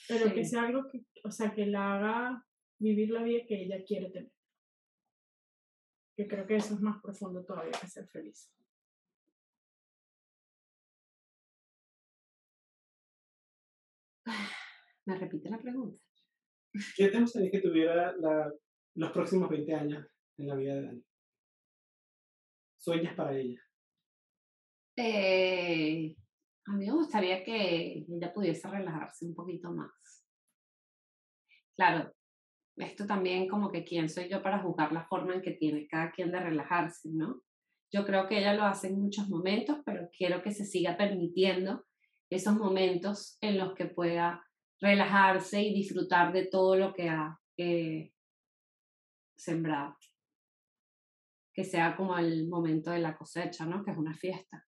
Pero 0.08 0.32
que 0.34 0.44
sea 0.44 0.62
algo 0.64 0.88
que, 0.90 1.04
o 1.24 1.30
sea, 1.30 1.52
que 1.54 1.66
la 1.66 1.94
haga 1.94 2.46
vivir 2.78 3.10
la 3.10 3.22
vida 3.22 3.44
que 3.46 3.62
ella 3.62 3.82
quiere 3.86 4.10
tener. 4.10 4.32
Que 6.16 6.28
creo 6.28 6.46
que 6.46 6.56
eso 6.56 6.74
es 6.74 6.80
más 6.80 7.00
profundo 7.02 7.44
todavía 7.44 7.72
que 7.80 7.88
ser 7.88 8.06
feliz. 8.08 8.50
Me 15.06 15.18
repite 15.18 15.50
la 15.50 15.58
pregunta. 15.58 16.02
¿Qué 16.96 17.08
te 17.08 17.20
gustaría 17.20 17.50
que 17.50 17.60
tuviera 17.60 18.12
la- 18.16 18.52
los 18.96 19.12
próximos 19.12 19.48
20 19.48 19.74
años 19.74 20.06
en 20.38 20.46
la 20.48 20.54
vida 20.56 20.74
de 20.74 20.82
Dani? 20.82 21.04
Sueñas 22.84 23.14
para 23.16 23.34
ella. 23.34 23.58
Eh, 24.96 26.14
a 26.66 26.72
mí 26.72 26.86
me 26.86 26.92
gustaría 26.92 27.42
que 27.42 28.04
ella 28.06 28.32
pudiese 28.34 28.68
relajarse 28.68 29.24
un 29.24 29.34
poquito 29.34 29.72
más. 29.72 30.22
Claro, 31.74 32.12
esto 32.76 33.06
también 33.06 33.48
como 33.48 33.72
que 33.72 33.84
quién 33.84 34.10
soy 34.10 34.28
yo 34.28 34.42
para 34.42 34.58
juzgar 34.58 34.92
la 34.92 35.06
forma 35.06 35.34
en 35.34 35.40
que 35.40 35.52
tiene 35.52 35.88
cada 35.88 36.12
quien 36.12 36.30
de 36.30 36.40
relajarse, 36.40 37.08
¿no? 37.10 37.40
Yo 37.90 38.04
creo 38.04 38.28
que 38.28 38.38
ella 38.38 38.52
lo 38.52 38.64
hace 38.64 38.88
en 38.88 39.00
muchos 39.00 39.30
momentos, 39.30 39.78
pero 39.86 40.10
quiero 40.14 40.42
que 40.42 40.52
se 40.52 40.66
siga 40.66 40.98
permitiendo 40.98 41.86
esos 42.28 42.54
momentos 42.54 43.38
en 43.40 43.56
los 43.56 43.74
que 43.74 43.86
pueda 43.86 44.44
relajarse 44.78 45.62
y 45.62 45.72
disfrutar 45.72 46.34
de 46.34 46.46
todo 46.48 46.76
lo 46.76 46.92
que 46.92 47.08
ha 47.08 47.40
eh, 47.56 48.12
sembrado. 49.36 49.96
Que 51.54 51.64
sea 51.64 51.96
como 51.96 52.18
el 52.18 52.48
momento 52.48 52.90
de 52.90 52.98
la 52.98 53.16
cosecha, 53.16 53.64
¿no? 53.64 53.84
Que 53.84 53.92
es 53.92 53.96
una 53.96 54.14
fiesta. 54.14 54.66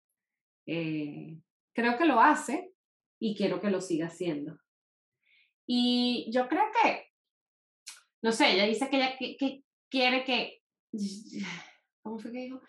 Eh, 0.66 1.36
creo 1.74 1.98
que 1.98 2.04
lo 2.06 2.20
hace 2.20 2.72
y 3.20 3.34
quiero 3.36 3.60
que 3.60 3.70
lo 3.70 3.80
siga 3.80 4.06
haciendo. 4.06 4.56
Y 5.66 6.30
yo 6.32 6.48
creo 6.48 6.64
que, 6.82 7.08
no 8.22 8.32
sé, 8.32 8.52
ella 8.54 8.64
dice 8.64 8.88
que 8.88 8.96
ella 8.96 9.18
qui- 9.18 9.36
que 9.38 9.62
quiere 9.90 10.24
que, 10.24 10.62
¿cómo 12.02 12.18
fue 12.18 12.32
que 12.32 12.38
dijo? 12.38 12.60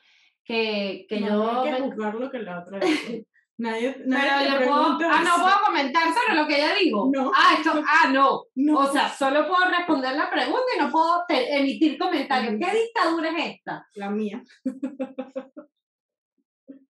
Que, 0.43 1.05
que 1.07 1.19
no 1.21 1.27
yo... 1.27 1.61
hay 1.61 1.75
que 1.75 1.81
juzgar 1.81 2.15
lo 2.15 2.31
que 2.31 2.39
la 2.39 2.61
otra 2.61 2.79
dice. 2.79 3.27
Nadie, 3.59 3.91
pero 3.91 4.05
nadie 4.07 4.45
te 4.45 4.51
yo 4.51 4.69
puedo, 4.69 4.81
pregunta 4.97 5.09
ah, 5.11 5.23
no 5.23 5.43
puedo 5.43 5.55
comentar 5.65 6.03
sobre 6.13 6.41
lo 6.41 6.47
que 6.47 6.55
ella 6.55 6.73
dijo. 6.81 7.09
No. 7.13 7.31
Ah, 7.35 7.55
esto, 7.57 7.71
ah, 7.85 8.09
no. 8.09 8.43
No. 8.55 8.79
O 8.79 8.87
sea, 8.91 9.09
solo 9.09 9.45
puedo 9.47 9.69
responder 9.69 10.15
la 10.15 10.29
pregunta 10.29 10.63
y 10.75 10.79
no 10.79 10.89
puedo 10.89 11.23
te- 11.27 11.57
emitir 11.57 11.97
comentarios. 11.97 12.53
¿Qué 12.57 12.79
dictadura 12.79 13.29
es 13.37 13.55
esta? 13.57 13.85
la 13.95 14.09
mía. 14.09 14.41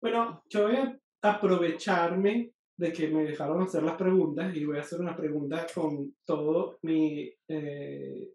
Bueno, 0.01 0.43
yo 0.49 0.67
voy 0.67 0.75
a 0.75 0.99
aprovecharme 1.23 2.51
de 2.78 2.93
que 2.93 3.08
me 3.08 3.23
dejaron 3.23 3.63
hacer 3.63 3.82
las 3.82 3.96
preguntas 3.96 4.56
y 4.56 4.63
voy 4.63 4.77
a 4.77 4.81
hacer 4.81 5.00
una 5.00 5.15
pregunta 5.15 5.65
con 5.73 6.15
todo 6.25 6.77
mi, 6.83 7.31
eh, 7.48 8.29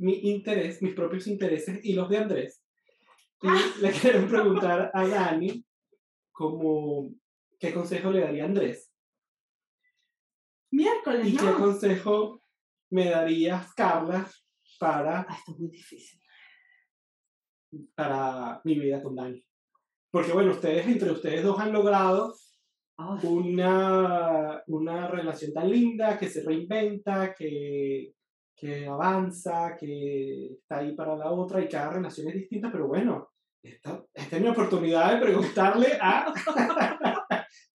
mi 0.00 0.12
interés, 0.30 0.82
mis 0.82 0.92
propios 0.94 1.26
intereses 1.26 1.80
y 1.82 1.94
los 1.94 2.08
de 2.10 2.18
Andrés. 2.18 2.62
Y 3.42 3.80
le 3.80 3.90
quiero 3.92 4.26
preguntar 4.26 4.90
a 4.92 5.06
Dani 5.06 5.64
como 6.30 7.10
qué 7.60 7.72
consejo 7.72 8.10
le 8.10 8.20
daría 8.20 8.46
Andrés 8.46 8.90
Miércoles, 10.72 11.26
y 11.26 11.36
qué 11.36 11.52
consejo 11.52 12.42
me 12.90 13.10
darías, 13.10 13.72
Carla, 13.74 14.26
para 14.78 15.20
Ah, 15.20 15.36
esto 15.36 15.52
es 15.52 15.58
muy 15.58 15.68
difícil. 15.70 16.20
para 17.94 18.60
mi 18.64 18.78
vida 18.78 19.02
con 19.02 19.14
Dani. 19.14 19.44
Porque 20.10 20.32
bueno, 20.32 20.52
ustedes, 20.52 20.86
entre 20.86 21.10
ustedes 21.10 21.44
dos 21.44 21.58
han 21.60 21.72
logrado 21.72 22.34
una, 23.22 24.62
una 24.66 25.08
relación 25.08 25.52
tan 25.52 25.70
linda, 25.70 26.18
que 26.18 26.28
se 26.28 26.42
reinventa, 26.42 27.34
que, 27.34 28.14
que 28.56 28.86
avanza, 28.86 29.76
que 29.76 30.52
está 30.54 30.78
ahí 30.78 30.94
para 30.94 31.16
la 31.16 31.30
otra 31.30 31.60
y 31.60 31.68
cada 31.68 31.92
relación 31.92 32.28
es 32.28 32.34
distinta, 32.34 32.70
pero 32.72 32.88
bueno, 32.88 33.30
esta, 33.62 34.04
esta 34.12 34.36
es 34.36 34.42
mi 34.42 34.48
oportunidad 34.48 35.14
de 35.14 35.20
preguntarle 35.20 35.98
a, 36.00 36.32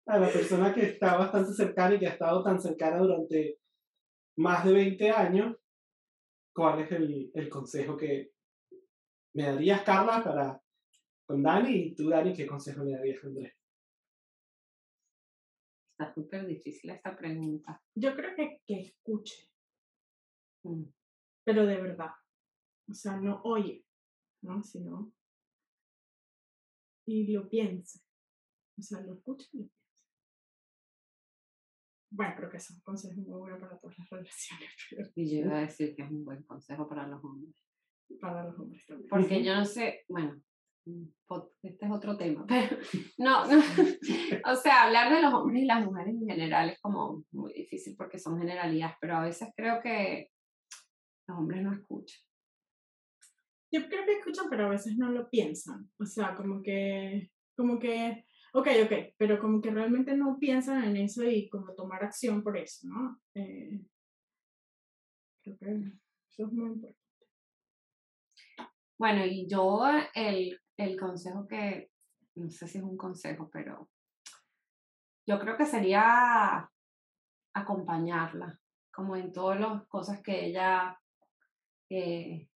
a 0.07 0.19
la 0.19 0.27
persona 0.31 0.73
que 0.73 0.83
está 0.83 1.17
bastante 1.17 1.53
cercana 1.53 1.95
y 1.95 1.99
que 1.99 2.07
ha 2.07 2.11
estado 2.11 2.43
tan 2.43 2.61
cercana 2.61 2.99
durante 2.99 3.59
más 4.37 4.65
de 4.65 4.73
20 4.73 5.09
años, 5.11 5.57
cuál 6.53 6.81
es 6.81 6.91
el, 6.91 7.31
el 7.33 7.49
consejo 7.49 7.97
que 7.97 8.31
me 9.33 9.43
darías, 9.43 9.81
Carla, 9.83 10.23
para 10.23 10.61
con 11.27 11.41
Dani 11.41 11.75
y 11.75 11.95
tú, 11.95 12.09
Dani, 12.09 12.33
qué 12.33 12.45
consejo 12.45 12.83
le 12.83 12.91
darías 12.93 13.23
a 13.23 13.27
Andrés. 13.27 13.53
Está 15.97 16.13
súper 16.13 16.45
difícil 16.45 16.91
esta 16.91 17.17
pregunta. 17.17 17.81
Yo 17.95 18.15
creo 18.15 18.35
que, 18.35 18.61
que 18.65 18.81
escuche, 18.81 19.49
Mm. 20.65 20.83
pero 21.43 21.65
de 21.65 21.79
verdad. 21.79 22.11
O 22.89 22.93
sea, 22.93 23.17
no 23.17 23.41
oye, 23.43 23.85
¿no? 24.41 24.63
Sino. 24.63 25.13
Y 27.07 27.31
lo 27.31 27.47
piense. 27.47 27.99
O 28.77 28.81
sea, 28.81 29.01
lo 29.01 29.13
escuche 29.15 29.47
y 29.53 29.57
lo 29.57 29.63
piense. 29.67 29.85
Bueno, 32.11 32.33
creo 32.37 32.49
que 32.49 32.57
es 32.57 32.69
un 32.71 32.79
consejo 32.81 33.19
muy 33.21 33.39
bueno 33.39 33.59
para 33.59 33.77
todas 33.77 33.97
las 33.97 34.09
relaciones, 34.09 34.69
pero 34.89 35.09
Y 35.15 35.31
yo 35.31 35.45
iba 35.45 35.57
a 35.57 35.61
decir 35.61 35.95
que 35.95 36.03
es 36.03 36.11
un 36.11 36.23
buen 36.25 36.43
consejo 36.43 36.87
para 36.87 37.07
los 37.07 37.23
hombres. 37.23 37.55
para 38.21 38.45
los 38.45 38.59
hombres 38.59 38.85
también. 38.85 39.09
Porque 39.09 39.43
yo 39.43 39.55
no 39.55 39.65
sé, 39.65 40.05
bueno, 40.07 40.41
mm, 40.85 41.05
este 41.63 41.85
es 41.85 41.91
otro 41.91 42.17
tema, 42.17 42.45
pero 42.47 42.77
no, 43.17 43.45
no. 43.45 43.63
O 44.51 44.55
sea, 44.55 44.83
hablar 44.83 45.13
de 45.13 45.21
los 45.21 45.33
hombres 45.33 45.63
y 45.63 45.65
las 45.65 45.85
mujeres 45.85 46.15
en 46.15 46.27
general 46.27 46.69
es 46.69 46.79
como 46.79 47.25
muy 47.31 47.53
difícil 47.53 47.95
porque 47.97 48.19
son 48.19 48.39
generalidades, 48.39 48.95
pero 49.01 49.17
a 49.17 49.23
veces 49.23 49.49
creo 49.55 49.81
que 49.81 50.29
los 51.27 51.37
hombres 51.37 51.63
no 51.63 51.73
escuchan. 51.73 52.21
Yo 53.73 53.89
creo 53.89 54.05
que 54.05 54.19
escuchan, 54.19 54.45
pero 54.49 54.67
a 54.67 54.69
veces 54.69 54.95
no 54.97 55.11
lo 55.11 55.29
piensan. 55.29 55.89
O 55.99 56.05
sea, 56.05 56.35
como 56.35 56.61
que, 56.61 57.31
como 57.57 57.77
que, 57.77 58.25
ok, 58.55 58.67
ok, 58.85 58.93
pero 59.17 59.37
como 59.37 59.61
que 59.61 59.69
realmente 59.69 60.15
no 60.15 60.39
piensan 60.39 60.85
en 60.85 60.95
eso 60.95 61.23
y 61.23 61.49
como 61.49 61.73
tomar 61.73 62.05
acción 62.05 62.41
por 62.41 62.57
eso, 62.57 62.87
¿no? 62.87 63.19
Eh, 63.33 63.81
creo 65.43 65.57
que 65.57 65.91
eso 66.29 66.45
es 66.45 66.53
muy 66.53 66.67
importante. 66.67 66.97
Bueno, 68.97 69.25
y 69.25 69.45
yo 69.45 69.83
el, 70.13 70.57
el 70.77 70.97
consejo 70.97 71.45
que, 71.45 71.91
no 72.35 72.49
sé 72.49 72.65
si 72.69 72.77
es 72.77 72.83
un 72.85 72.95
consejo, 72.95 73.49
pero 73.51 73.89
yo 75.27 75.37
creo 75.37 75.57
que 75.57 75.65
sería 75.65 76.71
acompañarla, 77.53 78.57
como 78.89 79.17
en 79.17 79.33
todas 79.33 79.59
las 79.59 79.85
cosas 79.87 80.21
que 80.21 80.45
ella, 80.45 80.97
eh, 81.89 82.47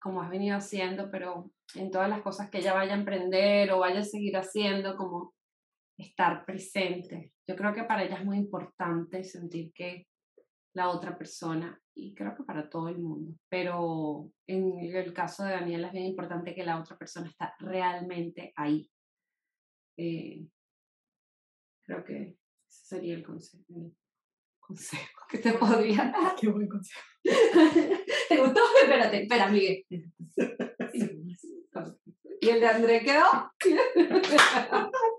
como 0.00 0.22
has 0.22 0.30
venido 0.30 0.56
haciendo, 0.56 1.08
pero 1.08 1.52
en 1.76 1.92
todas 1.92 2.08
las 2.08 2.22
cosas 2.22 2.50
que 2.50 2.58
ella 2.58 2.74
vaya 2.74 2.94
a 2.94 2.98
emprender 2.98 3.70
o 3.70 3.78
vaya 3.78 4.00
a 4.00 4.04
seguir 4.04 4.36
haciendo, 4.36 4.96
como 4.96 5.35
estar 5.96 6.44
presente. 6.44 7.32
Yo 7.46 7.56
creo 7.56 7.72
que 7.72 7.84
para 7.84 8.04
ella 8.04 8.16
es 8.16 8.24
muy 8.24 8.38
importante 8.38 9.24
sentir 9.24 9.72
que 9.72 10.06
la 10.74 10.90
otra 10.90 11.16
persona, 11.16 11.80
y 11.94 12.14
creo 12.14 12.36
que 12.36 12.44
para 12.44 12.68
todo 12.68 12.88
el 12.88 12.98
mundo, 12.98 13.34
pero 13.48 14.30
en 14.46 14.78
el 14.78 15.14
caso 15.14 15.42
de 15.44 15.52
Daniela 15.52 15.86
es 15.86 15.92
bien 15.94 16.04
importante 16.04 16.54
que 16.54 16.64
la 16.64 16.78
otra 16.78 16.98
persona 16.98 17.28
está 17.28 17.54
realmente 17.58 18.52
ahí. 18.56 18.90
Eh, 19.96 20.46
creo 21.82 22.04
que 22.04 22.36
ese 22.68 22.84
sería 22.84 23.14
el 23.14 23.24
consejo, 23.24 23.64
el 23.70 23.96
consejo 24.60 25.22
que 25.30 25.38
te 25.38 25.54
podría 25.54 26.10
dar. 26.10 26.36
Qué 26.38 26.48
buen 26.48 26.68
consejo. 26.68 27.00
¿Te 28.28 28.36
gustó? 28.36 28.60
Espérate, 28.82 29.22
espera, 29.22 29.48
Miguel. 29.48 29.82
¿Y 32.40 32.48
el 32.50 32.60
de 32.60 32.66
André 32.66 33.02
quedó? 33.02 33.50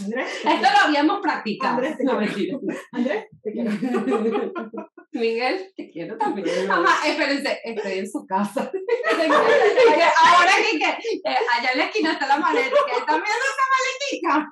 Andrés, 0.00 0.28
Esto 0.44 0.68
lo 0.72 0.78
habíamos 0.86 1.20
practicado. 1.20 1.74
Andrés, 1.74 1.96
te 1.96 2.04
no, 2.04 2.18
quiero. 2.18 2.60
mentira. 2.60 2.80
Andrés, 2.92 3.26
te 3.42 3.52
quiero. 3.52 3.70
Miguel, 5.12 5.72
te 5.74 5.90
quiero 5.90 6.16
también. 6.18 6.70
Ajá, 6.70 7.08
espérense, 7.08 7.58
estoy 7.64 7.98
en 7.98 8.08
su 8.10 8.26
casa. 8.26 8.70
Ahora 9.10 10.52
que, 10.70 10.78
que 10.78 10.86
allá 10.86 11.70
en 11.72 11.78
la 11.78 11.84
esquina 11.86 12.12
está 12.12 12.26
la 12.28 12.36
maleta, 12.36 12.76
que 12.86 13.00
también 13.06 13.34
es 13.34 13.44
esa 13.48 13.66
maletica. 13.74 14.48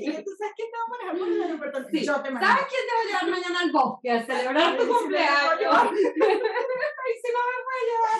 Y 0.00 0.10
tú 0.24 0.30
sabes 0.36 0.54
que 0.56 0.64
te 0.64 0.70
va 0.76 0.84
a 0.84 0.88
manejar 0.90 1.16
por 1.18 1.28
el 1.28 1.42
aeropuerto. 1.42 1.78
Sí. 1.90 2.04
Yo 2.04 2.20
te 2.20 2.30
manejo. 2.30 2.52
¿Sabes 2.52 2.66
quién 2.68 2.82
te 2.86 2.92
va 2.94 3.00
a 3.00 3.04
llevar 3.06 3.26
mañana 3.30 3.60
al 3.60 3.70
bosque 3.72 4.10
a 4.10 4.22
celebrar 4.26 4.76
tu 4.76 4.86
cumpleaños? 4.88 5.74
Ay, 5.92 7.14
si 7.22 7.28
no 7.32 7.40
me 7.48 7.56
puede 7.64 7.82
llevar. 7.88 8.18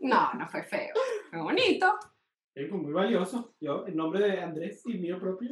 No, 0.00 0.32
no 0.34 0.48
fue 0.48 0.62
feo. 0.64 0.94
Fue 1.30 1.40
bonito. 1.40 1.98
Es 2.54 2.70
muy 2.70 2.92
valioso. 2.92 3.54
Yo, 3.60 3.86
en 3.86 3.96
nombre 3.96 4.20
de 4.20 4.40
Andrés 4.40 4.82
y 4.86 4.94
mío 4.98 5.18
propio, 5.18 5.50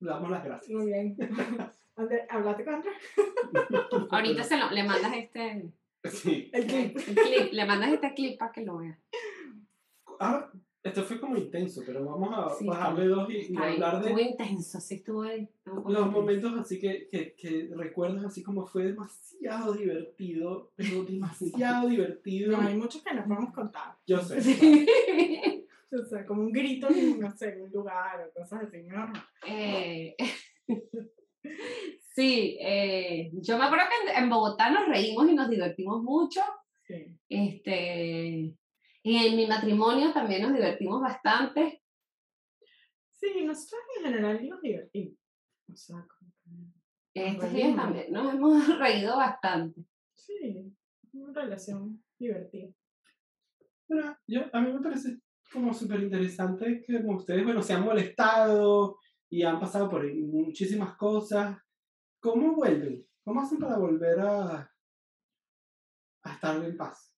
le 0.00 0.10
damos 0.10 0.30
las 0.30 0.44
gracias. 0.44 0.70
Muy 0.76 0.86
bien. 0.86 1.16
Andrés, 1.96 2.22
¿hablaste 2.28 2.64
con 2.64 2.74
Andrés? 2.74 2.94
Ahorita 4.10 4.42
se 4.42 4.56
lo, 4.58 4.70
le 4.70 4.84
mandas 4.84 5.12
este 5.16 5.72
Sí. 6.04 6.50
El 6.52 6.62
el 6.70 6.92
clip. 6.92 6.98
clip, 7.18 7.52
le 7.52 7.64
mandas 7.64 7.92
este 7.92 8.14
clip 8.14 8.38
para 8.38 8.52
que 8.52 8.64
lo 8.64 8.78
vea. 8.78 8.98
Ah, 10.20 10.50
esto 10.82 11.02
fue 11.02 11.18
como 11.18 11.36
intenso, 11.36 11.82
pero 11.84 12.04
vamos 12.04 12.30
a 12.32 12.48
Sí, 12.54 12.64
bajarle 12.66 13.06
dos 13.08 13.28
y, 13.28 13.38
y 13.52 13.56
Ay, 13.58 13.74
hablar 13.74 14.00
de 14.02 14.10
Estuvo 14.10 14.20
intenso, 14.20 14.80
sí, 14.80 14.94
estuvo 14.96 15.22
ahí. 15.22 15.42
estuvo 15.42 15.74
los 15.76 15.86
intenso. 15.88 16.10
momentos 16.10 16.58
así 16.60 16.78
que, 16.78 17.08
que, 17.10 17.34
que 17.34 17.70
recuerdas 17.74 18.24
así 18.24 18.42
como 18.44 18.64
fue 18.66 18.84
demasiado 18.84 19.72
divertido, 19.72 20.70
pero 20.76 21.02
demasiado 21.08 21.88
divertido. 21.88 22.52
No, 22.52 22.60
hay 22.60 22.76
muchos 22.76 23.02
que 23.02 23.14
no 23.14 23.24
podemos 23.24 23.52
contar. 23.52 23.96
Yo 24.06 24.20
sé. 24.20 24.40
Sí. 24.40 24.86
O 25.92 26.04
sea, 26.04 26.26
como 26.26 26.42
un 26.42 26.52
grito 26.52 26.88
en, 26.88 27.20
no 27.20 27.30
sé, 27.30 27.54
en 27.54 27.62
un 27.62 27.70
lugar 27.70 28.20
o 28.26 28.32
cosas 28.32 28.64
así. 28.64 28.82
No. 28.82 29.12
Eh, 29.46 30.16
sí, 32.14 32.58
eh, 32.60 33.30
yo 33.34 33.56
me 33.56 33.64
acuerdo 33.64 33.84
que 33.88 34.10
en, 34.10 34.24
en 34.24 34.30
Bogotá 34.30 34.70
nos 34.70 34.88
reímos 34.88 35.28
y 35.28 35.34
nos 35.34 35.48
divertimos 35.48 36.02
mucho. 36.02 36.40
Sí. 36.86 37.16
Este, 37.28 38.56
y 39.02 39.26
en 39.26 39.36
mi 39.36 39.46
matrimonio 39.46 40.12
también 40.12 40.42
nos 40.42 40.52
divertimos 40.52 41.00
bastante. 41.00 41.82
Sí, 43.12 43.44
nosotros 43.44 43.80
en 43.98 44.04
general 44.04 44.48
nos 44.48 44.60
divertimos. 44.60 45.18
O 45.72 45.76
sea, 45.76 46.06
como 46.18 46.32
que, 47.14 47.26
Estos 47.28 47.52
días 47.52 47.76
también 47.76 48.12
nos 48.12 48.34
hemos 48.34 48.78
reído 48.78 49.16
bastante. 49.16 49.84
sí, 50.16 50.72
una 51.12 51.32
relación 51.40 52.02
divertida. 52.18 52.72
Bueno, 53.88 54.18
yo, 54.26 54.42
a 54.52 54.60
mí 54.60 54.72
me 54.72 54.80
parece 54.80 55.20
como 55.52 55.72
súper 55.72 56.00
interesante 56.02 56.82
que 56.86 56.96
ustedes, 56.96 57.44
bueno, 57.44 57.62
se 57.62 57.72
han 57.72 57.84
molestado 57.84 58.98
y 59.28 59.42
han 59.42 59.58
pasado 59.60 59.88
por 59.88 60.04
muchísimas 60.14 60.96
cosas. 60.96 61.58
¿Cómo 62.20 62.54
vuelven? 62.54 63.06
¿Cómo 63.24 63.40
hacen 63.40 63.58
para 63.58 63.78
volver 63.78 64.20
a, 64.20 64.72
a 66.22 66.32
estar 66.32 66.64
en 66.64 66.76
paz? 66.76 67.12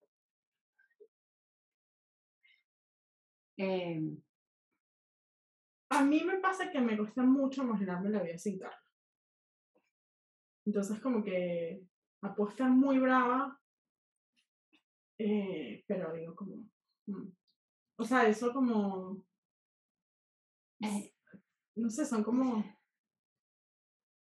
Eh, 3.58 4.16
A 5.88 6.04
mí 6.04 6.22
me 6.24 6.38
pasa 6.38 6.70
que 6.70 6.80
me 6.80 6.96
cuesta 6.96 7.22
mucho 7.22 7.62
imaginarme 7.62 8.10
la 8.10 8.22
vida 8.22 8.36
sin 8.38 8.58
Carla. 8.58 8.82
Entonces, 10.66 11.00
como 11.00 11.22
que 11.22 11.86
estar 12.50 12.70
muy 12.70 12.98
brava, 12.98 13.58
eh, 15.18 15.84
pero 15.86 16.12
digo 16.12 16.34
como... 16.34 16.56
mm. 17.06 17.28
O 17.96 18.04
sea, 18.04 18.28
eso 18.28 18.52
como... 18.52 19.24
No 21.74 21.90
sé, 21.90 22.04
son 22.04 22.22
como... 22.22 22.64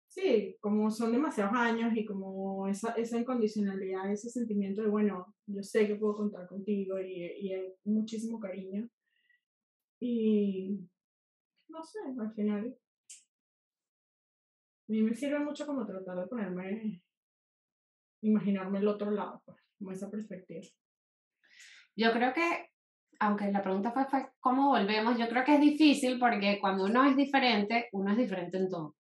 Sí, 0.08 0.58
como 0.60 0.92
son 0.92 1.14
demasiados 1.14 1.54
años 1.56 1.94
y 1.96 2.04
como 2.06 2.68
esa, 2.68 2.94
esa 2.96 3.18
incondicionalidad, 3.18 4.12
ese 4.12 4.30
sentimiento 4.30 4.82
de, 4.82 4.90
bueno, 4.90 5.34
yo 5.46 5.64
sé 5.64 5.88
que 5.88 5.96
puedo 5.96 6.16
contar 6.16 6.48
contigo 6.50 7.00
y, 7.00 7.14
y 7.14 7.54
hay 7.54 7.74
muchísimo 7.86 8.38
cariño. 8.38 8.90
Y 10.02 10.82
no 11.70 11.84
sé, 11.84 12.00
al 12.20 12.34
final. 12.34 12.78
A 14.88 14.92
mí 14.92 15.02
me 15.04 15.16
sirve 15.16 15.40
mucho 15.40 15.66
como 15.66 15.86
tratar 15.86 16.18
de 16.20 16.28
ponerme, 16.28 17.02
imaginarme 18.22 18.80
el 18.80 18.88
otro 18.90 19.12
lado, 19.12 19.42
pues, 19.46 19.58
como 19.78 19.92
esa 19.92 20.12
perspectiva. 20.12 20.62
Yo 21.96 22.12
creo 22.12 22.34
que, 22.34 22.71
aunque 23.22 23.52
la 23.52 23.62
pregunta 23.62 23.92
fue, 23.92 24.06
cómo 24.40 24.70
volvemos, 24.70 25.16
yo 25.16 25.30
creo 25.30 25.44
que 25.44 25.54
es 25.54 25.62
difícil 25.62 26.18
porque 26.18 26.58
cuando 26.60 26.86
uno 26.86 27.06
es 27.06 27.16
diferente, 27.16 27.88
uno 27.92 28.12
es 28.12 28.18
diferente 28.18 28.58
en 28.58 28.68
todo. 28.68 28.96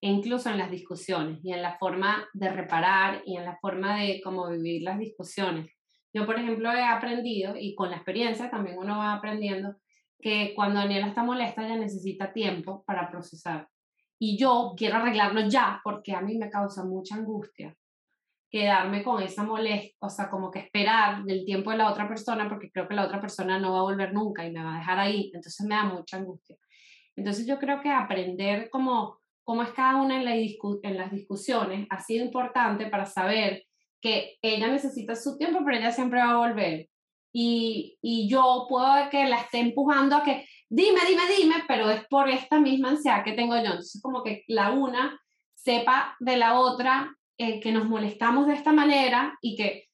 E 0.00 0.08
incluso 0.08 0.48
en 0.48 0.56
las 0.56 0.70
discusiones 0.70 1.40
y 1.44 1.52
en 1.52 1.60
la 1.60 1.76
forma 1.76 2.26
de 2.32 2.48
reparar 2.48 3.20
y 3.26 3.36
en 3.36 3.44
la 3.44 3.58
forma 3.58 4.00
de 4.00 4.22
cómo 4.24 4.48
vivir 4.48 4.84
las 4.84 4.98
discusiones. 4.98 5.70
Yo, 6.14 6.24
por 6.24 6.38
ejemplo, 6.38 6.72
he 6.72 6.82
aprendido, 6.82 7.56
y 7.58 7.74
con 7.74 7.90
la 7.90 7.96
experiencia 7.96 8.48
también 8.48 8.78
uno 8.78 8.96
va 8.96 9.12
aprendiendo, 9.12 9.76
que 10.18 10.54
cuando 10.56 10.80
Daniela 10.80 11.08
está 11.08 11.22
molesta, 11.22 11.66
ella 11.66 11.76
necesita 11.76 12.32
tiempo 12.32 12.84
para 12.86 13.10
procesar. 13.10 13.68
Y 14.18 14.38
yo 14.38 14.72
quiero 14.78 14.96
arreglarlo 14.96 15.46
ya 15.46 15.82
porque 15.84 16.14
a 16.14 16.22
mí 16.22 16.38
me 16.38 16.48
causa 16.48 16.86
mucha 16.86 17.16
angustia 17.16 17.76
quedarme 18.50 19.02
con 19.02 19.22
esa 19.22 19.42
molestia, 19.42 19.94
o 20.00 20.08
sea, 20.08 20.30
como 20.30 20.50
que 20.50 20.60
esperar 20.60 21.22
del 21.24 21.44
tiempo 21.44 21.70
de 21.70 21.76
la 21.78 21.90
otra 21.90 22.08
persona, 22.08 22.48
porque 22.48 22.70
creo 22.70 22.88
que 22.88 22.94
la 22.94 23.04
otra 23.04 23.20
persona 23.20 23.58
no 23.58 23.72
va 23.72 23.80
a 23.80 23.82
volver 23.82 24.12
nunca 24.12 24.46
y 24.46 24.52
me 24.52 24.62
va 24.62 24.74
a 24.74 24.78
dejar 24.78 24.98
ahí, 24.98 25.30
entonces 25.34 25.66
me 25.66 25.74
da 25.74 25.84
mucha 25.84 26.16
angustia. 26.16 26.56
Entonces 27.16 27.46
yo 27.46 27.58
creo 27.58 27.80
que 27.82 27.90
aprender 27.90 28.70
cómo, 28.70 29.18
cómo 29.42 29.62
es 29.62 29.70
cada 29.70 30.00
una 30.00 30.16
en, 30.16 30.24
la 30.24 30.34
en 30.34 30.96
las 30.96 31.10
discusiones 31.10 31.86
ha 31.90 32.00
sido 32.00 32.24
importante 32.24 32.86
para 32.86 33.06
saber 33.06 33.64
que 34.00 34.38
ella 34.40 34.68
necesita 34.68 35.16
su 35.16 35.36
tiempo, 35.36 35.60
pero 35.64 35.76
ella 35.76 35.90
siempre 35.90 36.20
va 36.20 36.30
a 36.30 36.36
volver. 36.36 36.88
Y, 37.32 37.98
y 38.00 38.28
yo 38.30 38.66
puedo 38.68 39.10
que 39.10 39.26
la 39.26 39.40
esté 39.40 39.58
empujando 39.58 40.16
a 40.16 40.22
que, 40.22 40.46
dime, 40.68 41.00
dime, 41.06 41.22
dime, 41.36 41.54
pero 41.66 41.90
es 41.90 42.06
por 42.06 42.28
esta 42.30 42.60
misma 42.60 42.90
ansiedad 42.90 43.24
que 43.24 43.32
tengo 43.32 43.56
yo. 43.56 43.64
Entonces 43.64 44.00
como 44.00 44.22
que 44.22 44.44
la 44.46 44.70
una 44.70 45.20
sepa 45.54 46.16
de 46.20 46.36
la 46.36 46.58
otra 46.58 47.17
eh, 47.38 47.60
que 47.60 47.72
nos 47.72 47.88
molestamos 47.88 48.46
de 48.46 48.54
esta 48.54 48.72
manera 48.72 49.38
y 49.40 49.56
que 49.56 49.88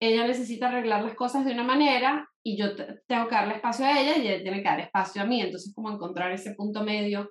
ella 0.00 0.26
necesita 0.26 0.68
arreglar 0.68 1.04
las 1.04 1.14
cosas 1.14 1.44
de 1.44 1.52
una 1.52 1.64
manera 1.64 2.28
y 2.42 2.56
yo 2.56 2.74
tengo 3.06 3.28
que 3.28 3.34
darle 3.34 3.54
espacio 3.54 3.84
a 3.84 4.00
ella 4.00 4.16
y 4.16 4.28
ella 4.28 4.42
tiene 4.42 4.58
que 4.58 4.68
dar 4.68 4.80
espacio 4.80 5.22
a 5.22 5.26
mí. 5.26 5.40
Entonces, 5.40 5.72
como 5.74 5.90
encontrar 5.90 6.32
ese 6.32 6.54
punto 6.54 6.84
medio, 6.84 7.30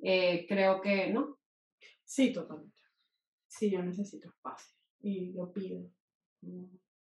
eh, 0.00 0.46
creo 0.48 0.80
que, 0.80 1.10
¿no? 1.10 1.38
Sí, 2.04 2.32
totalmente. 2.32 2.76
Sí, 3.46 3.70
yo 3.70 3.82
necesito 3.82 4.28
espacio 4.28 4.74
y 5.00 5.32
lo 5.32 5.52
pido. 5.52 5.88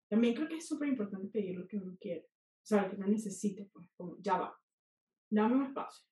También 0.09 0.35
creo 0.35 0.47
que 0.47 0.57
es 0.57 0.67
súper 0.67 0.89
importante 0.89 1.27
pedir 1.27 1.57
lo 1.57 1.67
que 1.67 1.77
uno 1.77 1.95
quiere, 1.99 2.27
o 2.27 2.65
sea, 2.65 2.83
lo 2.83 2.89
que 2.89 2.95
uno 2.97 3.07
necesite, 3.07 3.69
pues, 3.73 3.87
como, 3.95 4.17
ya 4.19 4.37
va, 4.37 4.55
dame 5.29 5.55
un 5.55 5.65
espacio. 5.65 6.05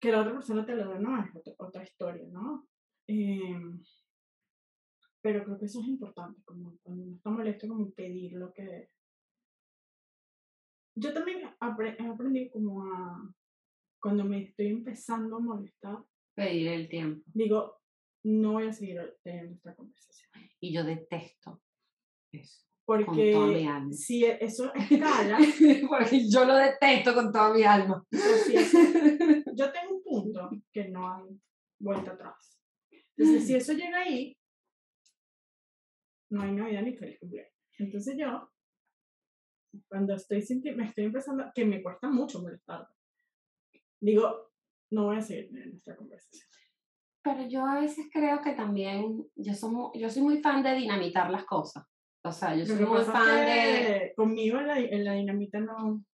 Que 0.00 0.12
la 0.12 0.20
otra 0.20 0.34
persona 0.34 0.64
te 0.64 0.76
lo 0.76 0.92
dé, 0.92 1.00
no, 1.00 1.20
es 1.22 1.34
otra, 1.34 1.54
otra 1.58 1.82
historia, 1.82 2.26
¿no? 2.30 2.68
Eh, 3.06 3.60
pero 5.24 5.42
creo 5.42 5.58
que 5.58 5.64
eso 5.64 5.80
es 5.80 5.86
importante, 5.86 6.42
como 6.44 6.76
cuando 6.82 7.02
uno 7.02 7.16
está 7.16 7.30
molesto, 7.30 7.66
como 7.66 7.90
pedir 7.92 8.34
lo 8.34 8.52
que... 8.52 8.90
Yo 10.94 11.14
también 11.14 11.40
he 11.40 12.06
aprendido 12.06 12.50
como 12.52 12.84
a, 12.84 13.34
cuando 14.02 14.22
me 14.24 14.42
estoy 14.42 14.66
empezando 14.66 15.36
a 15.36 15.40
molestar, 15.40 16.04
pedir 16.34 16.68
el 16.68 16.90
tiempo. 16.90 17.24
Digo, 17.32 17.80
no 18.22 18.52
voy 18.52 18.66
a 18.66 18.72
seguir 18.74 19.00
teniendo 19.22 19.54
esta 19.54 19.74
conversación. 19.74 20.30
Y 20.60 20.74
yo 20.74 20.84
detesto 20.84 21.62
eso. 22.30 22.66
Porque 22.84 23.34
si 23.92 24.26
e, 24.26 24.44
eso 24.44 24.74
escala. 24.74 25.38
porque 25.88 26.28
yo 26.28 26.44
lo 26.44 26.54
detesto 26.54 27.14
con 27.14 27.32
toda 27.32 27.54
mi 27.54 27.62
alma. 27.62 28.06
yo 28.12 29.72
tengo 29.72 29.94
un 29.94 30.02
punto 30.02 30.50
que 30.70 30.88
no 30.90 31.10
hay 31.10 31.40
vuelta 31.80 32.10
atrás. 32.10 32.60
Entonces, 33.16 33.46
si 33.46 33.54
eso 33.54 33.72
llega 33.72 34.00
ahí, 34.00 34.36
no 36.34 36.42
hay 36.42 36.52
Navidad 36.52 36.82
ni 36.82 36.96
feliz 36.96 37.18
cumpleaños. 37.20 37.52
Entonces 37.78 38.16
yo, 38.18 38.50
cuando 39.88 40.14
estoy 40.14 40.44
me 40.76 40.84
estoy 40.84 41.04
empezando, 41.04 41.44
que 41.54 41.64
me 41.64 41.82
cuesta 41.82 42.08
mucho 42.10 42.42
molestar, 42.42 42.88
digo, 44.00 44.50
no 44.90 45.06
voy 45.06 45.16
a 45.16 45.22
seguir 45.22 45.46
en 45.56 45.70
nuestra 45.70 45.96
conversación. 45.96 46.48
Pero 47.22 47.48
yo 47.48 47.64
a 47.64 47.80
veces 47.80 48.06
creo 48.12 48.42
que 48.42 48.52
también, 48.52 49.24
yo, 49.34 49.54
soy, 49.54 49.72
yo 49.94 50.10
soy 50.10 50.22
muy 50.22 50.42
fan 50.42 50.62
de 50.62 50.74
dinamitar 50.74 51.30
las 51.30 51.44
cosas. 51.44 51.84
O 52.22 52.32
sea, 52.32 52.54
yo 52.54 52.66
soy 52.66 52.84
muy 52.84 53.02
fan 53.02 53.46
de... 53.46 54.12
Conmigo 54.16 54.58
en 54.58 54.66
la, 54.66 54.78
en 54.78 55.04
la 55.04 55.12
dinamita 55.14 55.60
no... 55.60 56.04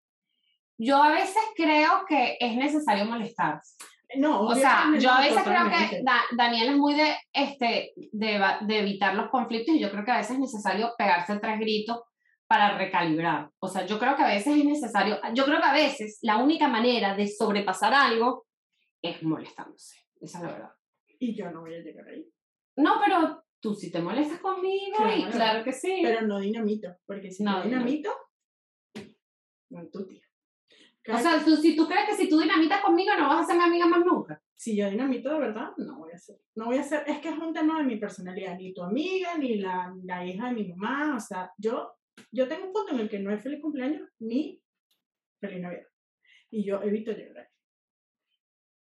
Yo 0.79 1.03
a 1.03 1.11
veces 1.11 1.43
creo 1.57 2.05
que 2.09 2.37
es 2.39 2.57
necesario 2.57 3.05
molestarse. 3.05 3.77
No, 4.17 4.43
o 4.43 4.55
sea, 4.55 4.87
yo 4.99 5.11
a 5.11 5.21
veces 5.21 5.43
creo 5.45 5.71
que 5.71 6.03
Daniel 6.37 6.71
es 6.71 6.77
muy 6.77 6.95
de, 6.95 7.17
este, 7.33 7.93
de, 8.13 8.43
de, 8.63 8.79
evitar 8.79 9.15
los 9.15 9.31
conflictos 9.31 9.75
y 9.75 9.79
yo 9.79 9.91
creo 9.91 10.05
que 10.05 10.11
a 10.11 10.19
veces 10.19 10.33
es 10.33 10.39
necesario 10.39 10.93
pegarse 10.99 11.39
tres 11.39 11.61
gritos 11.61 12.01
para 12.49 12.77
recalibrar. 12.77 13.51
O 13.61 13.69
sea, 13.69 13.87
yo 13.87 13.99
creo 13.99 14.17
que 14.17 14.23
a 14.23 14.29
veces 14.29 14.57
es 14.57 14.65
necesario, 14.65 15.21
yo 15.35 15.45
creo 15.45 15.61
que 15.61 15.69
a 15.69 15.73
veces 15.73 16.19
la 16.23 16.39
única 16.39 16.67
manera 16.67 17.15
de 17.15 17.29
sobrepasar 17.29 17.95
algo 17.95 18.47
es 19.01 19.23
molestándose. 19.23 19.97
Esa 20.21 20.39
es 20.39 20.45
la 20.45 20.53
verdad. 20.53 20.71
Y 21.21 21.37
yo 21.37 21.51
no 21.51 21.61
voy 21.61 21.75
a 21.75 21.81
llegar 21.81 22.09
ahí. 22.09 22.27
No, 22.77 23.01
pero 23.05 23.45
tú 23.61 23.75
sí 23.75 23.93
te 23.93 24.01
molestas 24.01 24.41
conmigo 24.41 24.99
y 25.17 25.25
claro 25.27 25.63
que 25.63 25.73
sí. 25.73 26.01
Pero 26.03 26.23
no 26.23 26.41
dinamito, 26.41 26.89
porque 27.07 27.31
si 27.31 27.45
no, 27.45 27.63
dinamito, 27.63 28.11
no, 29.71 29.87
tú, 29.89 30.09
O 31.09 31.19
sea, 31.19 31.43
tú, 31.43 31.57
si 31.57 31.75
tú 31.75 31.87
crees 31.87 32.09
que 32.09 32.17
si 32.17 32.29
tú 32.29 32.39
dinamitas 32.39 32.83
conmigo 32.83 33.13
no 33.19 33.29
vas 33.29 33.43
a 33.43 33.47
ser 33.47 33.57
mi 33.57 33.65
amiga 33.65 33.87
más 33.87 34.05
nunca. 34.05 34.41
Si 34.55 34.77
yo 34.77 34.91
dinamito 34.91 35.33
de 35.33 35.39
verdad, 35.39 35.71
no 35.79 35.99
voy 35.99 36.13
a 36.13 36.19
ser. 36.19 36.37
No 36.55 36.67
voy 36.67 36.77
a 36.77 36.83
ser, 36.83 37.05
es 37.07 37.19
que 37.21 37.31
es 37.31 37.39
un 37.39 37.55
tema 37.55 37.79
de 37.79 37.85
mi 37.85 37.97
personalidad, 37.97 38.59
ni 38.59 38.75
tu 38.75 38.83
amiga, 38.83 39.39
ni 39.39 39.57
la, 39.57 39.95
la 40.05 40.27
hija 40.27 40.49
de 40.49 40.55
mi 40.55 40.69
mamá. 40.69 41.17
O 41.17 41.21
sea, 41.21 41.51
yo, 41.57 41.93
yo 42.31 42.47
tengo 42.47 42.67
un 42.67 42.73
punto 42.73 42.93
en 42.93 43.01
el 43.01 43.09
que 43.09 43.19
no 43.19 43.33
es 43.33 43.43
feliz 43.43 43.61
cumpleaños 43.63 44.07
ni 44.19 44.63
feliz 45.41 45.61
Navidad. 45.63 45.87
Y 46.51 46.65
yo 46.65 46.83
evito 46.83 47.13
llegar 47.13 47.39
ahí. 47.39 47.47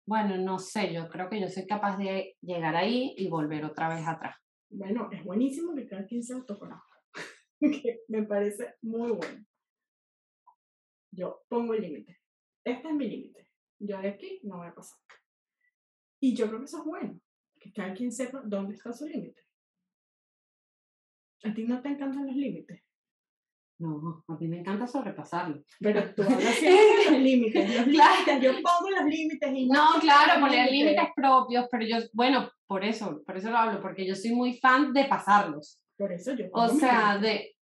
Bueno, 0.06 0.36
no 0.38 0.58
sé, 0.58 0.92
yo 0.92 1.08
creo 1.08 1.28
que 1.30 1.40
yo 1.40 1.48
soy 1.48 1.66
capaz 1.66 1.96
de 1.96 2.36
llegar 2.40 2.74
ahí 2.74 3.14
y 3.16 3.28
volver 3.28 3.64
otra 3.64 3.88
vez 3.88 4.04
atrás. 4.06 4.36
Bueno, 4.68 5.08
es 5.12 5.22
buenísimo 5.24 5.74
que 5.74 5.86
cada 5.86 6.04
quien 6.04 6.24
se 6.24 6.34
autoconozca. 6.34 6.98
que 7.60 8.00
me 8.08 8.24
parece 8.24 8.74
muy 8.82 9.12
bueno. 9.12 9.44
Yo 11.12 11.42
pongo 11.48 11.74
el 11.74 11.82
límite. 11.82 12.20
Este 12.64 12.88
es 12.88 12.94
mi 12.94 13.08
límite. 13.08 13.48
Yo 13.78 14.00
de 14.00 14.08
aquí 14.08 14.40
no 14.44 14.58
voy 14.58 14.68
a 14.68 14.74
pasar. 14.74 14.98
Y 16.20 16.34
yo 16.34 16.46
creo 16.48 16.58
que 16.58 16.66
eso 16.66 16.78
es 16.78 16.84
bueno. 16.84 17.20
Que 17.58 17.72
cada 17.72 17.94
quien 17.94 18.12
sepa 18.12 18.42
dónde 18.44 18.74
está 18.74 18.92
su 18.92 19.06
límite. 19.06 19.42
¿A 21.44 21.54
ti 21.54 21.64
no 21.64 21.80
te 21.80 21.88
encantan 21.88 22.26
los 22.26 22.36
límites? 22.36 22.82
No, 23.78 24.22
a 24.28 24.34
mí 24.34 24.46
me 24.46 24.58
encanta 24.58 24.86
sobrepasarlo. 24.86 25.64
Pero 25.80 26.14
tú 26.14 26.22
hablas 26.28 26.54
siempre 26.54 27.04
de 27.04 27.10
los 27.12 27.20
límites. 27.20 27.76
Los 27.76 27.86
límites, 27.86 28.40
yo 28.42 28.52
pongo 28.52 28.90
los 28.90 29.04
límites 29.06 29.52
y 29.54 29.66
no. 29.66 29.98
claro, 30.00 30.40
poner 30.40 30.70
límites 30.70 31.08
propios, 31.16 31.66
pero 31.70 31.86
yo, 31.86 31.96
bueno, 32.12 32.50
por 32.66 32.84
eso, 32.84 33.22
por 33.24 33.38
eso 33.38 33.50
lo 33.50 33.56
hablo, 33.56 33.80
porque 33.80 34.06
yo 34.06 34.14
soy 34.14 34.32
muy 34.32 34.58
fan 34.58 34.92
de 34.92 35.06
pasarlos. 35.06 35.80
Por 35.96 36.12
eso 36.12 36.34
yo. 36.34 36.46
O 36.52 36.68
sea, 36.68 37.16
de. 37.18 37.56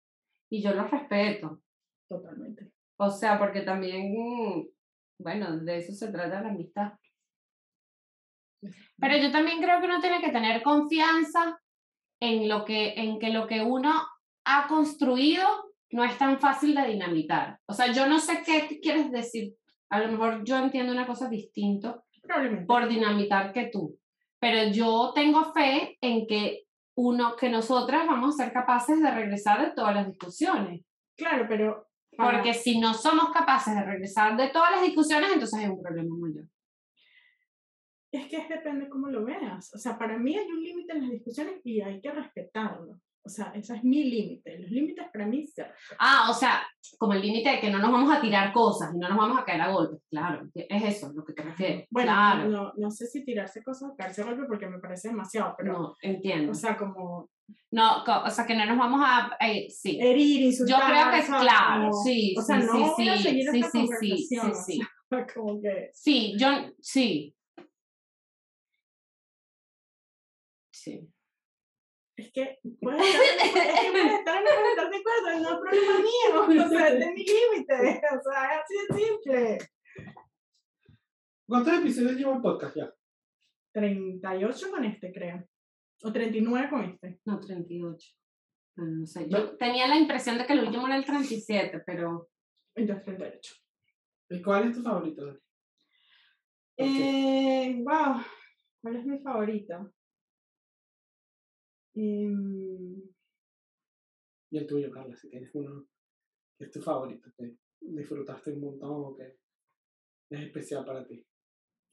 Y 0.50 0.62
yo 0.62 0.72
los 0.72 0.88
respeto. 0.88 1.60
Totalmente. 2.08 2.73
O 2.96 3.10
sea, 3.10 3.38
porque 3.38 3.62
también, 3.62 4.14
bueno, 5.18 5.58
de 5.58 5.78
eso 5.78 5.92
se 5.92 6.12
trata 6.12 6.42
la 6.42 6.50
amistad. 6.50 6.92
Pero 8.98 9.16
yo 9.18 9.30
también 9.30 9.60
creo 9.60 9.80
que 9.80 9.86
uno 9.86 10.00
tiene 10.00 10.20
que 10.20 10.30
tener 10.30 10.62
confianza 10.62 11.60
en, 12.20 12.48
lo 12.48 12.64
que, 12.64 12.94
en 12.94 13.18
que 13.18 13.30
lo 13.30 13.46
que 13.46 13.62
uno 13.62 13.92
ha 14.44 14.66
construido 14.68 15.46
no 15.90 16.04
es 16.04 16.16
tan 16.18 16.40
fácil 16.40 16.74
de 16.74 16.86
dinamitar. 16.86 17.58
O 17.66 17.72
sea, 17.72 17.92
yo 17.92 18.06
no 18.06 18.18
sé 18.18 18.42
qué 18.44 18.80
quieres 18.80 19.10
decir. 19.10 19.54
A 19.90 20.00
lo 20.00 20.10
mejor 20.10 20.44
yo 20.44 20.58
entiendo 20.58 20.92
una 20.92 21.06
cosa 21.06 21.28
distinta 21.28 22.02
por 22.66 22.88
dinamitar 22.88 23.52
que 23.52 23.66
tú. 23.66 23.98
Pero 24.40 24.70
yo 24.72 25.12
tengo 25.14 25.52
fe 25.52 25.96
en 26.00 26.26
que 26.26 26.64
uno, 26.96 27.36
que 27.36 27.48
nosotras 27.48 28.06
vamos 28.06 28.34
a 28.34 28.44
ser 28.44 28.52
capaces 28.52 29.00
de 29.00 29.10
regresar 29.10 29.60
de 29.60 29.74
todas 29.74 29.94
las 29.94 30.06
discusiones. 30.06 30.82
Claro, 31.16 31.46
pero 31.48 31.86
porque 32.16 32.54
si 32.54 32.78
no 32.78 32.94
somos 32.94 33.30
capaces 33.30 33.74
de 33.74 33.82
regresar 33.82 34.36
de 34.36 34.48
todas 34.48 34.72
las 34.72 34.82
discusiones, 34.82 35.30
entonces 35.32 35.60
hay 35.60 35.66
un 35.66 35.82
problema 35.82 36.16
mayor. 36.16 36.44
Es 38.12 38.28
que 38.28 38.46
depende 38.48 38.88
cómo 38.88 39.08
lo 39.08 39.24
veas. 39.24 39.74
O 39.74 39.78
sea, 39.78 39.98
para 39.98 40.16
mí 40.18 40.36
hay 40.36 40.46
un 40.46 40.62
límite 40.62 40.92
en 40.92 41.02
las 41.02 41.10
discusiones 41.10 41.60
y 41.64 41.80
hay 41.80 42.00
que 42.00 42.12
respetarlo. 42.12 43.00
O 43.26 43.28
sea, 43.28 43.52
ese 43.54 43.76
es 43.76 43.82
mi 43.82 44.04
límite. 44.04 44.58
Los 44.58 44.70
límites 44.70 45.06
para 45.10 45.26
mí 45.26 45.46
se 45.46 45.64
Ah, 45.98 46.28
o 46.30 46.34
sea, 46.34 46.62
como 46.98 47.14
el 47.14 47.22
límite 47.22 47.50
de 47.50 47.60
que 47.60 47.70
no 47.70 47.78
nos 47.78 47.90
vamos 47.90 48.14
a 48.14 48.20
tirar 48.20 48.52
cosas 48.52 48.94
y 48.94 48.98
no 48.98 49.08
nos 49.08 49.16
vamos 49.16 49.38
a 49.38 49.44
caer 49.46 49.62
a 49.62 49.72
golpes. 49.72 50.00
Claro, 50.10 50.46
es 50.54 50.84
eso 50.84 51.10
lo 51.14 51.24
que 51.24 51.32
te 51.32 51.42
refieres. 51.42 51.88
Bueno, 51.90 52.12
claro. 52.12 52.48
no, 52.50 52.72
no 52.76 52.90
sé 52.90 53.06
si 53.06 53.24
tirarse 53.24 53.64
cosas 53.64 53.90
o 53.90 53.96
caerse 53.96 54.20
a 54.20 54.26
golpes 54.26 54.44
porque 54.46 54.68
me 54.68 54.78
parece 54.78 55.08
demasiado, 55.08 55.54
pero. 55.56 55.72
No, 55.72 55.96
entiendo. 56.02 56.52
O 56.52 56.54
sea, 56.54 56.76
como 56.76 57.30
no, 57.70 58.04
o 58.04 58.30
sea, 58.30 58.46
que 58.46 58.54
no 58.54 58.64
nos 58.66 58.78
vamos 58.78 59.00
a 59.04 59.36
eh, 59.40 59.68
sí. 59.68 59.98
herir, 60.00 60.42
insultar. 60.42 60.80
Yo 60.80 60.86
creo 60.86 61.10
que 61.10 61.18
es 61.18 61.26
claro, 61.26 61.90
sí, 62.04 62.34
o 62.38 62.42
sea, 62.42 62.60
sí, 62.60 62.66
no 62.66 62.94
sí, 62.96 63.08
sí, 63.18 63.42
sí, 63.50 63.62
sí, 63.62 63.88
sí, 64.00 64.16
sí, 64.16 64.38
sí, 64.66 64.80
como 65.34 65.60
que... 65.60 65.90
sí, 65.92 66.34
yo, 66.38 66.48
sí. 66.80 67.34
Sí. 70.72 71.08
Es 72.16 72.30
que 72.32 72.58
puedes 72.80 73.02
estar, 73.02 73.22
es 73.44 73.80
que 73.80 73.90
puedes 73.90 74.12
estar 74.12 74.36
en 74.36 74.46
estar 74.46 74.90
de 74.90 74.96
acuerdo, 74.96 75.40
no 75.42 75.54
es 75.54 75.60
problema 75.60 75.98
mío, 75.98 76.64
o 76.66 76.68
sea, 76.68 76.88
es 76.88 77.12
mi 77.12 77.24
límite, 77.24 77.74
o 77.74 78.22
sea, 78.22 78.54
es 78.54 78.60
así 78.62 78.74
de 78.88 79.04
simple. 79.04 79.58
¿Cuántos 81.48 81.74
episodios 81.74 82.16
lleva 82.16 82.36
el 82.36 82.40
podcast 82.40 82.76
ya? 82.76 82.94
38 83.72 84.70
con 84.70 84.84
este, 84.84 85.12
creo. 85.12 85.44
¿O 86.04 86.12
39 86.12 86.68
con 86.68 86.84
este? 86.84 87.20
No, 87.24 87.40
38. 87.40 88.08
no 88.76 89.06
sé. 89.06 89.26
Yo 89.26 89.56
tenía 89.56 89.88
la 89.88 89.96
impresión 89.96 90.36
de 90.36 90.44
que 90.44 90.52
el 90.52 90.64
último 90.66 90.86
era 90.86 90.96
el 90.96 91.04
37, 91.06 91.82
pero. 91.86 92.28
Entonces 92.74 93.04
38. 93.04 93.54
¿Y 94.28 94.42
cuál 94.42 94.68
es 94.68 94.76
tu 94.76 94.82
favorito? 94.82 95.40
Eh, 96.76 97.82
wow. 97.82 98.20
¿Cuál 98.82 98.96
es 98.96 99.06
mi 99.06 99.18
favorito? 99.20 99.94
Em, 101.94 103.00
Y 104.50 104.58
el 104.58 104.66
tuyo, 104.66 104.90
Carla, 104.90 105.16
si 105.16 105.30
tienes 105.30 105.54
uno 105.54 105.86
que 106.58 106.66
es 106.66 106.70
tu 106.70 106.82
favorito, 106.82 107.30
que 107.38 107.56
disfrutaste 107.80 108.52
un 108.52 108.60
montón 108.60 108.90
o 108.90 109.16
que 109.16 109.38
es 110.30 110.40
especial 110.40 110.84
para 110.84 111.06
ti. 111.06 111.26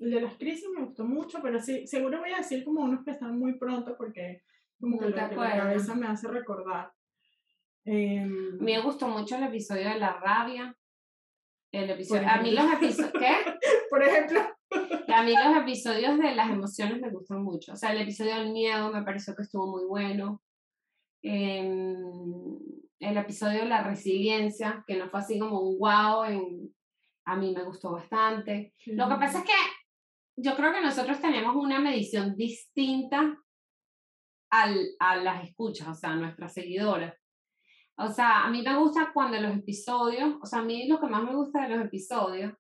El 0.02 0.10
de 0.12 0.22
las 0.22 0.36
crisis 0.36 0.68
me 0.76 0.84
gustó 0.84 1.06
mucho, 1.06 1.40
pero 1.42 1.60
sí, 1.60 1.86
seguro 1.86 2.20
voy 2.20 2.32
a 2.32 2.38
decir 2.38 2.64
como 2.66 2.82
unos 2.82 3.06
que 3.06 3.12
están 3.12 3.38
muy 3.38 3.58
pronto 3.58 3.96
porque 3.98 4.42
como 4.80 4.98
que 4.98 5.06
No 5.06 5.12
la, 5.12 5.30
que 5.30 5.36
la 5.36 5.44
acuerdas. 5.46 5.64
cabeza 5.64 5.96
me 5.96 6.08
hace 6.08 6.28
recordar. 6.28 6.92
Em, 7.86 8.58
mí 8.58 8.74
me 8.74 8.82
gustó 8.82 9.08
mucho 9.08 9.36
el 9.36 9.44
episodio 9.44 9.90
de 9.90 10.00
la 10.00 10.14
rabia. 10.14 10.76
El 11.72 11.90
episodio, 11.92 12.28
a 12.28 12.42
mí 12.42 12.52
los 12.52 12.74
episodios, 12.74 13.12
¿qué? 13.14 13.36
por 13.90 14.04
ejemplo, 14.04 14.42
A 15.08 15.24
mí 15.24 15.34
los 15.34 15.58
episodios 15.58 16.18
de 16.18 16.36
las 16.36 16.50
emociones 16.50 17.00
me 17.00 17.12
gustan 17.12 17.44
mucho. 17.44 17.74
O 17.74 17.76
sea, 17.76 17.92
el 17.92 18.02
episodio 18.02 18.36
del 18.38 18.52
miedo 18.52 18.92
me 18.92 19.04
pareció 19.04 19.36
que 19.36 19.44
estuvo 19.44 19.68
muy 19.68 19.86
bueno. 19.86 20.42
Em, 21.22 21.96
el 23.00 23.18
episodio 23.18 23.60
de 23.60 23.66
la 23.70 23.84
resiliencia, 23.84 24.84
que 24.88 24.98
no 24.98 25.10
fue 25.10 25.20
así 25.20 25.38
como 25.38 25.60
un 25.62 25.78
wow, 25.78 26.24
en, 26.26 26.74
a 27.26 27.36
mí 27.36 27.54
me 27.54 27.64
gustó 27.64 27.92
bastante. 27.92 28.74
Lo 28.88 29.08
que 29.08 29.16
pasa 29.16 29.40
es 29.40 29.46
que 29.46 29.52
yo 30.42 30.56
creo 30.56 30.74
que 30.74 30.82
nosotros 30.82 31.20
tenemos 31.20 31.56
una 31.56 31.80
medición 31.80 32.36
distinta 32.36 33.38
al, 34.52 34.76
a 35.00 35.16
las 35.18 35.44
escuchas, 35.46 35.88
o 35.88 35.94
sea, 35.94 36.12
a 36.12 36.16
nuestras 36.16 36.54
seguidoras. 36.54 37.16
O 37.98 38.08
sea, 38.08 38.44
a 38.46 38.50
mí 38.50 38.62
me 38.62 38.76
gusta 38.78 39.12
cuando 39.14 39.40
los 39.40 39.56
episodios, 39.56 40.36
o 40.42 40.46
sea, 40.46 40.60
a 40.60 40.64
mí 40.64 40.88
lo 40.88 41.00
que 41.00 41.08
más 41.08 41.24
me 41.24 41.36
gusta 41.36 41.62
de 41.62 41.76
los 41.76 41.86
episodios 41.86 42.54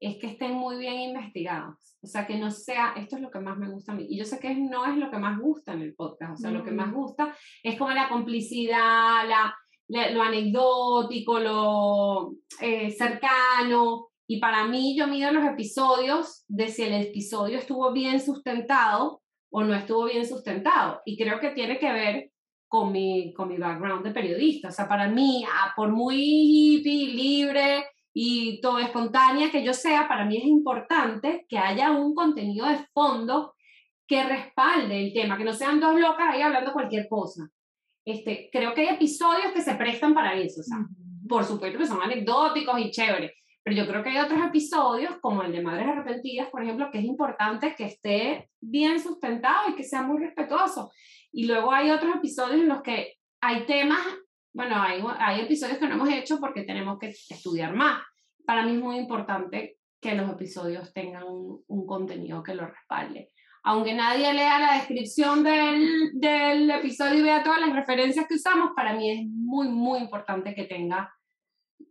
es 0.00 0.16
que 0.18 0.28
estén 0.28 0.54
muy 0.54 0.78
bien 0.78 0.94
investigados. 1.00 1.96
O 2.00 2.06
sea, 2.06 2.26
que 2.26 2.38
no 2.38 2.50
sea, 2.50 2.92
esto 2.96 3.16
es 3.16 3.22
lo 3.22 3.30
que 3.30 3.40
más 3.40 3.58
me 3.58 3.68
gusta 3.68 3.92
a 3.92 3.94
mí. 3.96 4.06
Y 4.08 4.16
yo 4.18 4.24
sé 4.24 4.38
que 4.38 4.54
no 4.54 4.86
es 4.86 4.96
lo 4.96 5.10
que 5.10 5.18
más 5.18 5.38
gusta 5.38 5.72
en 5.72 5.82
el 5.82 5.94
podcast. 5.94 6.34
O 6.34 6.36
sea, 6.36 6.50
lo 6.52 6.64
que 6.64 6.70
más 6.70 6.88
Mm. 6.88 6.94
gusta 6.94 7.34
es 7.62 7.76
como 7.76 7.90
la 7.90 8.08
complicidad, 8.08 9.28
la, 9.28 9.54
la- 9.88 10.10
lo 10.12 10.22
anecdótico, 10.22 11.40
lo 11.40 12.34
eh, 12.60 12.90
cercano. 12.92 14.07
Y 14.30 14.40
para 14.40 14.66
mí 14.66 14.94
yo 14.94 15.06
mido 15.06 15.32
los 15.32 15.44
episodios 15.44 16.44
de 16.48 16.68
si 16.68 16.82
el 16.82 16.92
episodio 16.92 17.56
estuvo 17.56 17.90
bien 17.92 18.20
sustentado 18.20 19.22
o 19.50 19.64
no 19.64 19.74
estuvo 19.74 20.04
bien 20.04 20.26
sustentado. 20.26 21.00
Y 21.06 21.16
creo 21.16 21.40
que 21.40 21.52
tiene 21.52 21.78
que 21.78 21.90
ver 21.90 22.30
con 22.68 22.92
mi, 22.92 23.32
con 23.32 23.48
mi 23.48 23.56
background 23.56 24.04
de 24.04 24.10
periodista. 24.12 24.68
O 24.68 24.70
sea, 24.70 24.86
para 24.86 25.08
mí, 25.08 25.46
ah, 25.50 25.72
por 25.74 25.88
muy 25.88 26.16
hippie, 26.16 27.14
libre 27.14 27.86
y 28.12 28.60
todo 28.60 28.78
espontánea 28.78 29.50
que 29.50 29.64
yo 29.64 29.72
sea, 29.72 30.06
para 30.06 30.26
mí 30.26 30.36
es 30.36 30.44
importante 30.44 31.46
que 31.48 31.56
haya 31.56 31.90
un 31.92 32.14
contenido 32.14 32.66
de 32.66 32.84
fondo 32.92 33.54
que 34.06 34.24
respalde 34.24 35.06
el 35.06 35.14
tema, 35.14 35.38
que 35.38 35.44
no 35.44 35.54
sean 35.54 35.80
dos 35.80 35.98
locas 35.98 36.26
ahí 36.28 36.42
hablando 36.42 36.74
cualquier 36.74 37.08
cosa. 37.08 37.48
Este, 38.04 38.50
creo 38.52 38.74
que 38.74 38.82
hay 38.82 38.94
episodios 38.94 39.52
que 39.54 39.62
se 39.62 39.74
prestan 39.74 40.12
para 40.12 40.34
eso, 40.34 40.60
o 40.60 40.64
sea, 40.64 40.78
por 41.28 41.44
supuesto 41.44 41.78
que 41.78 41.86
son 41.86 42.02
anecdóticos 42.02 42.80
y 42.80 42.90
chéveres, 42.90 43.32
pero 43.62 43.76
yo 43.76 43.86
creo 43.86 44.02
que 44.02 44.10
hay 44.10 44.18
otros 44.18 44.40
episodios, 44.46 45.18
como 45.20 45.42
el 45.42 45.52
de 45.52 45.62
Madres 45.62 45.88
Arrepentidas, 45.88 46.48
por 46.48 46.62
ejemplo, 46.62 46.90
que 46.90 46.98
es 46.98 47.04
importante 47.04 47.74
que 47.76 47.84
esté 47.84 48.50
bien 48.60 49.00
sustentado 49.00 49.70
y 49.70 49.74
que 49.74 49.84
sea 49.84 50.02
muy 50.02 50.18
respetuoso. 50.18 50.90
Y 51.32 51.46
luego 51.46 51.72
hay 51.72 51.90
otros 51.90 52.16
episodios 52.16 52.60
en 52.60 52.68
los 52.68 52.82
que 52.82 53.14
hay 53.40 53.66
temas, 53.66 54.00
bueno, 54.52 54.80
hay, 54.80 55.02
hay 55.18 55.42
episodios 55.42 55.78
que 55.78 55.86
no 55.86 55.94
hemos 55.94 56.08
hecho 56.10 56.40
porque 56.40 56.62
tenemos 56.62 56.98
que 56.98 57.08
estudiar 57.08 57.74
más. 57.74 58.02
Para 58.46 58.64
mí 58.64 58.72
es 58.72 58.80
muy 58.80 58.96
importante 58.96 59.76
que 60.00 60.14
los 60.14 60.30
episodios 60.30 60.92
tengan 60.92 61.24
un, 61.24 61.62
un 61.66 61.86
contenido 61.86 62.42
que 62.42 62.54
lo 62.54 62.66
respalde. 62.66 63.30
Aunque 63.64 63.92
nadie 63.92 64.32
lea 64.32 64.58
la 64.58 64.74
descripción 64.74 65.42
del, 65.42 66.12
del 66.14 66.70
episodio 66.70 67.18
y 67.18 67.22
vea 67.22 67.42
todas 67.42 67.60
las 67.60 67.74
referencias 67.74 68.26
que 68.26 68.36
usamos, 68.36 68.70
para 68.74 68.94
mí 68.94 69.10
es 69.10 69.26
muy, 69.28 69.68
muy 69.68 69.98
importante 69.98 70.54
que 70.54 70.64
tenga 70.64 71.12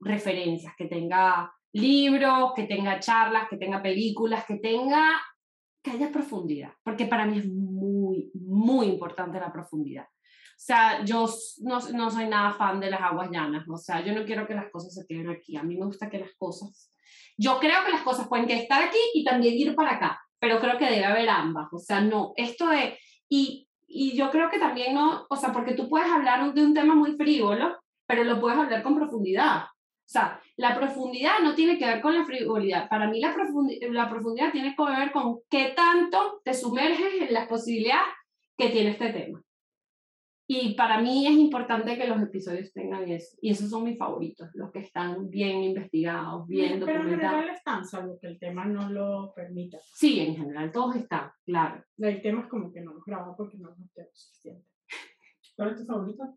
referencias, 0.01 0.73
que 0.77 0.85
tenga 0.85 1.51
libros, 1.77 2.53
que 2.55 2.63
tenga 2.63 2.99
charlas, 2.99 3.47
que 3.49 3.57
tenga 3.57 3.81
películas, 3.81 4.45
que 4.45 4.55
tenga, 4.55 5.21
que 5.83 5.91
haya 5.91 6.11
profundidad, 6.11 6.73
porque 6.83 7.05
para 7.05 7.25
mí 7.25 7.39
es 7.39 7.47
muy, 7.47 8.31
muy 8.33 8.87
importante 8.87 9.39
la 9.39 9.51
profundidad. 9.51 10.05
O 10.05 10.59
sea, 10.59 11.05
yo 11.05 11.27
no, 11.61 11.79
no 11.93 12.09
soy 12.09 12.27
nada 12.27 12.51
fan 12.51 12.79
de 12.79 12.89
las 12.89 13.01
aguas 13.01 13.29
llanas, 13.31 13.67
o 13.69 13.77
sea, 13.77 14.03
yo 14.03 14.13
no 14.13 14.25
quiero 14.25 14.47
que 14.47 14.55
las 14.55 14.71
cosas 14.71 14.93
se 14.93 15.05
queden 15.05 15.29
aquí, 15.29 15.55
a 15.55 15.63
mí 15.63 15.77
me 15.77 15.85
gusta 15.85 16.09
que 16.09 16.19
las 16.19 16.33
cosas, 16.37 16.91
yo 17.37 17.59
creo 17.59 17.85
que 17.85 17.91
las 17.91 18.01
cosas 18.01 18.27
pueden 18.27 18.49
estar 18.49 18.83
aquí 18.83 18.97
y 19.13 19.23
también 19.23 19.53
ir 19.53 19.75
para 19.75 19.95
acá, 19.95 20.19
pero 20.39 20.59
creo 20.59 20.77
que 20.77 20.89
debe 20.89 21.05
haber 21.05 21.29
ambas, 21.29 21.67
o 21.71 21.77
sea, 21.77 22.01
no, 22.01 22.33
esto 22.35 22.67
de, 22.69 22.97
y, 23.29 23.67
y 23.87 24.17
yo 24.17 24.31
creo 24.31 24.49
que 24.49 24.59
también 24.59 24.95
no, 24.95 25.25
o 25.29 25.35
sea, 25.35 25.53
porque 25.53 25.73
tú 25.73 25.87
puedes 25.87 26.09
hablar 26.09 26.53
de 26.53 26.63
un 26.63 26.73
tema 26.73 26.95
muy 26.95 27.15
frívolo, 27.15 27.77
pero 28.07 28.23
lo 28.23 28.39
puedes 28.39 28.57
hablar 28.57 28.83
con 28.83 28.95
profundidad. 28.95 29.63
O 29.63 30.09
sea, 30.09 30.41
la 30.57 30.75
profundidad 30.75 31.39
no 31.43 31.53
tiene 31.55 31.77
que 31.77 31.85
ver 31.85 32.01
con 32.01 32.15
la 32.15 32.25
frivolidad. 32.25 32.89
Para 32.89 33.07
mí 33.09 33.19
la, 33.19 33.33
profundi- 33.35 33.79
la 33.91 34.09
profundidad 34.09 34.51
tiene 34.51 34.75
que 34.75 34.83
ver 34.83 35.11
con 35.11 35.39
qué 35.49 35.73
tanto 35.75 36.41
te 36.43 36.53
sumerges 36.53 37.21
en 37.21 37.33
las 37.33 37.47
posibilidades 37.47 38.07
que 38.57 38.69
tiene 38.69 38.89
este 38.91 39.13
tema. 39.13 39.43
Y 40.49 40.75
para 40.75 41.01
mí 41.01 41.27
es 41.27 41.33
importante 41.33 41.97
que 41.97 42.07
los 42.07 42.21
episodios 42.21 42.71
tengan 42.71 43.07
eso. 43.11 43.35
Y 43.41 43.51
esos 43.51 43.69
son 43.69 43.83
mis 43.83 43.97
favoritos, 43.97 44.49
los 44.53 44.71
que 44.71 44.79
están 44.79 45.29
bien 45.29 45.61
investigados, 45.61 46.47
bien 46.47 46.63
Pero 46.63 46.73
en 46.73 46.79
documentados. 46.79 47.19
general 47.35 47.49
están, 47.55 47.85
salvo 47.85 48.17
que 48.19 48.27
el 48.27 48.39
tema 48.39 48.63
no 48.65 48.89
lo 48.89 49.33
permita. 49.35 49.77
Sí, 49.93 50.21
en 50.21 50.37
general 50.37 50.71
todos 50.71 50.95
están, 50.95 51.31
claro. 51.45 51.83
Hay 52.01 52.21
temas 52.21 52.47
como 52.47 52.71
que 52.71 52.79
no 52.81 52.93
los 52.93 53.03
grabamos 53.03 53.35
porque 53.37 53.57
no 53.57 53.75
nos 53.75 53.91
tenemos 53.93 54.17
suficiente. 54.17 54.65
¿Cuál 55.55 55.71
es 55.71 55.77
tu 55.79 55.85
favorita? 55.85 56.33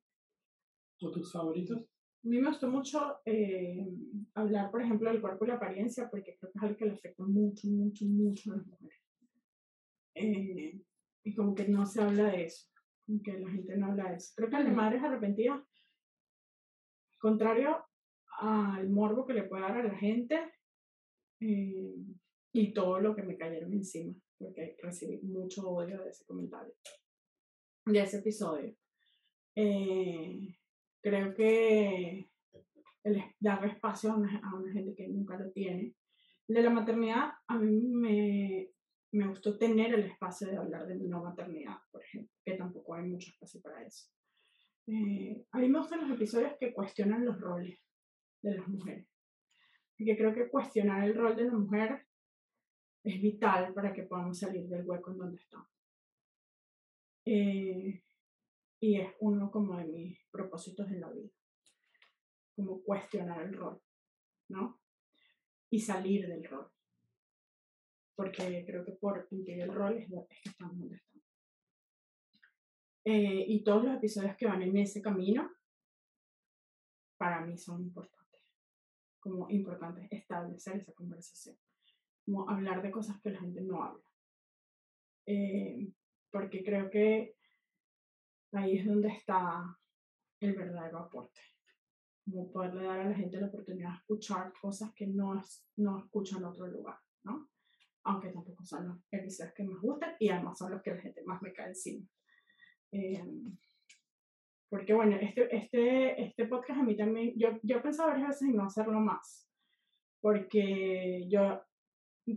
¿O 1.03 1.11
tus 1.13 1.33
favoritos? 1.33 1.81
A 2.23 2.29
mí 2.29 2.39
me 2.39 2.49
gustó 2.49 2.69
mucho 2.69 3.21
eh, 3.25 3.89
hablar, 4.35 4.71
por 4.71 4.83
ejemplo, 4.83 5.11
del 5.11 5.23
cuerpo 5.23 5.45
y 5.45 5.49
la 5.49 5.55
apariencia, 5.55 6.11
porque 6.11 6.37
creo 6.39 6.53
que 6.53 6.59
es 6.59 6.63
algo 6.63 6.77
que 6.77 6.85
le 6.85 6.93
afecta 6.93 7.25
mucho, 7.25 7.67
mucho, 7.69 8.05
mucho 8.05 8.53
a 8.53 8.57
las 8.57 8.67
mujeres. 8.67 9.01
Eh, 10.15 10.81
y 11.25 11.35
como 11.35 11.55
que 11.55 11.67
no 11.69 11.87
se 11.87 12.03
habla 12.03 12.27
de 12.31 12.45
eso, 12.45 12.69
como 13.07 13.23
que 13.23 13.39
la 13.39 13.51
gente 13.51 13.75
no 13.77 13.87
habla 13.87 14.11
de 14.11 14.17
eso. 14.17 14.33
Creo 14.37 14.51
que 14.51 14.57
de 14.57 14.65
Ujú. 14.65 14.75
madres 14.75 15.03
arrepentidas, 15.03 15.63
contrario 17.19 17.87
al 18.39 18.89
morbo 18.91 19.27
que 19.27 19.35
le 19.35 19.45
puede 19.45 19.63
dar 19.63 19.79
a 19.79 19.83
la 19.85 19.97
gente 19.97 20.53
eh, 21.41 21.95
y 22.53 22.73
todo 22.75 23.01
lo 23.01 23.17
que 23.17 23.23
me 23.23 23.39
cayeron 23.39 23.73
encima, 23.73 24.15
porque 24.39 24.77
recibí 24.83 25.21
mucho 25.23 25.71
odio 25.71 26.03
de 26.03 26.11
ese 26.11 26.25
comentario, 26.27 26.75
de 27.87 28.01
ese 28.01 28.19
episodio. 28.19 28.75
Eh, 29.55 30.55
creo 31.01 31.35
que 31.35 32.31
el 33.05 33.23
darle 33.39 33.69
espacio 33.69 34.13
a 34.13 34.17
una, 34.17 34.41
a 34.45 34.55
una 34.55 34.73
gente 34.73 34.95
que 34.95 35.09
nunca 35.09 35.39
lo 35.39 35.51
tiene. 35.51 35.95
De 36.47 36.63
la 36.63 36.71
maternidad, 36.71 37.31
a 37.47 37.59
mí 37.59 37.81
me, 37.81 38.71
me 39.13 39.29
gustó 39.29 39.57
tener 39.57 39.95
el 39.95 40.05
espacio 40.05 40.49
de 40.49 40.57
hablar 40.57 40.87
de 40.87 40.97
mi 40.97 41.09
no 41.09 41.23
maternidad, 41.23 41.79
por 41.91 42.03
ejemplo, 42.03 42.35
que 42.45 42.55
tampoco 42.55 42.95
hay 42.95 43.05
mucho 43.05 43.31
espacio 43.31 43.61
para 43.61 43.83
eso. 43.85 44.09
Eh, 44.87 45.45
a 45.53 45.59
mí 45.59 45.69
me 45.69 45.79
gustan 45.79 46.01
los 46.01 46.17
episodios 46.17 46.55
que 46.59 46.73
cuestionan 46.73 47.25
los 47.25 47.41
roles 47.41 47.79
de 48.43 48.57
las 48.57 48.67
mujeres, 48.67 49.07
porque 49.97 50.17
creo 50.17 50.35
que 50.35 50.49
cuestionar 50.49 51.05
el 51.05 51.15
rol 51.15 51.37
de 51.37 51.45
la 51.45 51.53
mujer 51.53 52.07
es 53.05 53.21
vital 53.21 53.73
para 53.73 53.93
que 53.93 54.03
podamos 54.03 54.39
salir 54.39 54.67
del 54.69 54.85
hueco 54.85 55.13
en 55.13 55.19
donde 55.19 55.41
estamos. 55.41 55.69
Eh, 57.25 58.03
y 58.81 58.99
es 58.99 59.15
uno 59.21 59.51
como 59.51 59.77
de 59.77 59.85
mis 59.85 60.19
propósitos 60.31 60.91
en 60.91 61.01
la 61.01 61.11
vida, 61.11 61.31
como 62.57 62.83
cuestionar 62.83 63.43
el 63.43 63.53
rol, 63.53 63.81
¿no? 64.49 64.81
Y 65.71 65.79
salir 65.81 66.27
del 66.27 66.45
rol, 66.45 66.71
porque 68.17 68.65
creo 68.67 68.85
que 68.85 68.93
por 68.93 69.29
cumplir 69.29 69.61
el 69.61 69.73
rol 69.73 69.99
es, 69.99 70.11
es 70.11 70.43
que 70.43 70.49
estamos 70.49 70.79
donde 70.79 70.97
estamos. 70.97 71.27
Eh, 73.05 73.45
y 73.49 73.63
todos 73.63 73.85
los 73.85 73.97
episodios 73.97 74.37
que 74.37 74.47
van 74.47 74.63
en 74.63 74.77
ese 74.77 75.03
camino, 75.03 75.51
para 77.19 77.45
mí 77.45 77.57
son 77.59 77.83
importantes, 77.83 78.41
como 79.21 79.51
importante 79.51 80.09
establecer 80.11 80.77
esa 80.77 80.93
conversación, 80.95 81.57
como 82.25 82.49
hablar 82.49 82.83
de 82.83 82.91
cosas 82.91 83.21
que 83.21 83.31
la 83.31 83.41
gente 83.41 83.61
no 83.61 83.83
habla. 83.83 84.05
Eh, 85.27 85.93
porque 86.31 86.65
creo 86.65 86.91
que 86.91 87.37
ahí 88.53 88.79
es 88.79 88.87
donde 88.87 89.09
está 89.09 89.77
el 90.41 90.55
verdadero 90.55 90.99
aporte. 90.99 91.41
Como 92.25 92.51
poderle 92.53 92.85
dar 92.85 93.01
a 93.01 93.09
la 93.09 93.15
gente 93.15 93.41
la 93.41 93.47
oportunidad 93.49 93.91
de 93.91 93.97
escuchar 93.97 94.53
cosas 94.61 94.93
que 94.95 95.07
no, 95.07 95.39
es- 95.39 95.67
no 95.77 95.99
escuchan 95.99 96.39
en 96.41 96.45
otro 96.47 96.67
lugar, 96.67 96.99
¿no? 97.25 97.49
Aunque 98.05 98.29
tampoco 98.31 98.65
son 98.65 98.89
los 98.89 98.99
episodios 99.11 99.55
que 99.55 99.65
más 99.65 99.81
gustan 99.81 100.15
y 100.19 100.29
además 100.29 100.59
son 100.59 100.73
los 100.73 100.83
que 100.83 100.95
la 100.95 101.01
gente 101.01 101.23
más 101.25 101.43
me 101.43 101.53
cae 101.53 101.69
encima. 101.69 102.07
Eh, 102.93 103.23
porque 104.69 104.95
bueno, 104.95 105.17
este, 105.17 105.55
este, 105.55 106.23
este 106.23 106.47
podcast 106.47 106.81
a 106.81 106.83
mí 106.85 106.97
también, 106.97 107.35
yo, 107.37 107.59
yo 107.63 107.79
he 107.79 107.81
pensado 107.81 108.11
varias 108.11 108.29
veces 108.29 108.49
en 108.49 108.57
no 108.57 108.65
hacerlo 108.65 109.01
más, 109.01 109.51
porque 110.21 111.27
yo, 111.29 111.61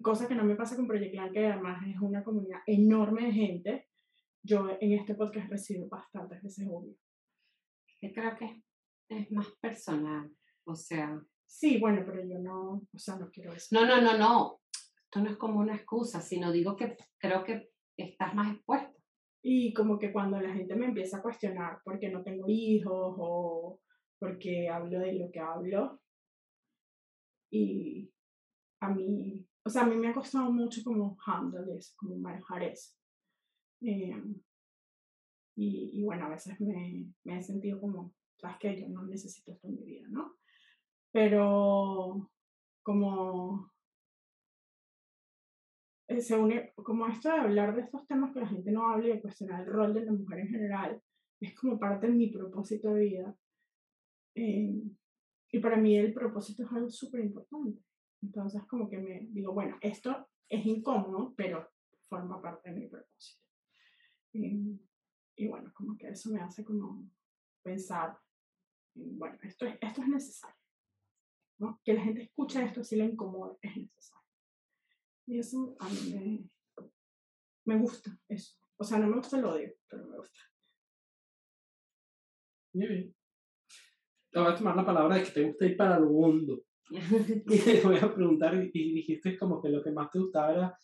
cosa 0.01 0.27
que 0.27 0.35
no 0.35 0.43
me 0.43 0.55
pasa 0.55 0.75
con 0.75 0.87
Project 0.87 1.31
que 1.31 1.45
además 1.47 1.85
es 1.87 1.99
una 2.01 2.23
comunidad 2.23 2.61
enorme 2.65 3.25
de 3.27 3.31
gente, 3.31 3.87
yo 4.43 4.67
en 4.79 4.93
este 4.93 5.15
podcast 5.15 5.49
recibo 5.49 5.87
bastantes 5.87 6.41
veces. 6.43 6.67
Yo 6.67 8.11
creo 8.13 8.35
que 8.37 8.63
es 9.09 9.31
más 9.31 9.47
personal, 9.61 10.31
o 10.65 10.75
sea... 10.75 11.21
Sí, 11.45 11.79
bueno, 11.79 12.03
pero 12.05 12.23
yo 12.25 12.39
no, 12.39 12.81
o 12.91 12.97
sea, 12.97 13.15
no 13.17 13.29
quiero 13.29 13.53
eso. 13.53 13.67
No, 13.71 13.85
no, 13.85 14.01
no, 14.01 14.17
no. 14.17 14.61
Esto 15.03 15.21
no 15.21 15.29
es 15.29 15.37
como 15.37 15.59
una 15.59 15.75
excusa, 15.75 16.19
sino 16.19 16.51
digo 16.51 16.75
que 16.75 16.97
creo 17.19 17.43
que 17.43 17.69
estás 17.95 18.33
más 18.33 18.55
expuesta. 18.55 18.91
Y 19.43 19.73
como 19.73 19.99
que 19.99 20.11
cuando 20.11 20.39
la 20.39 20.53
gente 20.53 20.75
me 20.75 20.87
empieza 20.87 21.17
a 21.17 21.21
cuestionar 21.21 21.79
por 21.83 21.99
qué 21.99 22.09
no 22.09 22.23
tengo 22.23 22.45
hijos 22.47 23.15
o 23.19 23.79
porque 24.17 24.69
hablo 24.69 24.99
de 24.99 25.13
lo 25.13 25.29
que 25.31 25.39
hablo, 25.39 26.01
y 27.51 28.09
a 28.81 28.89
mí, 28.89 29.45
o 29.63 29.69
sea, 29.69 29.83
a 29.83 29.85
mí 29.85 29.95
me 29.95 30.07
ha 30.07 30.13
costado 30.13 30.51
mucho 30.51 30.81
como 30.83 31.17
handle 31.25 31.77
eso, 31.77 31.93
como 31.97 32.15
manejar 32.17 32.63
eso. 32.63 32.95
Em, 33.85 34.41
y, 35.55 36.01
bueno, 36.03 36.25
a 36.25 36.29
veces 36.29 36.59
me, 36.61 37.13
he 37.25 37.43
sentido 37.43 37.79
como, 37.79 38.13
sabes 38.37 38.57
que 38.59 38.81
yo 38.81 38.87
no 38.87 39.03
necesito 39.03 39.51
esto 39.51 39.67
en 39.67 39.75
mi 39.75 39.83
vida, 39.83 40.07
¿no? 40.09 40.37
Pero 41.11 42.31
como 42.81 43.71
eh, 46.07 46.21
se 46.21 46.37
une, 46.37 46.73
como 46.75 47.07
esto 47.07 47.29
de 47.29 47.39
hablar 47.39 47.75
de 47.75 47.81
estos 47.81 48.07
temas 48.07 48.33
que 48.33 48.39
la 48.39 48.47
gente 48.47 48.71
no 48.71 48.89
habla 48.89 49.07
y 49.07 49.11
de 49.11 49.21
cuestionar 49.21 49.61
el 49.61 49.67
rol 49.67 49.93
de 49.93 50.05
la 50.05 50.13
mujer 50.13 50.39
en 50.39 50.47
general, 50.47 51.01
es 51.41 51.53
como 51.53 51.77
parte 51.77 52.07
de 52.07 52.13
mi 52.13 52.27
propósito 52.27 52.93
de 52.93 53.01
vida. 53.03 53.37
Em, 54.35 54.95
y 55.51 55.59
para 55.59 55.75
mí 55.75 55.97
el 55.97 56.13
propósito 56.13 56.63
es 56.63 56.71
algo 56.71 56.89
súper 56.89 57.19
importante. 57.19 57.83
Entonces 58.21 58.63
como 58.65 58.89
que 58.89 58.97
me 58.97 59.27
digo, 59.31 59.53
bueno, 59.53 59.77
esto 59.81 60.29
es 60.49 60.65
incómodo, 60.65 61.33
pero 61.35 61.69
forma 62.07 62.41
parte 62.41 62.71
de 62.71 62.79
mi 62.79 62.87
propósito. 62.87 63.42
Y 64.33 65.47
bueno, 65.47 65.71
como 65.73 65.97
que 65.97 66.09
eso 66.09 66.31
me 66.31 66.41
hace 66.41 66.63
como 66.63 67.09
pensar, 67.63 68.17
bueno, 68.95 69.37
esto 69.43 69.65
es, 69.65 69.77
esto 69.81 70.01
es 70.01 70.07
necesario. 70.07 70.57
¿no? 71.59 71.79
Que 71.83 71.93
la 71.93 72.01
gente 72.01 72.23
escuche 72.23 72.63
esto 72.63 72.83
si 72.83 72.95
le 72.95 73.05
incomoda, 73.05 73.57
es 73.61 73.77
necesario. 73.77 74.27
Y 75.27 75.39
eso 75.39 75.75
a 75.79 75.89
mí 75.89 76.13
me, 76.13 76.85
me 77.65 77.79
gusta, 77.79 78.17
eso. 78.27 78.59
O 78.77 78.83
sea, 78.83 78.99
no 78.99 79.07
me 79.07 79.17
gusta 79.17 79.37
el 79.37 79.45
odio, 79.45 79.73
pero 79.87 80.07
me 80.07 80.17
gusta. 80.17 80.39
Muy 82.73 82.87
bien. 82.87 83.15
Te 84.31 84.39
voy 84.39 84.51
a 84.51 84.55
tomar 84.55 84.75
la 84.75 84.85
palabra 84.85 85.15
de 85.15 85.23
que 85.23 85.31
te 85.31 85.43
gusta 85.43 85.65
ir 85.65 85.77
para 85.77 85.97
el 85.97 86.05
mundo. 86.05 86.63
y 86.89 87.59
te 87.59 87.81
voy 87.81 87.97
a 87.97 88.13
preguntar, 88.13 88.55
y 88.55 88.93
dijiste 88.93 89.37
como 89.37 89.61
que 89.61 89.69
lo 89.69 89.83
que 89.83 89.91
más 89.91 90.11
te 90.11 90.19
gustaba 90.19 90.51
era 90.51 90.77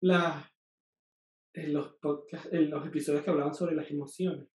la, 0.00 0.53
en 1.54 1.72
los, 1.72 1.94
podcast, 2.00 2.52
en 2.52 2.70
los 2.70 2.86
episodios 2.86 3.22
que 3.22 3.30
hablaban 3.30 3.54
sobre 3.54 3.76
las 3.76 3.90
emociones. 3.90 4.48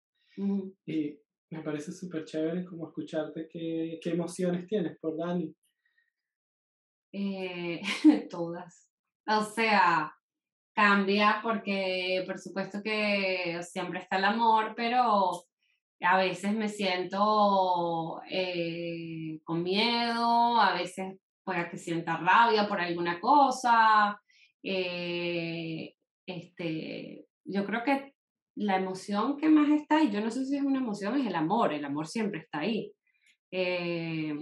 Y 0.86 1.18
me 1.50 1.62
parece 1.62 1.92
súper 1.92 2.24
chévere 2.24 2.64
como 2.64 2.88
escucharte 2.88 3.48
qué, 3.50 3.98
qué 4.02 4.10
emociones 4.10 4.66
tienes 4.66 4.98
por 5.00 5.16
Dani. 5.16 5.54
Eh, 7.12 7.80
todas. 8.30 8.88
O 9.26 9.42
sea, 9.42 10.12
cambia 10.74 11.40
porque 11.42 12.22
por 12.26 12.38
supuesto 12.38 12.80
que 12.82 13.60
siempre 13.62 14.00
está 14.00 14.18
el 14.18 14.24
amor, 14.24 14.74
pero 14.76 15.44
a 16.02 16.16
veces 16.18 16.54
me 16.54 16.68
siento 16.68 18.20
eh, 18.30 19.40
con 19.44 19.62
miedo, 19.62 20.60
a 20.60 20.74
veces 20.74 21.18
puede 21.44 21.68
que 21.68 21.76
sienta 21.76 22.16
rabia 22.16 22.68
por 22.68 22.80
alguna 22.80 23.20
cosa. 23.20 24.20
Eh, 24.62 25.94
este, 26.26 27.26
yo 27.44 27.64
creo 27.64 27.82
que 27.84 28.14
la 28.56 28.76
emoción 28.76 29.36
que 29.36 29.48
más 29.48 29.70
está 29.70 29.98
ahí, 29.98 30.10
yo 30.10 30.20
no 30.20 30.30
sé 30.30 30.44
si 30.44 30.56
es 30.56 30.62
una 30.62 30.78
emoción, 30.78 31.18
es 31.18 31.26
el 31.26 31.34
amor, 31.34 31.72
el 31.72 31.84
amor 31.84 32.06
siempre 32.06 32.40
está 32.40 32.60
ahí. 32.60 32.92
Eh, 33.52 34.32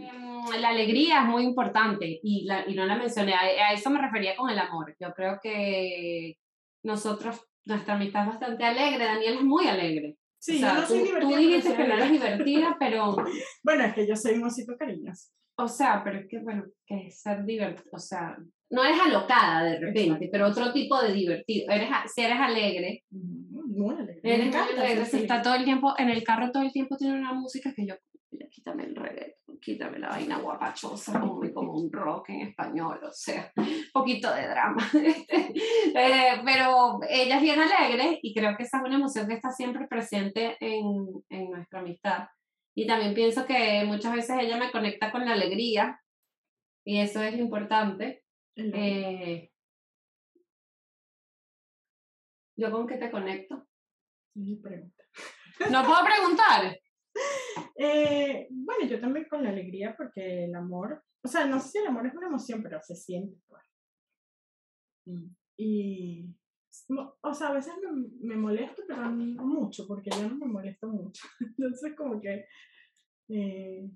la 0.60 0.68
alegría 0.68 1.22
es 1.22 1.28
muy 1.28 1.44
importante 1.44 2.20
y, 2.22 2.44
la, 2.44 2.68
y 2.68 2.74
no 2.74 2.84
la 2.84 2.96
mencioné, 2.96 3.32
a, 3.34 3.72
eso 3.72 3.90
me 3.90 4.02
refería 4.02 4.36
con 4.36 4.50
el 4.50 4.58
amor. 4.58 4.94
Yo 5.00 5.12
creo 5.14 5.38
que 5.42 6.34
nosotros, 6.82 7.46
nuestra 7.64 7.94
amistad 7.94 8.22
es 8.22 8.28
bastante 8.28 8.64
alegre, 8.64 9.04
Daniel 9.04 9.34
es 9.34 9.44
muy 9.44 9.66
alegre. 9.66 10.16
Sí, 10.40 10.60
yo 10.60 10.72
no 10.72 10.86
soy 10.86 11.00
divertida. 11.00 11.30
Tú 11.30 11.36
dijiste 11.36 11.74
que 11.74 11.88
no 11.88 11.94
eres 11.94 12.12
divertida, 12.12 12.76
pero... 12.78 13.16
bueno, 13.64 13.84
es 13.84 13.94
que 13.94 14.06
yo 14.06 14.14
soy 14.14 14.34
un 14.34 14.44
osito 14.44 14.76
cariñoso. 14.76 15.30
O 15.56 15.66
sea, 15.66 16.02
pero 16.04 16.20
es 16.20 16.28
que, 16.28 16.38
bueno, 16.40 16.64
que 16.86 17.06
es 17.06 17.20
ser 17.20 17.44
divertido, 17.44 17.90
o 17.92 17.98
sea, 17.98 18.36
no 18.70 18.84
eres 18.84 19.00
alocada 19.00 19.64
de 19.64 19.80
repente, 19.80 20.28
pero 20.30 20.48
otro 20.48 20.72
tipo 20.72 21.00
de 21.00 21.12
divertido. 21.12 21.72
Eres, 21.72 21.88
si 22.14 22.22
eres 22.22 22.38
alegre. 22.38 23.04
Muy 23.10 23.94
alegre. 23.94 24.20
Eres 24.22 24.54
alegre, 24.54 25.04
si 25.04 25.18
está 25.18 25.42
todo 25.42 25.54
el 25.54 25.64
tiempo, 25.64 25.94
en 25.98 26.10
el 26.10 26.22
carro 26.22 26.50
todo 26.50 26.62
el 26.62 26.72
tiempo 26.72 26.96
tiene 26.96 27.18
una 27.18 27.32
música 27.32 27.72
que 27.74 27.86
yo 27.86 27.94
quítame 28.50 28.84
el 28.84 28.96
reggaeton, 28.96 29.58
quítame 29.60 29.98
la 29.98 30.08
vaina 30.08 30.38
guapachosa, 30.38 31.18
como, 31.20 31.40
como 31.52 31.72
un 31.74 31.90
rock 31.92 32.30
en 32.30 32.48
español, 32.48 33.00
o 33.02 33.12
sea, 33.12 33.52
un 33.56 33.84
poquito 33.92 34.32
de 34.34 34.48
drama. 34.48 34.82
eh, 34.94 36.40
pero 36.44 37.00
ella 37.08 37.36
es 37.36 37.42
bien 37.42 37.60
alegre 37.60 38.18
y 38.22 38.34
creo 38.34 38.56
que 38.56 38.64
esa 38.64 38.78
es 38.78 38.84
una 38.84 38.96
emoción 38.96 39.28
que 39.28 39.34
está 39.34 39.50
siempre 39.50 39.86
presente 39.86 40.56
en, 40.60 41.06
en 41.30 41.50
nuestra 41.50 41.80
amistad. 41.80 42.26
Y 42.74 42.86
también 42.86 43.14
pienso 43.14 43.44
que 43.44 43.84
muchas 43.86 44.14
veces 44.14 44.36
ella 44.40 44.56
me 44.56 44.70
conecta 44.70 45.10
con 45.10 45.24
la 45.24 45.32
alegría 45.32 46.00
y 46.84 47.00
eso 47.00 47.22
es 47.22 47.38
importante. 47.38 48.22
Eh, 48.56 49.50
¿Yo 52.56 52.72
con 52.72 52.86
qué 52.86 52.96
te 52.96 53.10
conecto? 53.10 53.68
pregunta. 54.62 55.04
¿No 55.70 55.84
puedo 55.84 56.04
preguntar? 56.04 56.78
Eh, 57.80 58.46
bueno, 58.50 58.86
yo 58.86 59.00
también 59.00 59.26
con 59.28 59.42
la 59.42 59.50
alegría, 59.50 59.94
porque 59.96 60.44
el 60.44 60.54
amor, 60.54 61.02
o 61.22 61.28
sea, 61.28 61.46
no 61.46 61.58
sé 61.58 61.68
si 61.68 61.78
el 61.78 61.86
amor 61.86 62.06
es 62.06 62.14
una 62.14 62.26
emoción, 62.26 62.62
pero 62.62 62.80
se 62.80 62.94
siente. 62.94 63.40
Pues. 63.48 63.62
Mm. 65.06 65.34
Y, 65.56 66.26
o 67.22 67.34
sea, 67.34 67.48
a 67.48 67.54
veces 67.54 67.72
me, 67.82 68.08
me, 68.20 68.36
molesto, 68.36 68.82
pero 68.86 69.08
no 69.08 69.46
mucho, 69.46 69.86
porque 69.86 70.10
yo 70.10 70.28
no 70.28 70.36
me 70.36 70.46
molesto 70.46 70.88
mucho. 70.88 71.26
Entonces, 71.40 71.94
como 71.96 72.20
que, 72.20 72.46
eh, 73.28 73.90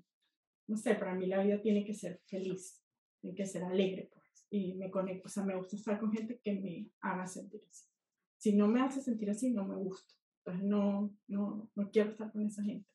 no 0.67 0.77
sé, 0.77 0.95
para 0.95 1.13
mí 1.13 1.27
la 1.27 1.43
vida 1.43 1.61
tiene 1.61 1.85
que 1.85 1.93
ser 1.93 2.21
feliz, 2.25 2.81
tiene 3.21 3.35
que 3.35 3.45
ser 3.45 3.63
alegre, 3.63 4.09
pues. 4.13 4.22
Y 4.53 4.75
me 4.75 4.91
conecto, 4.91 5.27
o 5.27 5.29
sea, 5.29 5.43
me 5.43 5.55
gusta 5.55 5.75
estar 5.75 5.99
con 5.99 6.11
gente 6.11 6.39
que 6.43 6.53
me 6.53 6.91
haga 7.01 7.25
sentir 7.25 7.61
así. 7.67 7.87
Si 8.37 8.55
no 8.55 8.67
me 8.67 8.81
hace 8.81 9.01
sentir 9.01 9.29
así, 9.29 9.51
no 9.51 9.65
me 9.65 9.75
gusta. 9.75 10.13
Entonces, 10.39 10.69
no, 10.69 11.17
no, 11.27 11.71
no 11.73 11.89
quiero 11.89 12.11
estar 12.11 12.31
con 12.31 12.45
esa 12.45 12.61
gente 12.63 12.93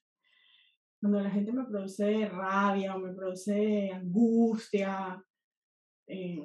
cuando 1.00 1.20
la 1.20 1.30
gente 1.30 1.52
me 1.52 1.64
produce 1.64 2.28
rabia 2.28 2.96
o 2.96 2.98
me 2.98 3.14
produce 3.14 3.90
angustia, 3.92 5.22
eh, 6.06 6.42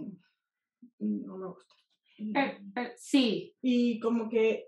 no 0.99 1.38
me 1.38 1.47
gusta. 1.47 1.76
Eh, 2.20 2.93
sí. 2.95 3.55
Y 3.61 3.99
como 3.99 4.30
que 4.30 4.68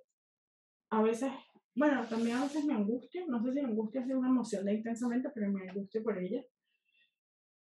a 0.90 1.04
veces, 1.04 1.32
bueno, 1.76 2.08
también 2.08 2.38
a 2.38 2.44
veces 2.44 2.66
me 2.66 2.74
angustia, 2.74 3.26
no 3.28 3.42
sé 3.44 3.54
si 3.54 3.60
angustia 3.60 4.02
es 4.02 4.08
una 4.08 4.30
emoción 4.30 4.66
de 4.66 4.74
intensamente, 4.74 5.30
pero 5.34 5.52
me 5.52 5.70
angustia 5.70 6.02
por 6.02 6.18
ella. 6.18 6.44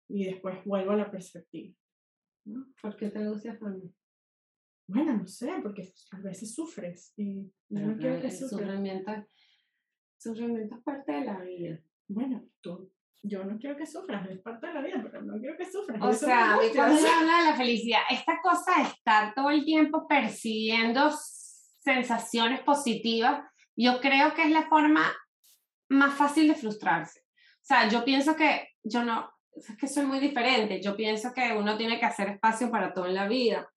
Y 0.08 0.26
después 0.26 0.64
vuelvo 0.66 0.92
a 0.92 0.98
la 0.98 1.10
perspectiva. 1.10 1.76
¿No? 2.46 2.68
¿Por 2.82 2.96
qué 2.96 3.10
te 3.10 3.20
angustias 3.20 3.58
por 3.58 3.78
mí? 3.78 3.94
Bueno, 4.88 5.18
no 5.18 5.28
sé, 5.28 5.52
porque 5.62 5.94
a 6.12 6.20
veces 6.20 6.54
sufres 6.54 7.14
y 7.18 7.52
no 7.70 7.96
quiero 7.98 8.20
que 8.20 8.28
el 8.28 8.32
sufrimiento, 8.32 9.12
sufrimiento 10.18 10.76
es 10.76 10.84
parte 10.84 11.12
de 11.12 11.26
la 11.26 11.40
vida 11.42 11.82
bueno, 12.14 12.44
tú, 12.62 12.92
yo 13.24 13.44
no 13.44 13.58
quiero 13.58 13.78
que 13.78 13.86
sufras, 13.86 14.28
es 14.30 14.42
parte 14.42 14.68
de 14.68 14.74
la 14.74 14.82
vida, 14.82 15.00
pero 15.04 15.22
no 15.24 15.40
quiero 15.40 15.58
que 15.58 15.70
sufras. 15.70 16.02
O 16.02 16.14
sea, 16.14 16.58
cuando 16.76 16.98
se 16.98 17.08
habla 17.08 17.40
de 17.40 17.46
la 17.46 17.56
felicidad, 17.56 18.02
esta 18.10 18.40
cosa 18.42 18.78
de 18.78 18.90
estar 18.90 19.34
todo 19.34 19.50
el 19.50 19.64
tiempo 19.64 20.08
persiguiendo 20.08 21.12
sensaciones 21.80 22.62
positivas, 22.62 23.44
yo 23.76 24.00
creo 24.02 24.34
que 24.34 24.44
es 24.44 24.52
la 24.52 24.68
forma 24.68 25.04
más 25.90 26.14
fácil 26.16 26.48
de 26.48 26.56
frustrarse. 26.56 27.22
O 27.22 27.64
sea, 27.64 27.88
yo 27.88 28.04
pienso 28.04 28.36
que 28.36 28.70
yo 28.84 29.04
no, 29.06 29.30
es 29.56 29.78
que 29.78 29.88
soy 29.88 30.06
muy 30.06 30.20
diferente, 30.20 30.82
yo 30.82 30.96
pienso 30.96 31.34
que 31.34 31.54
uno 31.54 31.78
tiene 31.78 32.00
que 32.00 32.06
hacer 32.06 32.30
espacio 32.30 32.72
para 32.72 32.94
todo 32.94 33.06
en 33.08 33.16
la 33.16 33.28
vida. 33.28 33.68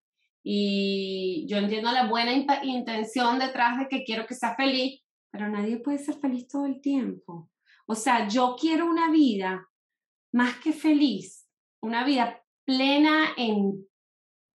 Y 0.42 1.46
yo 1.48 1.56
entiendo 1.56 1.90
la 1.90 2.06
buena 2.06 2.32
intención 2.62 3.38
detrás 3.38 3.78
de 3.78 3.88
que 3.88 4.04
quiero 4.04 4.26
que 4.26 4.34
sea 4.34 4.54
feliz, 4.54 5.02
pero 5.30 5.48
nadie 5.48 5.78
puede 5.78 5.98
ser 5.98 6.16
feliz 6.16 6.46
todo 6.48 6.66
el 6.66 6.80
tiempo. 6.80 7.50
O 7.86 7.94
sea, 7.94 8.28
yo 8.28 8.54
quiero 8.58 8.86
una 8.86 9.10
vida 9.10 9.66
más 10.32 10.56
que 10.56 10.72
feliz, 10.72 11.48
una 11.80 12.04
vida 12.04 12.42
plena 12.64 13.30
en 13.36 13.86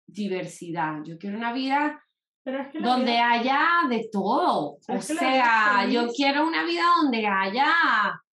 diversidad. 0.06 1.02
Yo 1.04 1.18
quiero 1.18 1.38
una 1.38 1.52
vida 1.52 2.04
donde 2.80 3.18
haya 3.18 3.66
de 3.88 4.08
todo. 4.10 4.78
o 4.88 5.00
sea, 5.00 5.86
yo 5.88 6.08
quiero 6.08 6.46
una 6.46 6.64
vida 6.64 6.84
donde 7.02 7.26
haya, 7.26 7.72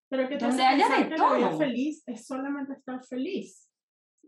pero 0.10 0.28
que 0.30 0.38
donde 0.38 0.64
haya 0.64 0.88
de 0.89 1.16
todo. 1.16 1.32
La 1.32 1.38
vida 1.49 1.58
feliz 1.58 2.03
es 2.08 2.26
solamente 2.26 2.74
estar 2.74 3.03
feliz. 3.06 3.70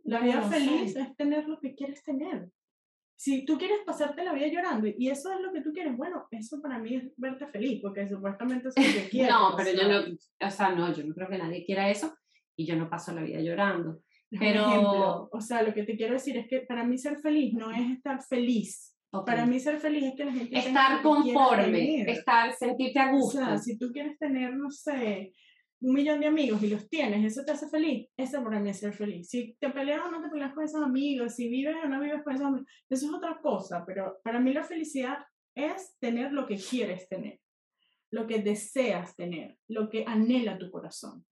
La 0.03 0.19
vida 0.21 0.41
feliz 0.41 0.95
es 0.95 1.15
tener 1.15 1.47
lo 1.47 1.59
que 1.59 1.75
quieres 1.75 2.01
tener. 2.03 2.49
Si 3.19 3.45
tú 3.45 3.57
quieres 3.57 3.79
pasarte 3.85 4.23
la 4.23 4.31
vida 4.33 4.47
llorando 4.47 4.87
y 4.87 5.09
eso 5.09 5.31
es 5.33 5.41
lo 5.41 5.51
que 5.51 5.61
tú 5.61 5.71
quieres, 5.73 5.97
bueno, 5.97 6.27
eso 6.29 6.61
para 6.61 6.77
mí 6.77 6.95
es 6.95 7.11
verte 7.17 7.47
feliz, 7.47 7.79
porque 7.81 8.07
supuestamente 8.07 8.69
es 8.69 8.75
lo 8.77 9.01
que 9.03 9.09
quieres. 9.09 9.31
no, 9.33 9.53
pero 9.57 9.71
o 9.71 9.73
yo 9.73 9.87
no, 9.89 10.17
o 10.47 10.51
sea, 10.51 10.69
no, 10.75 10.93
yo 10.93 11.03
no 11.03 11.15
creo 11.15 11.27
que 11.27 11.37
nadie 11.39 11.65
quiera 11.65 11.89
eso 11.89 12.13
y 12.55 12.65
yo 12.67 12.75
no 12.75 12.89
paso 12.89 13.13
la 13.13 13.23
vida 13.23 13.41
llorando. 13.41 14.01
pero- 14.29 14.67
ejemplo. 14.67 15.29
O 15.31 15.41
sea, 15.41 15.63
lo 15.63 15.73
que 15.73 15.83
te 15.83 15.97
quiero 15.97 16.13
decir 16.13 16.37
es 16.37 16.47
que 16.47 16.61
para 16.61 16.83
mí 16.83 16.97
ser 16.97 17.17
feliz 17.19 17.53
no 17.55 17.71
es 17.71 17.89
estar 17.91 18.21
feliz. 18.23 18.93
Ok. 19.11 19.25
Para 19.25 19.45
mí 19.47 19.59
ser 19.59 19.79
feliz 19.79 20.03
es 20.03 20.15
que 20.15 20.25
la 20.25 20.33
gente 20.33 20.57
estar 20.59 21.01
conforme, 21.01 22.01
estar, 22.11 22.53
sentirte 22.53 22.99
a 22.99 23.09
O 23.09 23.17
gusto. 23.17 23.39
sea, 23.39 23.57
si 23.57 23.77
tú 23.79 23.89
quieres 23.91 24.17
tener, 24.19 24.53
no 24.55 24.69
sé, 24.69 25.33
un 25.79 25.93
millón 25.93 26.19
de 26.19 26.27
amigos 26.27 26.61
y 26.63 26.69
los 26.69 26.89
tienes, 26.89 27.23
eso 27.25 27.45
te 27.45 27.51
hace 27.51 27.67
feliz. 27.69 28.09
Eso 28.17 28.43
para 28.43 28.59
mí 28.59 28.69
es 28.69 28.79
ser 28.79 28.93
feliz. 28.93 29.29
Si 29.29 29.55
te 29.59 29.69
peleas 29.69 30.01
o 30.05 30.11
no 30.11 30.21
te 30.21 30.29
peleas 30.29 30.53
con 30.53 30.63
esos 30.63 30.81
amigos, 30.81 31.35
si 31.35 31.49
vives 31.49 31.75
o 31.83 31.87
no 31.87 31.99
vives 31.99 32.23
con 32.23 32.33
esos 32.33 32.47
amigos, 32.47 32.67
eso 32.89 33.05
es 33.07 33.13
otra 33.13 33.39
cosa. 33.41 33.83
Pero 33.85 34.19
para 34.23 34.39
mí 34.39 34.53
la 34.53 34.63
felicidad 34.63 35.19
es 35.55 35.97
tener 35.99 36.31
lo 36.31 36.45
que 36.45 36.57
quieres 36.57 37.07
tener, 37.09 37.39
lo 38.11 38.27
que 38.27 38.41
deseas 38.41 39.15
tener, 39.15 39.57
lo 39.67 39.89
que 39.89 40.03
anhela 40.05 40.57
tu 40.57 40.69
corazón. 40.71 41.25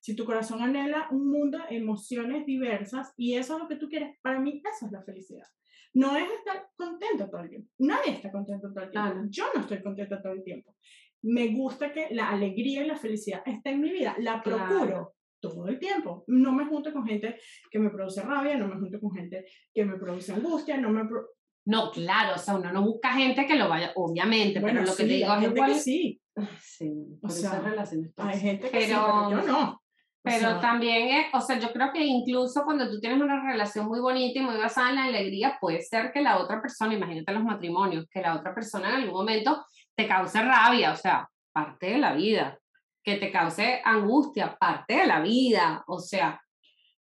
Si 0.00 0.14
tu 0.14 0.24
corazón 0.24 0.60
anhela 0.60 1.08
un 1.10 1.30
mundo 1.30 1.58
de 1.58 1.76
emociones 1.76 2.44
diversas 2.44 3.12
y 3.16 3.36
eso 3.36 3.54
es 3.54 3.62
lo 3.62 3.68
que 3.68 3.76
tú 3.76 3.88
quieres, 3.88 4.18
para 4.20 4.38
mí 4.38 4.62
eso 4.62 4.86
es 4.86 4.92
la 4.92 5.02
felicidad. 5.02 5.46
No 5.94 6.16
es 6.16 6.30
estar 6.30 6.68
contento 6.76 7.30
todo 7.30 7.42
el 7.42 7.48
tiempo. 7.48 7.70
Nadie 7.78 8.12
está 8.12 8.30
contento 8.30 8.72
todo 8.72 8.84
el 8.84 8.90
tiempo. 8.90 9.20
Yo 9.30 9.44
no 9.54 9.60
estoy 9.60 9.80
contenta 9.80 10.20
todo 10.20 10.32
el 10.32 10.42
tiempo. 10.42 10.76
Me 11.24 11.48
gusta 11.48 11.92
que 11.92 12.08
la 12.10 12.30
alegría 12.30 12.82
y 12.84 12.86
la 12.86 12.96
felicidad 12.96 13.42
esté 13.46 13.70
en 13.70 13.80
mi 13.80 13.90
vida. 13.90 14.14
La 14.18 14.42
Claro. 14.42 14.66
procuro 14.68 15.14
todo 15.40 15.68
el 15.68 15.78
tiempo. 15.78 16.24
No 16.28 16.52
me 16.52 16.64
junto 16.66 16.92
con 16.92 17.04
gente 17.06 17.36
que 17.70 17.78
me 17.78 17.90
produce 17.90 18.22
rabia, 18.22 18.56
no 18.56 18.68
me 18.68 18.76
junto 18.80 18.98
con 19.00 19.10
gente 19.12 19.44
que 19.72 19.84
me 19.84 19.96
produce 19.98 20.32
angustia, 20.32 20.76
no 20.78 20.90
me... 20.90 21.04
pro- 21.06 21.28
No, 21.66 21.90
claro, 21.90 22.34
o 22.34 22.38
sea, 22.38 22.56
uno 22.56 22.70
no 22.72 22.82
busca 22.82 23.12
gente 23.12 23.46
que 23.46 23.54
lo 23.56 23.68
vaya, 23.68 23.92
obviamente, 23.96 24.60
Bueno, 24.60 24.80
pero 24.80 24.90
lo 24.90 24.96
que 24.96 25.02
sí, 25.02 25.08
te 25.08 25.14
digo 25.14 25.34
es 25.34 25.42
igual. 25.50 25.72
que 25.72 25.78
sí, 25.78 26.20
Sí, 26.60 26.90
por 27.22 27.30
sea, 27.30 27.50
esas 27.52 27.64
relaciones 27.64 28.12
hay 28.16 28.38
gente 28.40 28.70
que 28.70 28.80
sí, 28.82 28.86
Pero- 28.88 29.26
pero 29.28 29.40
yo 29.42 29.46
no. 29.46 29.70
O 29.72 29.80
Pero 30.26 30.38
sea, 30.52 30.60
también, 30.60 31.08
es, 31.08 31.26
o 31.34 31.40
sea, 31.42 31.58
yo 31.58 31.70
creo 31.70 31.92
que 31.92 32.02
incluso 32.04 32.64
cuando 32.64 32.90
tú 32.90 32.98
tienes 32.98 33.20
una 33.20 33.42
relación 33.50 33.86
muy 33.86 34.00
bonita 34.00 34.38
y 34.38 34.42
muy 34.42 34.56
basada 34.56 34.88
en 34.90 34.96
la 34.96 35.04
alegría, 35.04 35.58
puede 35.60 35.82
ser 35.82 36.12
que 36.12 36.22
la 36.22 36.38
otra 36.38 36.62
persona, 36.62 36.94
imagínate 36.94 37.30
los 37.32 37.44
matrimonios, 37.44 38.06
que 38.10 38.22
la 38.22 38.34
otra 38.36 38.54
persona 38.54 38.88
en 38.88 38.94
algún 39.02 39.12
momento 39.14 39.62
te 39.96 40.08
cause 40.08 40.42
rabia, 40.42 40.92
o 40.92 40.96
sea, 40.96 41.28
parte 41.52 41.86
de 41.86 41.98
la 41.98 42.14
vida, 42.14 42.58
que 43.02 43.16
te 43.16 43.30
cause 43.30 43.80
angustia, 43.84 44.56
parte 44.56 44.94
de 44.94 45.06
la 45.06 45.20
vida, 45.20 45.84
o 45.86 45.98
sea, 45.98 46.40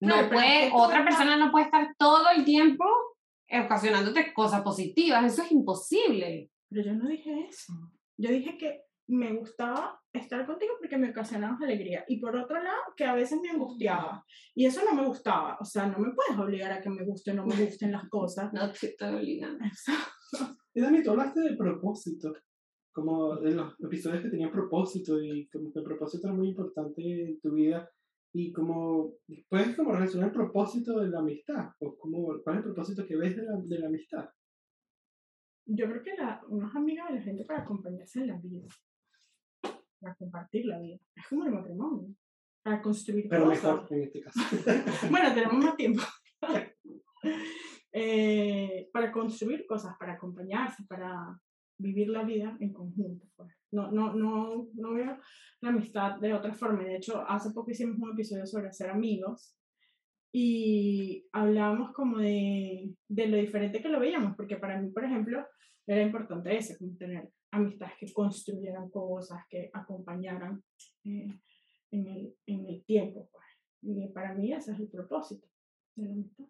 no 0.01 0.15
Claro, 0.15 0.29
puede, 0.31 0.71
otra 0.73 1.05
persona 1.05 1.37
no 1.37 1.53
puede 1.53 1.67
estar 1.67 1.95
todo 1.97 2.31
el 2.31 2.45
tiempo 2.45 2.85
ocasionándote 3.49 4.33
cosas 4.33 4.63
positivas, 4.63 5.25
eso 5.25 5.43
es 5.43 5.53
imposible. 5.53 6.51
Pero 6.69 6.87
yo 6.87 6.95
no 6.95 7.09
dije 7.09 7.47
eso. 7.49 7.73
Yo 8.17 8.31
dije 8.31 8.57
que 8.57 8.83
me 9.09 9.33
gustaba 9.35 10.01
estar 10.13 10.47
contigo 10.47 10.75
porque 10.79 10.97
me 10.97 11.11
ocasionaba 11.11 11.59
alegría. 11.61 12.05
Y 12.09 12.19
por 12.19 12.37
otro 12.37 12.63
lado, 12.63 12.81
que 12.97 13.05
a 13.05 13.15
veces 13.15 13.39
me 13.43 13.51
angustiaba. 13.51 14.25
Y 14.55 14.67
eso 14.67 14.81
no 14.85 14.95
me 14.95 15.07
gustaba. 15.07 15.59
O 15.61 15.65
sea, 15.65 15.87
no 15.87 15.99
me 15.99 16.13
puedes 16.13 16.39
obligar 16.39 16.73
a 16.73 16.81
que 16.81 16.91
me 16.91 17.05
gusten 17.05 17.39
o 17.39 17.43
no 17.43 17.55
me 17.55 17.65
gusten 17.65 17.93
las 17.93 18.09
cosas. 18.09 18.53
No 18.53 18.71
te 18.73 18.87
estoy 18.87 19.15
obligando. 19.15 19.65
Y 20.75 20.81
Dani, 20.81 21.03
tú 21.03 21.11
hablaste 21.11 21.41
de 21.41 21.57
propósito, 21.57 22.33
como 22.93 23.37
de 23.37 23.55
los 23.55 23.75
episodios 23.81 24.23
que 24.23 24.31
tenían 24.31 24.53
propósito 24.53 25.23
y 25.23 25.49
como 25.49 25.73
que 25.73 25.79
el 25.79 25.85
propósito 25.85 26.29
era 26.29 26.37
muy 26.37 26.51
importante 26.51 27.03
en 27.03 27.41
tu 27.41 27.53
vida 27.53 27.91
y 28.35 28.53
como 28.53 29.15
puedes 29.49 29.77
como 29.77 29.93
relacionar 29.93 30.29
el 30.29 30.35
propósito 30.35 31.01
de 31.01 31.09
la 31.09 31.21
amistad 31.21 31.71
o 31.81 31.97
como 31.97 32.41
cuál 32.43 32.57
es 32.57 32.59
el 32.59 32.65
propósito 32.65 33.07
que 33.07 33.17
ves 33.17 33.37
de 33.37 33.43
la, 33.43 33.59
de 33.63 33.79
la 33.79 33.87
amistad. 33.89 34.29
Yo 35.67 35.87
creo 35.87 36.03
que 36.03 36.15
la, 36.17 36.43
unas 36.49 36.75
amigas 36.75 37.09
de 37.09 37.17
la 37.17 37.23
gente 37.23 37.45
para 37.45 37.63
acompañarse 37.63 38.21
en 38.21 38.29
la 38.29 38.39
vida. 38.39 38.67
Para 40.01 40.15
compartir 40.17 40.67
la 40.67 40.81
vida. 40.81 40.99
Es 41.15 41.27
como 41.29 41.45
el 41.45 41.53
matrimonio. 41.53 42.15
Para 42.63 42.83
construir 42.83 43.27
Pero 43.29 43.45
cosas. 43.45 43.63
mejor 43.63 43.87
en 43.93 44.03
este 44.03 44.21
caso. 44.21 44.41
Bueno, 45.11 45.35
tenemos 45.35 45.65
más 45.65 45.77
tiempo. 45.77 46.03
Eh, 47.95 48.89
para 48.91 49.13
construir 49.13 49.67
cosas, 49.67 49.95
para 49.99 50.15
acompañarse, 50.15 50.83
para 50.89 51.39
vivir 51.83 52.09
la 52.09 52.23
vida 52.23 52.57
en 52.61 52.73
conjunto. 52.73 53.27
pues. 53.37 53.53
No, 53.73 53.91
no, 53.91 54.15
no, 54.15 54.69
no 54.75 54.93
veo 54.95 55.19
la 55.61 55.69
amistad 55.71 56.19
de 56.21 56.35
otra 56.35 56.55
forma. 56.55 56.85
De 56.85 56.97
hecho, 56.97 57.25
hace 57.29 57.51
poco 57.53 57.71
hicimos 57.71 57.99
un 57.99 58.13
episodio 58.13 58.47
sobre 58.47 58.73
ser 58.73 58.91
amigos 58.91 59.57
y 60.33 61.27
hablábamos 61.33 61.93
como 61.93 62.19
de, 62.19 62.95
de 63.09 63.27
lo 63.29 63.37
diferente 63.37 63.83
que 63.83 63.89
lo 63.89 64.01
veíamos, 64.01 64.35
porque 64.37 64.57
para 64.57 64.81
mí, 64.81 64.91
por 64.91 65.05
ejemplo, 65.05 65.45
era 65.87 66.03
importante 66.03 66.57
eso, 66.57 66.75
como 66.79 66.97
tener 66.97 67.31
amistades 67.51 67.95
que 67.99 68.13
construyeran 68.13 68.89
cosas, 68.91 69.41
que 69.51 69.71
acompañaran 69.73 70.63
eh, 71.05 71.39
en, 71.91 72.07
el, 72.07 72.35
en 72.47 72.67
el 72.67 72.85
tiempo. 72.85 73.29
Pues. 73.31 73.45
Y 73.83 74.09
para 74.09 74.35
mí 74.35 74.53
ese 74.53 74.73
es 74.73 74.81
el 74.81 74.89
propósito 74.89 75.47
de 75.97 76.07
la 76.07 76.13
amistad. 76.13 76.45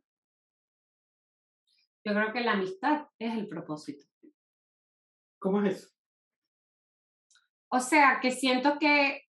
Yo 2.05 2.13
creo 2.15 2.33
que 2.33 2.41
la 2.41 2.53
amistad 2.53 3.07
es 3.19 3.37
el 3.37 3.49
propósito. 3.49 4.07
¿Cómo 5.43 5.63
es 5.63 5.77
eso? 5.77 5.89
O 7.69 7.81
sea, 7.81 8.19
que 8.21 8.31
siento 8.31 8.79
que, 8.79 9.23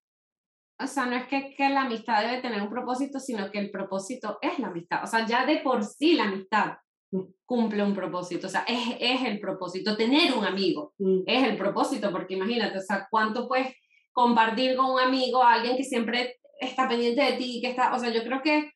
o 0.79 0.87
sea, 0.87 1.05
no 1.05 1.15
es 1.15 1.27
que, 1.27 1.55
que 1.55 1.69
la 1.69 1.83
amistad 1.83 2.21
debe 2.21 2.41
tener 2.41 2.61
un 2.61 2.69
propósito, 2.69 3.19
sino 3.19 3.49
que 3.51 3.59
el 3.59 3.71
propósito 3.71 4.37
es 4.41 4.59
la 4.59 4.67
amistad. 4.67 5.03
O 5.03 5.07
sea, 5.07 5.25
ya 5.25 5.45
de 5.45 5.57
por 5.57 5.83
sí 5.83 6.13
la 6.13 6.25
amistad 6.25 6.77
Mm. 7.13 7.31
cumple 7.45 7.83
un 7.83 7.93
propósito. 7.93 8.47
O 8.47 8.49
sea, 8.49 8.65
es, 8.67 8.95
es 8.99 9.21
el 9.21 9.39
propósito. 9.39 9.95
Tener 9.95 10.33
un 10.33 10.45
amigo 10.45 10.93
Mm, 10.97 11.21
es 11.27 11.47
el 11.47 11.57
propósito, 11.57 12.11
porque 12.11 12.33
imagínate, 12.33 12.79
o 12.79 12.81
sea, 12.81 13.07
cuánto 13.09 13.47
puedes 13.47 13.75
compartir 14.11 14.75
con 14.75 14.91
un 14.91 14.99
amigo, 14.99 15.43
alguien 15.43 15.77
que 15.77 15.83
siempre 15.83 16.39
está 16.59 16.87
pendiente 16.87 17.21
de 17.21 17.33
ti, 17.33 17.59
que 17.61 17.69
está, 17.69 17.93
o 17.93 17.99
sea, 17.99 18.09
yo 18.09 18.23
creo 18.23 18.41
que 18.41 18.71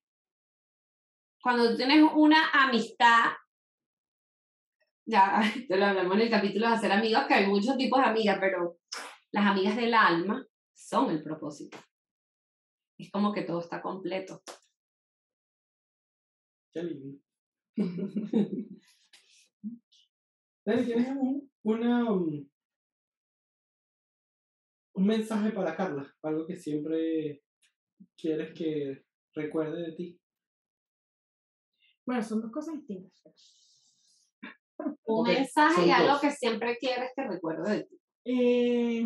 cuando 1.41 1.75
tienes 1.75 2.03
una 2.13 2.49
amistad, 2.53 3.31
ya 5.07 5.41
te 5.67 5.77
lo 5.77 5.85
hablamos 5.85 6.15
en 6.15 6.21
el 6.21 6.29
capítulo 6.29 6.67
de 6.67 6.73
hacer 6.73 6.91
amigos, 6.91 7.23
que 7.27 7.33
hay 7.33 7.47
muchos 7.47 7.77
tipos 7.77 7.99
de 7.99 8.05
amigas, 8.05 8.37
pero 8.39 8.77
las 9.31 9.45
amigas 9.45 9.75
del 9.75 9.93
alma 9.93 10.45
son 10.75 11.09
el 11.09 11.23
propósito. 11.23 11.77
Es 12.99 13.11
como 13.11 13.33
que 13.33 13.43
todo 13.43 13.59
está 13.59 13.81
completo. 13.81 14.41
Qué 16.73 16.83
lindo. 16.83 17.19
Dani, 20.65 20.85
¿tienes 20.85 21.07
un, 21.09 21.49
una, 21.63 22.11
um, 22.11 22.49
un 24.95 25.05
mensaje 25.05 25.51
para 25.51 25.77
Carla? 25.77 26.13
Algo 26.23 26.45
que 26.45 26.57
siempre 26.57 27.41
quieres 28.17 28.53
que 28.53 29.05
recuerde 29.33 29.83
de 29.83 29.91
ti. 29.93 30.19
Bueno, 32.05 32.21
son 32.21 32.41
dos 32.41 32.51
cosas 32.51 32.75
distintas. 32.75 33.23
Un 35.05 35.27
mensaje 35.27 35.87
y 35.87 35.91
algo 35.91 36.13
dos. 36.13 36.21
que 36.21 36.31
siempre 36.31 36.77
quieres 36.77 37.11
que 37.15 37.23
recuerde 37.23 37.77
de 37.77 37.83
ti. 37.83 37.97
Eh, 38.25 39.05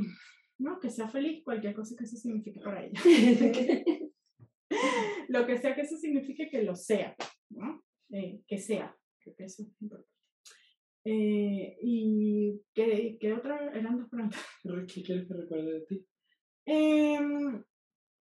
no, 0.59 0.79
que 0.79 0.89
sea 0.89 1.07
feliz, 1.07 1.43
cualquier 1.43 1.73
cosa 1.73 1.95
que 1.97 2.03
eso 2.03 2.17
signifique 2.17 2.59
para 2.59 2.83
ella. 2.83 2.99
lo 5.29 5.45
que 5.45 5.57
sea 5.57 5.75
que 5.75 5.81
eso 5.81 5.97
signifique 5.97 6.49
que 6.49 6.63
lo 6.63 6.75
sea, 6.75 7.15
¿no? 7.49 7.83
Eh, 8.11 8.41
que 8.47 8.57
sea, 8.57 8.95
creo 9.19 9.35
que 9.35 9.45
eso 9.45 9.63
es 9.63 9.81
importante. 9.81 10.09
Eh, 11.03 11.77
y 11.81 12.61
¿qué, 12.73 13.17
qué 13.19 13.33
otra? 13.33 13.71
Eran 13.73 13.97
dos 13.97 14.09
preguntas. 14.09 14.39
¿Qué 14.93 15.03
quieres 15.03 15.27
que 15.27 15.33
recuerde 15.33 15.71
de 15.73 15.85
ti? 15.87 16.07
Em, 16.65 17.63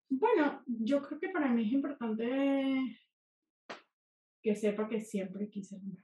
bueno, 0.10 0.64
yo 0.68 1.02
creo 1.02 1.20
que 1.20 1.30
para 1.30 1.52
mí 1.52 1.66
es 1.66 1.72
importante 1.72 2.28
que 4.42 4.56
sepa 4.56 4.88
que 4.88 5.00
siempre 5.00 5.50
quise 5.50 5.78
lo 5.78 5.86
mejor. 5.86 6.04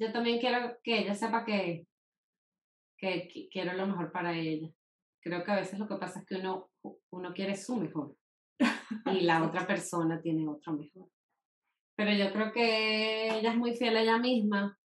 Yo 0.00 0.10
también 0.12 0.38
quiero 0.40 0.78
que 0.82 1.00
ella 1.00 1.14
sepa 1.14 1.44
que, 1.44 1.86
que 2.96 3.28
qui- 3.28 3.48
quiero 3.52 3.74
lo 3.74 3.86
mejor 3.86 4.10
para 4.10 4.32
ella. 4.36 4.68
Creo 5.22 5.44
que 5.44 5.50
a 5.52 5.56
veces 5.56 5.78
lo 5.78 5.86
que 5.86 5.96
pasa 5.96 6.20
es 6.20 6.26
que 6.26 6.36
uno, 6.36 6.70
uno 7.10 7.32
quiere 7.34 7.54
su 7.54 7.76
mejor 7.76 8.16
y 9.12 9.20
la 9.20 9.44
otra 9.44 9.66
persona 9.66 10.20
tiene 10.22 10.48
otro 10.48 10.72
mejor. 10.72 11.08
Pero 11.96 12.12
yo 12.14 12.32
creo 12.32 12.50
que 12.52 13.28
ella 13.38 13.50
es 13.50 13.56
muy 13.58 13.74
fiel 13.76 13.96
a 13.98 14.02
ella 14.02 14.18
misma 14.18 14.78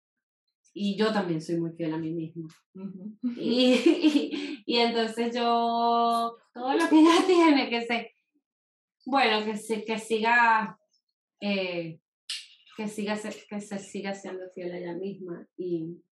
y 0.72 0.98
yo 0.98 1.12
también 1.12 1.40
soy 1.40 1.58
muy 1.60 1.70
fiel 1.72 1.94
a 1.94 1.98
mí 1.98 2.10
misma. 2.12 2.48
Y, 3.36 4.62
y 4.66 4.78
entonces 4.78 5.32
yo, 5.34 6.36
todo 6.52 6.72
lo 6.74 6.88
que 6.88 6.98
ella 7.00 7.14
tiene, 7.26 7.70
que 7.70 7.82
se, 7.82 8.12
bueno, 9.06 9.44
que, 9.44 9.56
se, 9.56 9.84
que 9.84 9.98
siga, 9.98 10.76
eh, 11.40 12.00
que, 12.76 12.88
siga 12.88 13.16
se- 13.16 13.46
que 13.48 13.60
se 13.60 13.78
siga 13.78 14.14
siendo 14.14 14.48
fiel 14.54 14.72
a 14.72 14.78
ella 14.78 14.94
misma. 14.94 15.46
Y, 15.56 16.02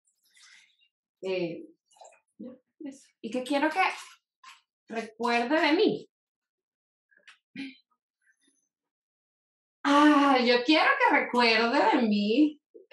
eh, 1.23 1.67
y 3.21 3.31
que 3.31 3.43
quiero 3.43 3.69
que 3.71 3.81
recuerde 4.89 5.61
de 5.61 5.73
mí. 5.73 6.09
Ah, 9.85 10.39
yo 10.45 10.63
quiero 10.65 10.91
que 10.99 11.17
recuerde 11.21 11.79
de 11.97 12.03
mí. 12.09 12.59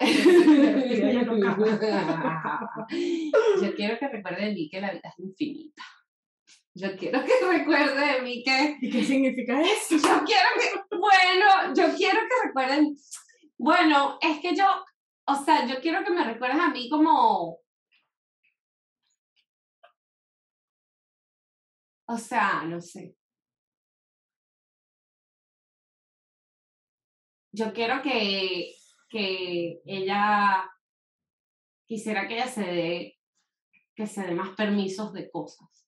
Yo 3.60 3.74
quiero 3.76 3.98
que 3.98 4.08
recuerde 4.08 4.46
de 4.46 4.54
mí 4.54 4.70
que 4.70 4.80
la 4.80 4.92
vida 4.92 5.08
es 5.10 5.18
infinita. 5.18 5.82
Yo 6.74 6.96
quiero 6.96 7.22
que 7.24 7.32
recuerde 7.46 8.12
de 8.14 8.22
mí 8.22 8.42
que 8.42 8.76
¿Y 8.80 8.90
qué 8.90 9.04
significa 9.04 9.60
eso? 9.60 9.96
yo 9.96 10.24
quiero 10.24 10.48
que, 10.56 10.96
bueno, 10.96 11.74
yo 11.74 11.94
quiero 11.96 12.20
que 12.20 12.46
recuerden, 12.46 12.96
bueno, 13.60 14.18
es 14.22 14.40
que 14.40 14.56
yo, 14.56 14.64
o 15.26 15.34
sea, 15.36 15.66
yo 15.66 15.80
quiero 15.82 16.02
que 16.02 16.10
me 16.10 16.24
recuerden 16.24 16.60
a 16.60 16.70
mí 16.70 16.88
como, 16.88 17.60
o 22.06 22.18
sea, 22.18 22.62
no 22.64 22.80
sé. 22.80 23.16
Yo 27.52 27.72
quiero 27.74 28.00
que, 28.02 28.72
que 29.10 29.82
ella, 29.84 30.70
quisiera 31.86 32.26
que 32.26 32.34
ella 32.36 32.48
se 32.48 32.62
dé, 32.62 33.18
que 33.94 34.06
se 34.06 34.22
dé 34.22 34.32
más 34.34 34.56
permisos 34.56 35.12
de 35.12 35.30
cosas. 35.30 35.79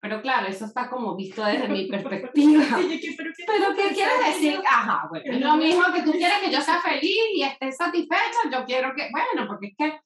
Pero 0.00 0.22
claro, 0.22 0.46
eso 0.46 0.64
está 0.64 0.88
como 0.88 1.16
visto 1.16 1.44
desde 1.44 1.68
mi 1.68 1.86
perspectiva. 1.88 2.62
Oye, 2.78 3.00
¿qué- 3.00 3.14
pero 3.16 3.30
qué- 3.36 3.44
Pero 3.46 3.74
¿qué 3.74 3.94
quieres 3.94 4.18
decir? 4.26 4.60
Ajá, 4.66 5.08
bueno, 5.08 5.32
es 5.32 5.40
lo 5.40 5.56
mismo 5.56 5.82
que 5.94 6.02
tú 6.02 6.12
quieres 6.12 6.38
que 6.44 6.52
yo 6.52 6.60
sea 6.60 6.80
feliz 6.80 7.16
y 7.34 7.42
esté 7.42 7.72
satisfecha, 7.72 8.38
yo 8.52 8.64
quiero 8.64 8.94
que, 8.94 9.08
bueno, 9.10 9.48
porque 9.48 9.68
es 9.68 9.74
que 9.76 10.00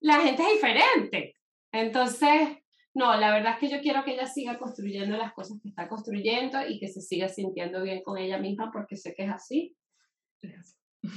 la 0.00 0.20
gente 0.20 0.42
es 0.42 0.52
diferente. 0.54 1.34
Entonces, 1.72 2.48
no, 2.94 3.14
la 3.20 3.30
verdad 3.30 3.52
es 3.54 3.58
que 3.58 3.68
yo 3.68 3.82
quiero 3.82 4.04
que 4.04 4.14
ella 4.14 4.26
siga 4.26 4.58
construyendo 4.58 5.18
las 5.18 5.34
cosas 5.34 5.58
que 5.62 5.68
está 5.68 5.86
construyendo 5.86 6.58
y 6.66 6.78
que 6.80 6.88
se 6.88 7.02
siga 7.02 7.28
sintiendo 7.28 7.82
bien 7.82 8.02
con 8.02 8.16
ella 8.16 8.38
misma 8.38 8.70
porque 8.72 8.96
sé 8.96 9.14
que 9.14 9.24
es 9.24 9.30
así. 9.30 9.76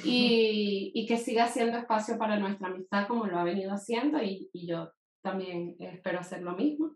Y, 0.04 0.92
y 0.94 1.06
que 1.06 1.18
siga 1.18 1.46
haciendo 1.46 1.78
espacio 1.78 2.18
para 2.18 2.38
nuestra 2.38 2.68
amistad 2.68 3.08
como 3.08 3.26
lo 3.28 3.40
ha 3.40 3.44
venido 3.44 3.72
haciendo 3.72 4.22
y, 4.22 4.50
y 4.52 4.68
yo 4.68 4.92
también 5.22 5.76
espero 5.80 6.20
hacer 6.20 6.42
lo 6.42 6.54
mismo. 6.56 6.96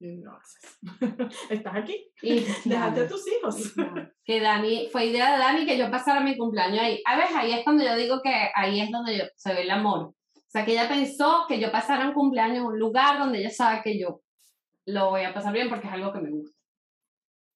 No 0.00 0.34
haces. 0.34 0.78
Estás 1.50 1.76
aquí. 1.76 2.10
Y 2.22 2.40
Déjate 2.64 3.00
a 3.00 3.08
tus 3.08 3.22
hijos. 3.28 3.74
que 4.24 4.40
Dani, 4.40 4.88
fue 4.90 5.06
idea 5.06 5.32
de 5.32 5.38
Dani 5.38 5.66
que 5.66 5.76
yo 5.76 5.90
pasara 5.90 6.20
mi 6.20 6.38
cumpleaños 6.38 6.80
ahí. 6.80 7.02
A 7.06 7.16
ver, 7.18 7.26
ahí 7.36 7.52
es 7.52 7.64
cuando 7.64 7.84
yo 7.84 7.94
digo 7.96 8.20
que 8.22 8.32
ahí 8.54 8.80
es 8.80 8.90
donde 8.90 9.18
yo, 9.18 9.24
se 9.36 9.52
ve 9.52 9.62
el 9.62 9.70
amor. 9.70 10.14
O 10.34 10.52
sea, 10.52 10.64
que 10.64 10.72
ella 10.72 10.88
pensó 10.88 11.44
que 11.46 11.60
yo 11.60 11.70
pasara 11.70 12.08
un 12.08 12.14
cumpleaños 12.14 12.58
en 12.58 12.64
un 12.64 12.78
lugar 12.78 13.18
donde 13.18 13.40
ella 13.40 13.50
sabe 13.50 13.82
que 13.84 14.00
yo 14.00 14.22
lo 14.86 15.10
voy 15.10 15.22
a 15.22 15.34
pasar 15.34 15.52
bien 15.52 15.68
porque 15.68 15.86
es 15.86 15.92
algo 15.92 16.12
que 16.12 16.20
me 16.20 16.30
gusta. 16.30 16.58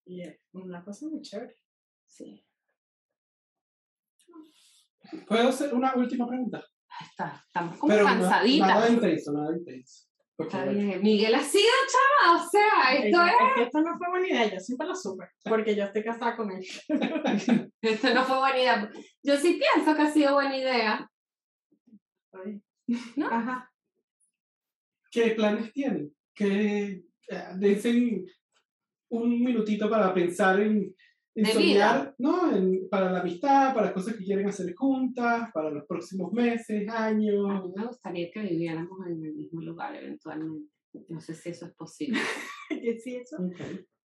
Y 0.04 0.20
es 0.20 0.38
una 0.52 0.84
cosa 0.84 1.06
muy 1.08 1.22
chévere. 1.22 1.56
Sí. 2.06 2.44
¿Puedo 5.26 5.48
hacer 5.48 5.72
una 5.72 5.94
última 5.94 6.26
pregunta? 6.28 6.58
Ahí 6.88 7.06
está, 7.08 7.42
estamos 7.46 7.78
como 7.78 7.90
Pero 7.92 8.04
no- 8.04 8.10
cansaditas. 8.10 8.68
nada 8.68 8.88
intenso, 8.90 9.32
nada 9.32 9.56
intenso. 9.56 10.08
Está 10.36 10.64
bien. 10.64 11.00
Miguel 11.00 11.34
ha 11.34 11.40
sido, 11.40 11.70
chava, 11.92 12.34
o 12.42 12.48
sea, 12.48 12.94
esto 12.94 13.06
Ella- 13.22 13.26
es, 13.28 13.48
es 13.48 13.54
que 13.54 13.62
esto 13.62 13.80
no 13.82 13.96
fue 13.96 14.08
buena 14.10 14.28
idea, 14.28 14.52
yo 14.54 14.60
siempre 14.60 14.88
lo 14.88 14.94
supe, 14.96 15.24
porque 15.44 15.76
yo 15.76 15.84
estoy 15.84 16.02
casada 16.02 16.36
con 16.36 16.50
él. 16.50 16.64
esto 17.82 18.14
no 18.14 18.24
fue 18.24 18.38
buena 18.38 18.58
idea. 18.58 18.90
Yo 19.22 19.36
sí 19.36 19.60
pienso 19.60 19.94
que 19.94 20.02
ha 20.02 20.10
sido 20.10 20.34
buena 20.34 20.56
idea. 20.56 21.10
¿No? 23.16 23.28
Ajá. 23.28 23.70
¿Qué 25.10 25.30
planes 25.30 25.72
tienen? 25.72 26.12
¿Qué, 26.34 27.04
eh, 27.28 27.44
dicen 27.58 28.26
un 29.10 29.44
minutito 29.44 29.88
para 29.88 30.12
pensar 30.12 30.60
en, 30.60 30.92
en 31.36 31.44
De 31.44 31.52
soñar, 31.52 32.14
¿no? 32.18 32.54
En- 32.56 32.88
para 32.88 33.10
la 33.10 33.20
amistad, 33.20 33.74
para 33.74 33.92
cosas 33.92 34.14
que 34.16 34.24
quieren 34.24 34.48
hacer 34.48 34.72
juntas, 34.74 35.50
para 35.52 35.70
los 35.70 35.84
próximos 35.86 36.32
meses, 36.32 36.88
A 36.88 37.06
años. 37.06 37.64
mí 37.64 37.72
me 37.76 37.86
gustaría 37.86 38.30
que 38.32 38.40
viviéramos 38.40 39.06
en 39.06 39.24
el 39.24 39.34
mismo 39.34 39.60
lugar 39.62 39.94
eventualmente. 39.96 40.70
No 41.08 41.20
sé 41.20 41.34
si 41.34 41.48
eso 41.50 41.66
es 41.66 41.74
posible. 41.74 42.20
Que 42.68 42.98
sí, 42.98 43.16
eso. 43.16 43.36
Ok. 43.36 43.56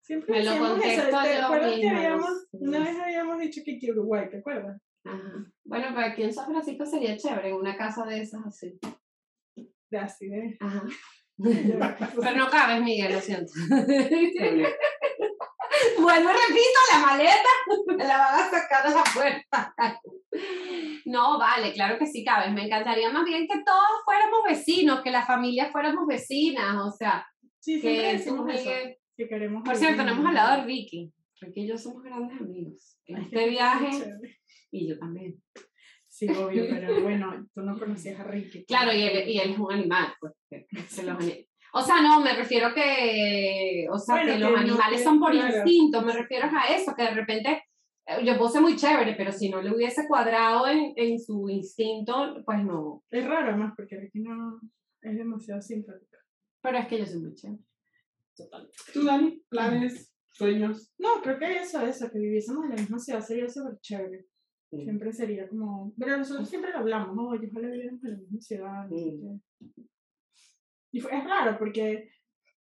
Siempre 0.01 0.31
Me 0.39 0.43
lo 0.43 0.51
eso. 0.53 0.59
contesto 0.59 1.03
¿Te 1.21 1.35
yo 1.35 1.45
acuerdas 1.45 1.71
que 1.71 1.75
misma, 1.77 1.97
habíamos, 1.97 2.29
no 2.53 2.69
una 2.69 2.79
vez 2.83 2.99
habíamos 2.99 3.39
dicho 3.39 3.61
que 3.63 3.77
quiero 3.77 3.99
Uruguay, 3.99 4.27
¿te 4.31 4.37
acuerdas? 4.37 4.81
Ajá. 5.03 5.45
Bueno, 5.65 5.85
pero 5.93 6.07
aquí 6.07 6.23
en 6.23 6.33
San 6.33 6.47
Francisco 6.49 6.85
sería 6.85 7.15
chévere, 7.15 7.49
en 7.49 7.55
una 7.55 7.77
casa 7.77 8.05
de 8.05 8.21
esas 8.21 8.43
así. 8.45 8.79
De 9.91 9.97
así 9.97 10.27
de. 10.29 10.57
Ajá. 10.59 10.83
de- 11.37 11.79
Pero 12.21 12.37
no 12.37 12.49
cabes, 12.49 12.81
Miguel, 12.83 13.13
lo 13.13 13.19
siento. 13.19 13.51
Vuelvo 16.01 16.29
y 16.29 16.33
repito, 16.33 16.79
la 16.93 16.99
maleta 16.99 17.49
me 17.97 18.03
la 18.05 18.17
van 18.17 18.39
a 18.41 18.49
sacar 18.49 18.87
a 18.87 18.89
la 18.89 19.03
puerta. 19.13 19.73
No, 21.05 21.37
vale, 21.39 21.73
claro 21.73 21.97
que 21.97 22.05
sí 22.05 22.23
cabes. 22.23 22.51
Me 22.53 22.65
encantaría 22.65 23.09
más 23.11 23.25
bien 23.25 23.47
que 23.47 23.61
todos 23.63 24.03
fuéramos 24.05 24.39
vecinos, 24.47 25.01
que 25.01 25.11
las 25.11 25.25
familias 25.27 25.71
fuéramos 25.71 26.05
vecinas, 26.07 26.75
o 26.85 26.91
sea, 26.91 27.25
Sí, 27.59 27.81
que 27.81 28.13
decimos 28.13 28.47
eso. 28.53 28.69
Que 29.17 29.27
queremos. 29.27 29.63
Por 29.63 29.75
cierto, 29.75 30.01
hemos 30.03 30.19
en- 30.19 30.27
hablado 30.27 30.61
de 30.61 30.63
Ricky. 30.67 31.11
Ricky 31.41 31.61
y 31.61 31.67
yo 31.67 31.77
somos 31.77 32.03
grandes 32.03 32.39
amigos. 32.39 32.97
En 33.05 33.17
Ay, 33.17 33.23
este 33.23 33.49
viaje, 33.49 33.89
y 34.71 34.87
yo 34.89 34.97
también. 34.97 35.41
Sí, 36.07 36.27
obvio, 36.29 36.65
pero 36.69 37.01
bueno, 37.01 37.45
tú 37.53 37.61
no 37.61 37.77
conocías 37.77 38.19
a 38.19 38.23
Ricky. 38.23 38.65
Claro, 38.65 38.93
y 38.93 39.01
él, 39.03 39.29
y 39.29 39.39
él 39.39 39.51
es 39.51 39.59
un 39.59 39.71
animal, 39.73 40.13
pues. 40.19 40.33
se 40.87 41.03
los 41.03 41.17
o 41.73 41.81
sea, 41.81 42.01
no, 42.01 42.21
me 42.21 42.33
refiero 42.35 42.73
que, 42.73 43.87
o 43.91 43.97
sea, 43.97 44.15
Bueno, 44.15 44.31
que 44.31 44.37
que 44.37 44.43
los 44.43 44.51
no 44.51 44.57
animales 44.57 44.99
te- 44.99 45.03
son 45.03 45.19
por 45.19 45.31
claro. 45.31 45.55
instinto, 45.55 46.01
me 46.01 46.13
refiero 46.13 46.47
a 46.47 46.67
eso, 46.73 46.93
que 46.95 47.03
de 47.03 47.11
repente 47.11 47.63
eh, 48.07 48.25
yo 48.25 48.37
puse 48.37 48.59
muy 48.59 48.75
chévere, 48.75 49.13
pero 49.15 49.31
si 49.31 49.49
no 49.49 49.61
le 49.61 49.73
hubiese 49.73 50.07
cuadrado 50.07 50.67
en, 50.67 50.93
en 50.95 51.19
su 51.19 51.47
instinto, 51.49 52.41
pues 52.45 52.63
no. 52.63 53.03
Es 53.11 53.25
raro, 53.25 53.49
además, 53.49 53.73
porque 53.75 53.97
Ricky 53.99 54.19
no 54.21 54.59
es 55.01 55.17
demasiado 55.17 55.61
simpático. 55.61 56.17
Pero 56.61 56.77
es 56.79 56.87
que 56.87 56.97
yo 56.99 57.05
soy 57.05 57.19
muy 57.21 57.35
chévere. 57.35 57.61
Total. 58.35 58.69
¿Tú, 58.93 59.03
Dani? 59.03 59.41
¿Planes? 59.49 60.11
¿Sueños? 60.31 60.91
No, 60.97 61.21
creo 61.21 61.37
que 61.37 61.57
eso, 61.57 61.85
eso, 61.85 62.09
que 62.09 62.17
viviésemos 62.19 62.63
en 62.65 62.69
la 62.71 62.75
misma 62.77 62.97
ciudad 62.99 63.19
sería 63.21 63.49
súper 63.49 63.77
chévere. 63.81 64.25
Mm. 64.71 64.83
Siempre 64.83 65.11
sería 65.11 65.47
como. 65.49 65.93
Pero 65.97 66.17
nosotros 66.17 66.47
siempre 66.47 66.71
lo 66.71 66.77
hablamos, 66.79 67.15
¿no? 67.15 67.29
Oye, 67.29 67.49
ojalá 67.51 67.67
viviéramos 67.69 68.03
en 68.05 68.11
la 68.11 68.17
misma 68.17 68.39
ciudad. 68.39 68.87
no 68.87 68.95
qué. 68.95 69.69
Y 70.91 70.99
fue- 70.99 71.15
es 71.15 71.23
raro 71.23 71.57
porque, 71.57 72.09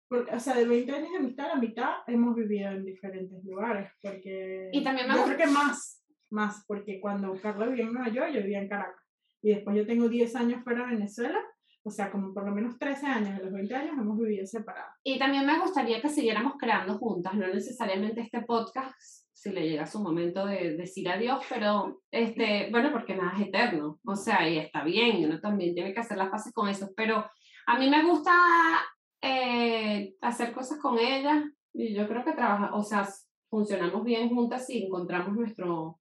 porque, 0.08 0.34
o 0.34 0.40
sea, 0.40 0.54
de 0.54 0.66
20 0.66 0.92
años 0.92 1.10
de 1.10 1.18
amistad, 1.18 1.48
la 1.48 1.56
mitad 1.56 1.92
hemos 2.06 2.34
vivido 2.34 2.70
en 2.70 2.84
diferentes 2.84 3.44
lugares. 3.44 3.90
Porque. 4.00 4.68
Y 4.72 4.82
también 4.84 5.08
me 5.08 5.14
Yo 5.14 5.24
creo 5.24 5.36
que 5.36 5.46
más, 5.46 6.04
más, 6.30 6.64
porque 6.66 7.00
cuando 7.00 7.34
Carla 7.40 7.66
vivía 7.66 7.84
en 7.84 7.92
Nueva 7.92 8.08
York, 8.08 8.32
yo 8.32 8.40
vivía 8.42 8.60
en 8.60 8.68
Caracas. 8.68 9.02
Y 9.42 9.50
después 9.50 9.76
yo 9.76 9.86
tengo 9.86 10.08
10 10.08 10.34
años 10.36 10.62
fuera 10.64 10.86
de 10.86 10.94
Venezuela. 10.94 11.40
O 11.86 11.90
sea, 11.90 12.10
como 12.10 12.32
por 12.32 12.46
lo 12.46 12.54
menos 12.54 12.78
13 12.78 13.06
años, 13.06 13.36
de 13.36 13.44
los 13.44 13.52
20 13.52 13.74
años 13.74 13.98
hemos 13.98 14.18
vivido 14.18 14.46
separados. 14.46 14.94
Y 15.02 15.18
también 15.18 15.44
me 15.44 15.58
gustaría 15.60 16.00
que 16.00 16.08
siguiéramos 16.08 16.54
creando 16.58 16.96
juntas, 16.96 17.34
no 17.34 17.46
necesariamente 17.46 18.22
este 18.22 18.40
podcast, 18.40 18.98
si 19.34 19.50
le 19.50 19.68
llega 19.68 19.84
su 19.86 20.02
momento 20.02 20.46
de 20.46 20.78
decir 20.78 21.06
adiós, 21.10 21.44
pero 21.46 22.00
este, 22.10 22.70
bueno, 22.70 22.90
porque 22.90 23.14
nada 23.14 23.34
es 23.38 23.48
eterno, 23.48 24.00
o 24.02 24.16
sea, 24.16 24.48
y 24.48 24.56
está 24.56 24.82
bien, 24.82 25.26
uno 25.26 25.38
también 25.40 25.74
tiene 25.74 25.92
que 25.92 26.00
hacer 26.00 26.16
las 26.16 26.30
paces 26.30 26.54
con 26.54 26.70
eso, 26.70 26.88
pero 26.96 27.26
a 27.66 27.78
mí 27.78 27.88
me 27.90 28.04
gusta 28.04 28.32
eh, 29.20 30.14
hacer 30.20 30.52
cosas 30.52 30.78
con 30.80 30.98
ella, 30.98 31.44
y 31.72 31.94
yo 31.94 32.06
creo 32.08 32.24
que 32.24 32.32
trabaja, 32.32 32.74
o 32.74 32.82
sea, 32.82 33.08
funcionamos 33.48 34.04
bien 34.04 34.28
juntas 34.28 34.68
y 34.70 34.84
encontramos 34.86 35.34
nuestro, 35.36 36.00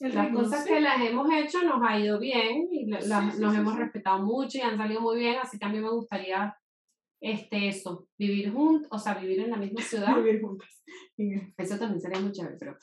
El 0.00 0.14
las 0.14 0.26
ritmo, 0.26 0.40
cosas 0.42 0.64
sí. 0.64 0.70
que 0.70 0.80
las 0.80 1.00
hemos 1.00 1.28
hecho 1.32 1.62
nos 1.62 1.80
ha 1.86 1.98
ido 1.98 2.18
bien 2.18 2.68
y 2.70 2.86
la- 2.86 3.00
la- 3.00 3.20
Sí, 3.30 3.36
sí, 3.36 3.42
nos 3.42 3.52
sí, 3.54 3.60
hemos 3.60 3.74
sí. 3.74 3.78
respetado 3.80 4.22
mucho 4.24 4.58
y 4.58 4.60
han 4.62 4.76
salido 4.76 5.00
muy 5.00 5.18
bien, 5.18 5.36
así 5.40 5.58
que 5.58 5.64
a 5.64 5.68
mí 5.68 5.78
me 5.80 5.90
gustaría 5.90 6.56
este, 7.20 7.68
eso, 7.68 8.06
vivir 8.18 8.52
juntos, 8.52 8.88
o 8.92 8.98
sea, 8.98 9.14
vivir 9.14 9.40
en 9.40 9.50
la 9.50 9.56
misma 9.56 9.80
ciudad. 10.12 10.16
Vivir 10.16 10.42
juntas. 10.42 10.82
Eso 11.56 11.78
también 11.78 12.00
sería 12.00 12.20
muy 12.20 12.32
chévere, 12.32 12.56
pero 12.58 12.76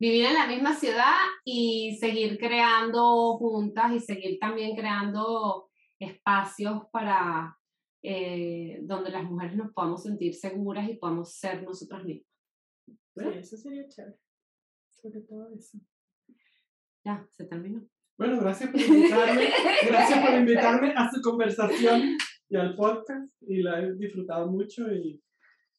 vivir 0.00 0.24
en 0.26 0.34
la 0.34 0.46
misma 0.46 0.74
ciudad 0.74 1.12
y 1.44 1.96
seguir 2.00 2.36
creando 2.38 3.36
juntas 3.38 3.92
y 3.92 4.00
seguir 4.00 4.38
también 4.40 4.74
creando 4.76 5.70
espacios 6.10 6.84
para 6.92 7.56
eh, 8.02 8.80
donde 8.82 9.10
las 9.10 9.24
mujeres 9.24 9.56
nos 9.56 9.72
podamos 9.72 10.02
sentir 10.02 10.34
seguras 10.34 10.88
y 10.88 10.94
podamos 10.96 11.32
ser 11.34 11.62
nosotras 11.62 12.04
mismas. 12.04 12.28
Sí, 13.16 13.24
eso 13.38 13.56
sería 13.56 13.88
chévere. 13.88 14.16
Sobre 14.90 15.20
todo 15.22 15.48
eso. 15.54 15.78
Ya, 17.04 17.26
se 17.30 17.44
terminó. 17.44 17.86
Bueno, 18.16 18.40
gracias 18.40 18.70
por 18.70 18.80
invitarme. 18.80 19.48
gracias 19.88 20.26
por 20.26 20.38
invitarme 20.38 20.92
a 20.96 21.10
su 21.10 21.20
conversación 21.20 22.16
y 22.48 22.56
al 22.56 22.74
podcast. 22.76 23.32
Y 23.42 23.62
la 23.62 23.80
he 23.80 23.94
disfrutado 23.94 24.50
mucho 24.50 24.92
y 24.92 25.22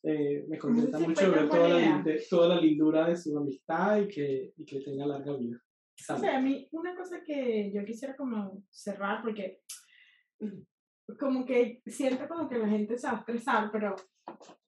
eh, 0.04 0.46
me 0.48 0.58
contenta 0.58 1.00
Sí, 1.00 1.08
mucho 1.08 1.32
ver 1.32 1.50
toda 1.50 1.70
la, 1.70 1.80
linde- 1.80 2.24
toda 2.30 2.56
la 2.56 2.62
lindura 2.62 3.08
de 3.10 3.16
su 3.18 3.38
amistad 3.38 4.02
y 4.02 4.08
que, 4.08 4.54
y 4.56 4.66
que 4.66 4.82
tenga 4.82 5.06
larga 5.06 5.36
vida. 5.36 5.58
O 6.10 6.18
sea, 6.18 6.38
a 6.38 6.42
mí 6.42 6.68
una 6.72 6.96
cosa 6.96 7.24
que 7.26 7.72
yo 7.74 7.84
quisiera 7.86 8.16
como 8.16 8.64
cerrar, 8.70 9.22
porque 9.24 9.62
como 11.20 11.46
que 11.46 11.82
siento 11.86 12.28
como 12.28 12.50
que 12.50 12.58
la 12.58 12.68
gente 12.68 12.98
se 12.98 13.08
va 13.08 13.14
a 13.14 13.20
estresar, 13.20 13.70
pero 13.72 13.96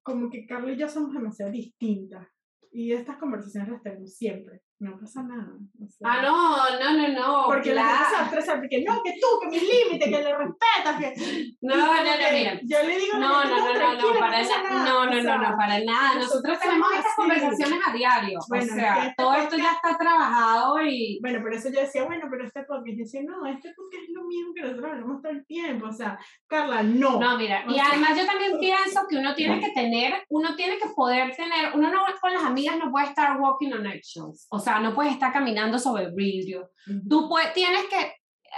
como 0.03 0.29
que 0.29 0.45
Carla 0.45 0.71
y 0.71 0.77
yo 0.77 0.87
somos 0.87 1.13
demasiado 1.13 1.51
distintas. 1.51 2.27
Y 2.71 2.91
estas 2.91 3.17
conversaciones 3.17 3.69
las 3.69 3.81
tenemos 3.81 4.13
siempre. 4.15 4.61
No 4.79 4.95
pasa 4.99 5.23
nada. 5.23 5.47
o 5.83 5.87
sea, 5.89 6.07
Ah, 6.07 6.21
no, 6.21 6.79
no, 6.79 6.93
no, 6.93 7.07
no. 7.19 7.43
Porque 7.47 7.73
la 7.73 7.83
gente 7.83 8.41
se 8.41 8.45
claro. 8.45 8.59
porque 8.61 8.83
no, 8.87 9.01
que 9.03 9.13
tú, 9.13 9.27
que 9.41 9.47
mis 9.49 9.61
límites, 9.63 10.07
que 10.07 10.23
le 10.23 10.37
respetas, 10.37 10.99
que... 10.99 11.51
No, 11.61 11.75
no, 11.75 11.85
no, 11.87 12.11
mira. 12.31 12.59
Yo 12.63 12.83
le 12.83 12.99
digo, 12.99 13.17
No, 13.17 13.43
no, 13.43 13.57
no, 13.57 13.73
no, 13.73 14.13
no, 14.13 14.19
para 14.19 14.41
nada. 14.43 14.63
nada", 14.63 14.85
No, 14.85 15.05
no, 15.07 15.23
no, 15.23 15.37
no, 15.39 15.57
para 15.57 15.79
nada. 15.83 16.15
Nosotros 16.15 16.59
tenemos 16.59 16.87
estas 16.93 17.15
conversaciones 17.15 17.79
a 17.87 17.91
diario. 17.91 18.39
Bueno, 18.49 18.71
o 18.71 18.75
sea, 18.75 18.97
este 19.03 19.13
todo 19.17 19.33
esto 19.33 19.57
ya 19.57 19.71
está 19.71 19.97
trabajado 19.97 20.81
y. 20.83 21.19
Bueno, 21.21 21.41
por 21.41 21.53
eso 21.53 21.69
yo 21.69 21.79
decía, 21.79 22.03
bueno, 22.05 22.27
pero 22.29 22.45
este 22.45 22.63
podcast, 22.63 22.87
yo 22.97 23.03
decía, 23.03 23.21
no, 23.23 23.45
este 23.47 23.73
podcast 23.73 24.03
es 24.03 24.13
lo 24.13 24.23
mismo 24.25 24.53
que 24.53 24.61
nosotros 24.61 24.91
hablamos 24.91 25.21
todo 25.23 25.31
el 25.31 25.45
tiempo, 25.47 25.87
o 25.87 25.91
sea, 25.91 26.19
Carla, 26.47 26.83
no. 26.83 27.19
No, 27.19 27.37
mira, 27.37 27.63
y 27.67 27.79
además 27.79 28.11
yo 28.15 28.25
también 28.27 28.51
pienso 28.59 29.01
que 29.09 29.17
uno 29.17 29.33
tiene 29.33 29.59
que 29.59 29.71
tener, 29.71 30.23
uno 30.29 30.55
tiene 30.55 30.77
que 30.77 30.87
poder 30.95 31.35
tener, 31.35 31.71
uno 31.73 31.89
no 31.89 32.01
con 32.21 32.33
las 32.33 32.43
amigas 32.43 32.77
no 32.77 32.89
puede 32.91 33.07
estar 33.07 33.39
walking 33.39 33.73
on 33.73 33.85
eggshells, 33.85 34.47
o 34.49 34.59
sea, 34.59 34.66
no 34.81 34.93
puedes 34.93 35.13
estar 35.13 35.31
caminando 35.33 35.79
sobre 35.79 36.11
vidrio. 36.13 36.69
Tú 37.09 37.27
puedes, 37.29 37.53
tienes 37.53 37.85
que 37.85 38.13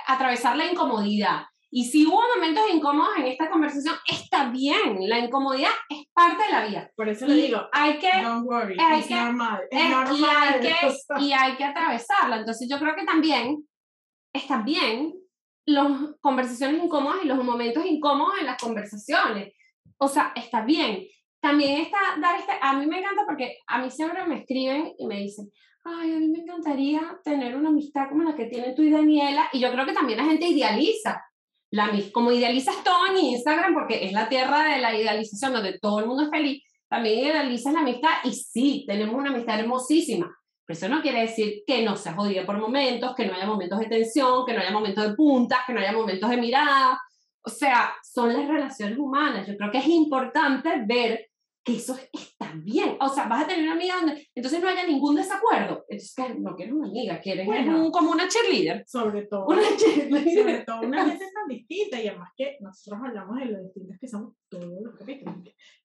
atravesar 0.07 0.55
la 0.57 0.65
incomodidad. 0.71 1.43
Y 1.71 1.85
si 1.85 2.05
hubo 2.07 2.19
momentos 2.35 2.63
incómodos 2.73 3.15
en 3.17 3.27
esta 3.27 3.47
conversación, 3.49 3.95
está 4.07 4.49
bien, 4.49 5.07
la 5.07 5.19
incomodidad 5.19 5.69
es 5.89 6.05
parte 6.13 6.43
de 6.45 6.51
la 6.51 6.65
vida. 6.65 6.91
Por 6.95 7.07
eso 7.09 7.27
le 7.27 7.35
Y 7.37 7.41
digo, 7.43 7.61
hay 7.71 7.99
que 7.99 8.09
don't 8.23 8.47
worry, 8.47 8.75
hay 8.79 9.01
es 9.01 9.07
que- 9.07 9.13
normal, 9.15 9.61
es 9.69 9.79
Eh, 9.79 9.85
y, 9.85 9.89
normal. 9.89 10.53
hay 10.55 10.59
que, 10.61 10.91
sea, 10.91 11.19
y 11.21 11.31
hay 11.31 11.55
que 11.57 11.63
atravesarla. 11.65 12.37
Entonces 12.37 12.67
yo 12.69 12.79
creo 12.79 12.95
que 12.95 13.05
también 13.05 13.67
está 14.33 14.61
bien 14.63 15.13
las 15.65 15.91
conversaciones 16.21 16.83
incómodas 16.83 17.19
y 17.23 17.27
los 17.27 17.43
momentos 17.43 17.85
incómodos 17.85 18.39
en 18.39 18.47
las 18.47 18.59
conversaciones. 18.59 19.53
O 19.99 20.07
sea, 20.07 20.31
está 20.35 20.61
bien. 20.63 21.05
También 21.41 21.81
está 21.81 21.97
dar 22.19 22.37
este, 22.39 22.51
a 22.59 22.73
mí 22.73 22.85
me 22.87 22.99
encanta 22.99 23.23
porque 23.27 23.57
a 23.67 23.77
mí 23.77 23.91
siempre 23.91 24.25
me 24.25 24.39
escriben 24.39 24.93
y 24.97 25.05
me 25.05 25.17
dicen, 25.19 25.51
ay, 25.83 26.13
a 26.13 26.19
mí 26.19 26.27
me 26.27 26.39
encantaría 26.39 27.19
tener 27.23 27.55
una 27.55 27.69
amistad 27.69 28.09
como 28.09 28.23
la 28.23 28.35
que 28.35 28.45
tienen 28.45 28.75
tú 28.75 28.81
y 28.81 28.91
Daniela. 28.91 29.49
Y 29.53 29.59
yo 29.59 29.71
creo 29.71 29.85
que 29.85 29.93
también 29.93 30.17
la 30.17 30.25
gente 30.25 30.47
idealiza. 30.47 31.23
La, 31.71 31.91
como 32.11 32.31
idealizas 32.31 32.83
todo 32.83 33.07
en 33.07 33.17
Instagram, 33.17 33.73
porque 33.75 34.03
es 34.03 34.11
la 34.11 34.27
tierra 34.27 34.63
de 34.63 34.79
la 34.79 34.95
idealización, 34.95 35.53
donde 35.53 35.77
todo 35.77 35.99
el 35.99 36.07
mundo 36.07 36.23
es 36.23 36.29
feliz, 36.29 36.63
también 36.87 37.19
idealizas 37.19 37.73
la 37.73 37.81
amistad 37.81 38.09
y 38.23 38.33
sí, 38.33 38.85
tenemos 38.87 39.15
una 39.15 39.29
amistad 39.29 39.59
hermosísima. 39.59 40.35
Pero 40.65 40.77
eso 40.77 40.89
no 40.89 41.01
quiere 41.01 41.21
decir 41.21 41.63
que 41.65 41.83
no 41.83 41.95
sea 41.95 42.13
jodida 42.13 42.45
por 42.45 42.57
momentos, 42.57 43.15
que 43.15 43.25
no 43.25 43.33
haya 43.33 43.45
momentos 43.45 43.79
de 43.79 43.85
tensión, 43.85 44.45
que 44.45 44.53
no 44.53 44.61
haya 44.61 44.71
momentos 44.71 45.07
de 45.07 45.15
puntas, 45.15 45.59
que 45.65 45.73
no 45.73 45.79
haya 45.79 45.91
momentos 45.91 46.29
de 46.29 46.37
mirada. 46.37 46.99
O 47.41 47.49
sea, 47.49 47.93
son 48.03 48.33
las 48.33 48.47
relaciones 48.47 48.97
humanas. 48.97 49.47
Yo 49.47 49.55
creo 49.57 49.71
que 49.71 49.79
es 49.79 49.87
importante 49.87 50.69
ver 50.85 51.28
que 51.63 51.75
eso 51.75 51.97
está 52.13 52.53
bien. 52.55 52.97
O 52.99 53.09
sea, 53.09 53.27
vas 53.27 53.43
a 53.43 53.47
tener 53.47 53.63
una 53.63 53.73
amiga 53.73 53.95
donde 53.97 54.27
entonces 54.33 54.61
no 54.61 54.69
haya 54.69 54.85
ningún 54.87 55.15
desacuerdo. 55.15 55.85
Entonces, 55.89 56.13
que 56.15 56.35
no 56.39 56.55
quieres 56.55 56.73
una 56.73 56.87
amiga, 56.87 57.19
quieres 57.19 57.45
Bueno. 57.45 57.85
un- 57.85 57.91
como 57.91 58.11
una 58.11 58.27
cheerleader. 58.27 58.83
sobre 58.87 59.23
todo, 59.27 59.45
Una 59.47 59.61
cheerleader. 59.77 60.35
sobre 60.37 60.59
todo 60.65 60.81
una 60.81 61.05
gente 61.05 61.25
tan 61.33 61.47
distinta 61.47 62.01
y 62.01 62.07
además 62.07 62.29
que 62.35 62.57
nosotros 62.61 62.99
hablamos 63.05 63.37
de 63.39 63.45
lo 63.45 63.63
distintos 63.63 63.97
que 63.99 64.07
somos 64.07 64.33
todos 64.49 64.81
los 64.83 64.95
capítulos. 64.95 65.35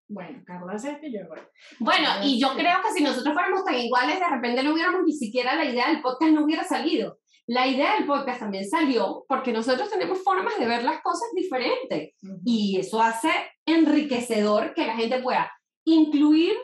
Bueno, 0.07 0.43
Carla 0.47 0.73
hace 0.75 0.91
este 0.93 1.09
y 1.09 1.13
yo 1.15 1.21
este. 1.35 1.49
Bueno, 1.81 2.09
y 2.23 2.39
yo 2.39 2.49
creo 2.55 2.77
que 2.83 2.93
si 2.97 3.03
nosotros 3.03 3.33
fuéramos 3.35 3.65
tan 3.65 3.75
iguales, 3.75 4.21
de 4.21 4.29
repente 4.29 4.63
no 4.63 4.73
hubiéramos 4.75 5.03
ni 5.05 5.13
siquiera 5.13 5.55
la 5.57 5.65
idea 5.65 5.89
del 5.89 6.03
podcast, 6.03 6.31
no 6.33 6.45
hubiera 6.45 6.63
salido. 6.65 7.19
La 7.47 7.67
idea 7.67 7.95
del 7.97 8.07
podcast 8.07 8.41
también 8.41 8.67
salió 8.69 9.25
porque 9.29 9.53
nosotros 9.53 9.91
tenemos 9.91 10.23
formas 10.23 10.59
de 10.59 10.67
ver 10.67 10.83
las 10.85 11.03
cosas 11.03 11.29
diferentes 11.35 12.15
y 12.45 12.79
eso 12.79 13.03
hace 13.03 13.29
enriquecedor 13.67 14.75
que 14.75 14.87
la 14.87 14.97
gente 14.97 15.21
pueda 15.21 15.51
incluir 15.85 16.57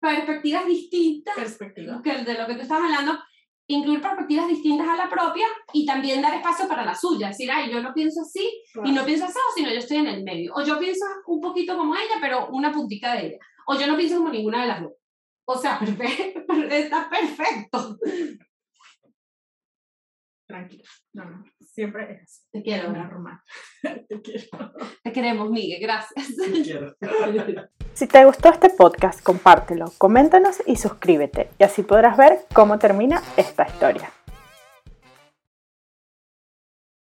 perspectivas 0.00 0.66
distintas 0.66 1.34
Perspectiva. 1.34 2.00
que 2.02 2.24
de 2.24 2.34
lo 2.34 2.46
que 2.46 2.54
tú 2.54 2.62
estás 2.62 2.80
hablando, 2.82 3.18
incluir 3.66 4.00
perspectivas 4.00 4.48
distintas 4.48 4.88
a 4.88 4.96
la 4.96 5.08
propia 5.08 5.46
y 5.72 5.86
también 5.86 6.22
dar 6.22 6.34
espacio 6.34 6.66
para 6.66 6.84
la 6.84 6.94
suya. 6.94 7.28
Decir, 7.28 7.50
ay, 7.50 7.70
yo 7.70 7.82
no 7.82 7.92
pienso 7.94 8.22
así 8.22 8.62
y 8.84 8.92
no 8.92 9.04
pienso 9.04 9.26
así, 9.26 9.38
sino 9.54 9.70
yo 9.70 9.78
estoy 9.78 9.98
en 9.98 10.08
el 10.08 10.24
medio. 10.24 10.52
O 10.54 10.62
yo 10.62 10.78
pienso 10.78 11.04
un 11.26 11.40
poquito 11.40 11.76
como 11.76 11.94
ella, 11.94 12.16
pero 12.20 12.48
una 12.48 12.72
puntita 12.72 13.14
de 13.14 13.26
ella. 13.28 13.38
O 13.66 13.78
yo 13.78 13.86
no 13.86 13.96
pienso 13.96 14.16
como 14.16 14.30
ninguna 14.30 14.62
de 14.62 14.68
las 14.68 14.82
dos. 14.82 14.92
O 15.44 15.56
sea, 15.56 15.78
perfecto, 15.78 16.52
está 16.70 17.08
perfecto. 17.08 17.98
Tranquila. 20.50 20.82
No, 21.12 21.24
no, 21.24 21.44
siempre 21.60 22.12
es 22.12 22.22
así. 22.22 22.42
Te 22.50 22.62
quiero. 22.62 22.92
Te 24.08 24.20
quiero. 24.20 24.72
te 25.04 25.12
queremos, 25.12 25.50
Miguel, 25.50 25.80
gracias. 25.80 26.36
Te 26.36 26.62
quiero. 26.62 26.96
Si 27.92 28.06
te 28.06 28.24
gustó 28.24 28.48
este 28.48 28.70
podcast, 28.70 29.20
compártelo, 29.20 29.92
coméntanos 29.98 30.62
y 30.64 30.76
suscríbete, 30.76 31.50
y 31.58 31.64
así 31.64 31.82
podrás 31.82 32.16
ver 32.16 32.46
cómo 32.54 32.78
termina 32.78 33.20
esta 33.36 33.66
historia. 33.66 34.10